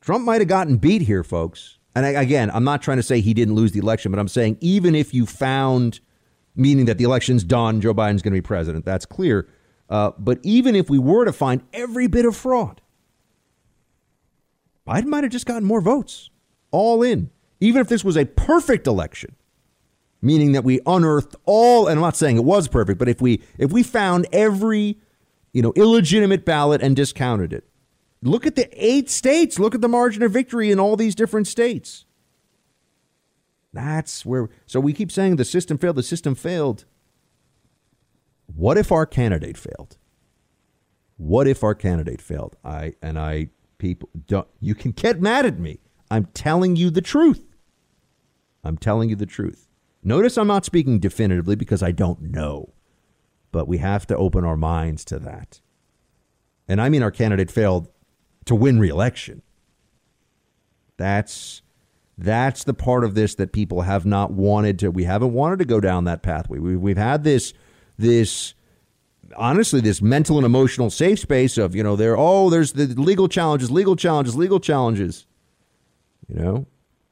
[0.00, 1.73] Trump might have gotten beat here, folks.
[1.94, 4.28] And I, again, I'm not trying to say he didn't lose the election, but I'm
[4.28, 6.00] saying even if you found,
[6.56, 9.48] meaning that the election's done, Joe Biden's going to be president, that's clear.
[9.88, 12.80] Uh, but even if we were to find every bit of fraud,
[14.86, 16.30] Biden might have just gotten more votes,
[16.70, 17.30] all in.
[17.60, 19.36] Even if this was a perfect election,
[20.20, 23.42] meaning that we unearthed all, and I'm not saying it was perfect, but if we
[23.56, 24.98] if we found every,
[25.52, 27.64] you know, illegitimate ballot and discounted it,
[28.24, 29.58] Look at the eight states.
[29.58, 32.06] Look at the margin of victory in all these different states.
[33.72, 34.48] That's where.
[34.64, 36.86] So we keep saying the system failed, the system failed.
[38.46, 39.98] What if our candidate failed?
[41.18, 42.56] What if our candidate failed?
[42.64, 45.80] I and I people don't you can get mad at me.
[46.10, 47.44] I'm telling you the truth.
[48.64, 49.68] I'm telling you the truth.
[50.02, 52.72] Notice I'm not speaking definitively because I don't know.
[53.52, 55.60] But we have to open our minds to that.
[56.66, 57.88] And I mean our candidate failed
[58.46, 59.42] to win reelection.
[60.96, 61.62] That's
[62.16, 64.90] that's the part of this that people have not wanted to.
[64.90, 66.58] We haven't wanted to go down that pathway.
[66.58, 67.52] We, we've had this
[67.98, 68.54] this
[69.36, 73.28] honestly this mental and emotional safe space of you know there oh there's the legal
[73.28, 75.26] challenges, legal challenges, legal challenges.
[76.28, 76.66] You know,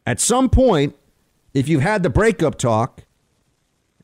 [0.06, 0.96] at some point,
[1.52, 3.04] if you've had the breakup talk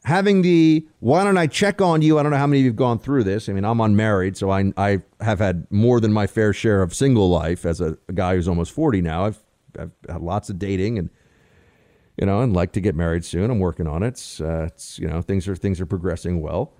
[0.08, 2.18] having the why don't I check on you?
[2.18, 3.48] I don't know how many of you've gone through this.
[3.48, 6.94] I mean, I'm unmarried, so I I have had more than my fair share of
[6.94, 9.26] single life as a, a guy who's almost 40 now.
[9.26, 9.38] I've
[9.78, 11.10] I've had lots of dating and
[12.18, 13.48] you know, and like to get married soon.
[13.48, 14.08] I'm working on it.
[14.08, 16.72] It's, uh, it's you know, things are things are progressing well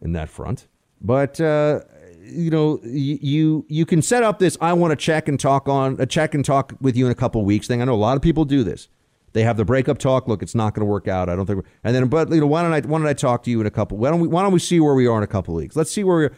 [0.00, 0.68] in that front.
[1.00, 1.80] But uh,
[2.22, 4.56] you know, you you can set up this.
[4.60, 7.14] I want to check and talk on a check and talk with you in a
[7.16, 7.82] couple weeks thing.
[7.82, 8.88] I know a lot of people do this.
[9.34, 10.28] They have the breakup talk.
[10.28, 11.28] Look, it's not going to work out.
[11.28, 11.64] I don't think.
[11.82, 12.80] And then, but you know, why don't I?
[12.80, 13.98] Why don't I talk to you in a couple?
[13.98, 14.28] Why don't we?
[14.28, 15.74] Why don't we see where we are in a couple weeks?
[15.74, 16.36] Let's see where we are.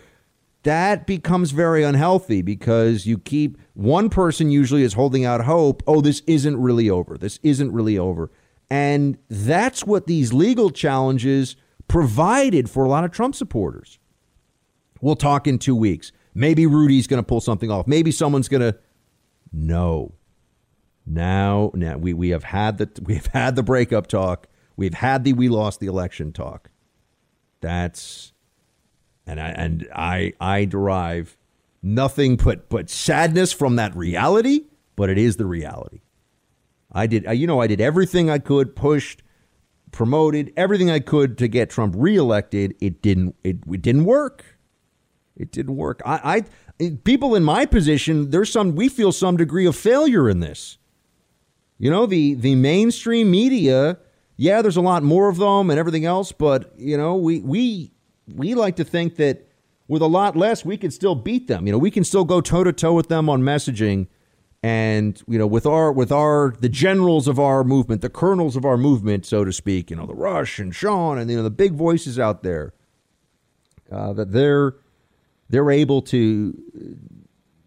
[0.62, 5.82] That becomes very unhealthy because you keep one person usually is holding out hope.
[5.86, 7.18] Oh, this isn't really over.
[7.18, 8.32] This isn't really over,
[8.70, 11.54] and that's what these legal challenges
[11.88, 13.98] provided for a lot of Trump supporters.
[15.02, 16.12] We'll talk in two weeks.
[16.34, 17.86] Maybe Rudy's going to pull something off.
[17.86, 18.78] Maybe someone's going to.
[19.52, 20.14] No,
[21.06, 24.48] now, now we, we have had the we've had the breakup talk.
[24.76, 26.70] We've had the we lost the election talk.
[27.60, 28.32] That's
[29.26, 31.36] and I and I I derive
[31.82, 34.66] nothing but but sadness from that reality,
[34.96, 36.00] but it is the reality.
[36.92, 39.22] I did you know I did everything I could, pushed,
[39.92, 42.74] promoted everything I could to get Trump reelected.
[42.80, 44.44] It didn't it, it didn't work.
[45.36, 46.00] It didn't work.
[46.04, 46.44] I,
[46.80, 50.78] I people in my position, there's some we feel some degree of failure in this.
[51.78, 53.98] You know, the the mainstream media,
[54.36, 57.92] yeah, there's a lot more of them and everything else, but you know, we we
[58.34, 59.46] we like to think that
[59.88, 61.66] with a lot less, we can still beat them.
[61.66, 64.08] You know, we can still go toe to toe with them on messaging,
[64.62, 68.64] and you know, with our with our the generals of our movement, the colonels of
[68.64, 69.90] our movement, so to speak.
[69.90, 72.72] You know, the Rush and Sean, and you know, the big voices out there.
[73.92, 74.74] Uh, that they're
[75.48, 76.56] they're able to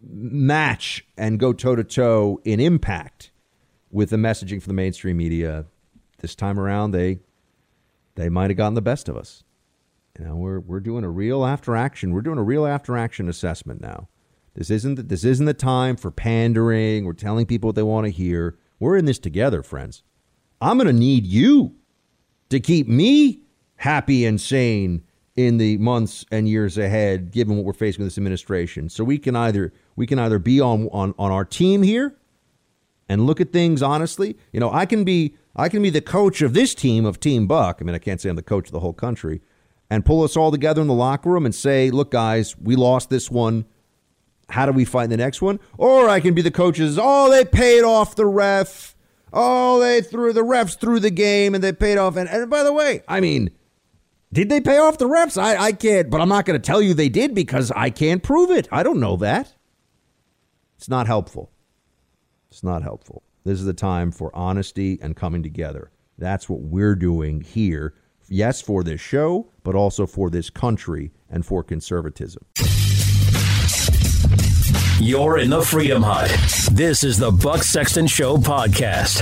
[0.02, 3.32] match and go toe to toe in impact
[3.92, 5.66] with the messaging from the mainstream media.
[6.20, 7.20] This time around, they
[8.16, 9.44] they might have gotten the best of us.
[10.18, 12.14] You know, we're we're doing a real after action.
[12.14, 14.10] We're doing a real after action assessment now.
[14.54, 17.06] This isn't the, this isn't the time for pandering.
[17.06, 18.58] We're telling people what they want to hear.
[18.80, 20.04] We're in this together, friends.
[20.62, 21.76] I'm going to need you
[22.50, 23.44] to keep me
[23.78, 25.04] happy and sane
[25.36, 28.90] in the months and years ahead, given what we're facing with this administration.
[28.90, 32.18] So we can either we can either be on on, on our team here
[33.10, 34.38] and look at things honestly.
[34.54, 37.48] You know, I can be I can be the coach of this team of Team
[37.48, 37.80] Buck.
[37.82, 39.42] I mean, I can't say I'm the coach of the whole country,
[39.90, 43.10] and pull us all together in the locker room and say, look, guys, we lost
[43.10, 43.66] this one.
[44.50, 45.60] How do we find the next one?
[45.78, 46.98] Or I can be the coaches.
[47.02, 48.96] Oh, they paid off the ref.
[49.32, 52.16] Oh, they threw the refs through the game and they paid off.
[52.16, 53.52] And, and by the way, I mean,
[54.34, 55.40] did they pay off the refs?
[55.40, 58.24] I, I can't, but I'm not going to tell you they did because I can't
[58.24, 58.68] prove it.
[58.72, 59.54] I don't know that.
[60.78, 61.52] It's not helpful.
[62.52, 63.22] It's not helpful.
[63.44, 65.92] This is the time for honesty and coming together.
[66.18, 67.94] That's what we're doing here.
[68.28, 72.44] Yes, for this show, but also for this country and for conservatism.
[75.00, 76.30] You're in the Freedom Hut.
[76.72, 79.22] This is the Buck Sexton Show podcast.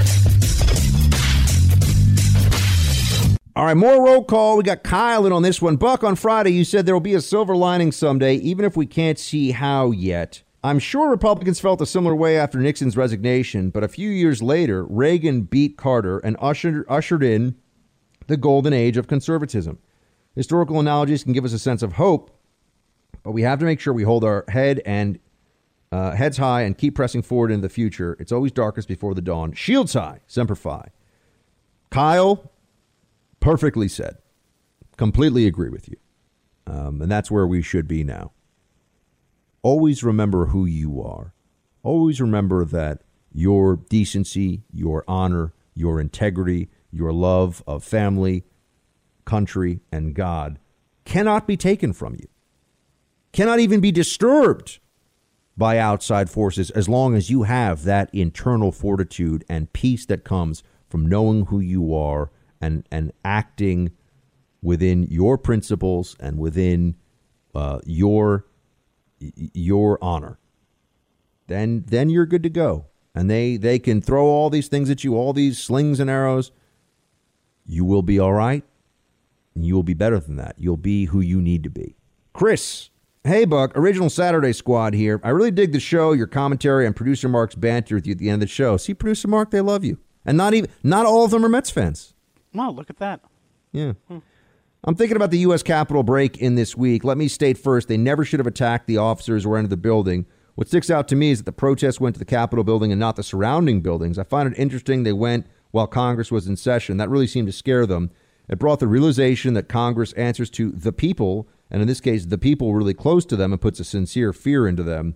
[3.56, 4.58] All right, more roll call.
[4.58, 5.76] We got Kyle in on this one.
[5.76, 8.86] Buck, on Friday, you said there will be a silver lining someday, even if we
[8.86, 10.44] can't see how yet.
[10.68, 14.84] I'm sure Republicans felt a similar way after Nixon's resignation, but a few years later,
[14.84, 17.56] Reagan beat Carter and ushered, ushered in
[18.28, 19.80] the golden age of conservatism.
[20.36, 22.38] Historical analogies can give us a sense of hope,
[23.24, 25.20] but we have to make sure we hold our head and
[25.94, 28.18] uh, heads high and keep pressing forward into the future.
[28.20, 29.54] It's always darkest before the dawn.
[29.54, 30.90] Shields high, semper fi.
[31.92, 32.52] Kyle,
[33.40, 34.18] perfectly said.
[34.98, 35.96] Completely agree with you.
[36.66, 38.34] Um, and that's where we should be now.
[39.62, 41.34] Always remember who you are.
[41.84, 43.02] Always remember that
[43.32, 48.44] your decency, your honor, your integrity, your love of family,
[49.26, 50.60] country, and God
[51.06, 52.28] cannot be taken from you,
[53.32, 54.80] cannot even be disturbed
[55.56, 60.64] by outside forces as long as you have that internal fortitude and peace that comes
[60.90, 62.32] from knowing who you are
[62.62, 63.92] and, and acting
[64.62, 66.96] within your principles and within
[67.56, 68.47] uh, your
[69.20, 70.40] your honor.
[71.48, 72.86] Then then you're good to go.
[73.16, 76.52] And they they can throw all these things at you, all these slings and arrows.
[77.66, 78.64] You will be all right.
[79.56, 80.56] And you will be better than that.
[80.58, 81.96] You'll be who you need to be.
[82.34, 82.90] Chris
[83.28, 85.20] Hey, Buck, original Saturday squad here.
[85.22, 88.30] I really dig the show, your commentary, and producer Mark's banter with you at the
[88.30, 88.78] end of the show.
[88.78, 91.70] See, producer Mark, they love you, and not even not all of them are Mets
[91.70, 92.14] fans.
[92.54, 93.20] Wow, look at that.
[93.74, 93.94] Yeah.
[94.08, 94.20] Hmm.
[94.88, 95.64] I'm thinking about the U.S.
[95.64, 97.04] Capitol break in this week.
[97.04, 100.26] Let me state first, they never should have attacked the officers or entered the building.
[100.56, 103.00] What sticks out to me is that the protests went to the Capitol building and
[103.00, 104.18] not the surrounding buildings.
[104.18, 106.96] I find it interesting they went while Congress was in session.
[106.96, 108.12] That really seemed to scare them.
[108.48, 112.38] It brought the realization that Congress answers to the people and in this case, the
[112.38, 115.16] people really close to them and puts a sincere fear into them.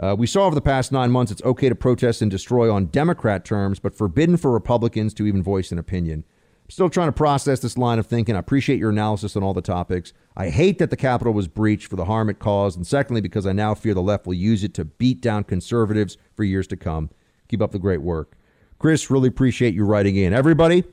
[0.00, 2.86] Uh, we saw over the past nine months it's okay to protest and destroy on
[2.86, 6.24] Democrat terms, but forbidden for Republicans to even voice an opinion.
[6.70, 8.36] Still trying to process this line of thinking.
[8.36, 10.12] I appreciate your analysis on all the topics.
[10.36, 13.46] I hate that the Capitol was breached for the harm it caused, and secondly, because
[13.46, 16.76] I now fear the left will use it to beat down conservatives for years to
[16.76, 17.08] come.
[17.48, 18.36] Keep up the great work.
[18.78, 20.34] Chris, really appreciate you writing in.
[20.34, 20.84] Everybody,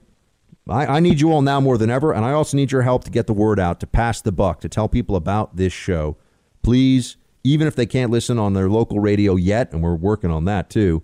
[0.68, 3.04] I, I, need you all now more than ever, and I also need your help
[3.04, 6.18] to get the word out, to pass the buck, to tell people about this show.
[6.64, 10.46] Please, even if they can't listen on their local radio yet, and we're working on
[10.46, 11.04] that too,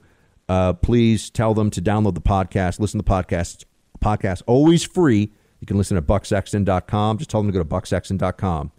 [0.49, 3.65] uh, please tell them to download the podcast, listen to the podcast.
[4.03, 5.32] Podcast always free.
[5.60, 7.18] You can listen at bucksexton.com.
[7.18, 8.72] Just tell them to go to bucksexton.com.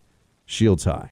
[0.46, 1.10] Shields high.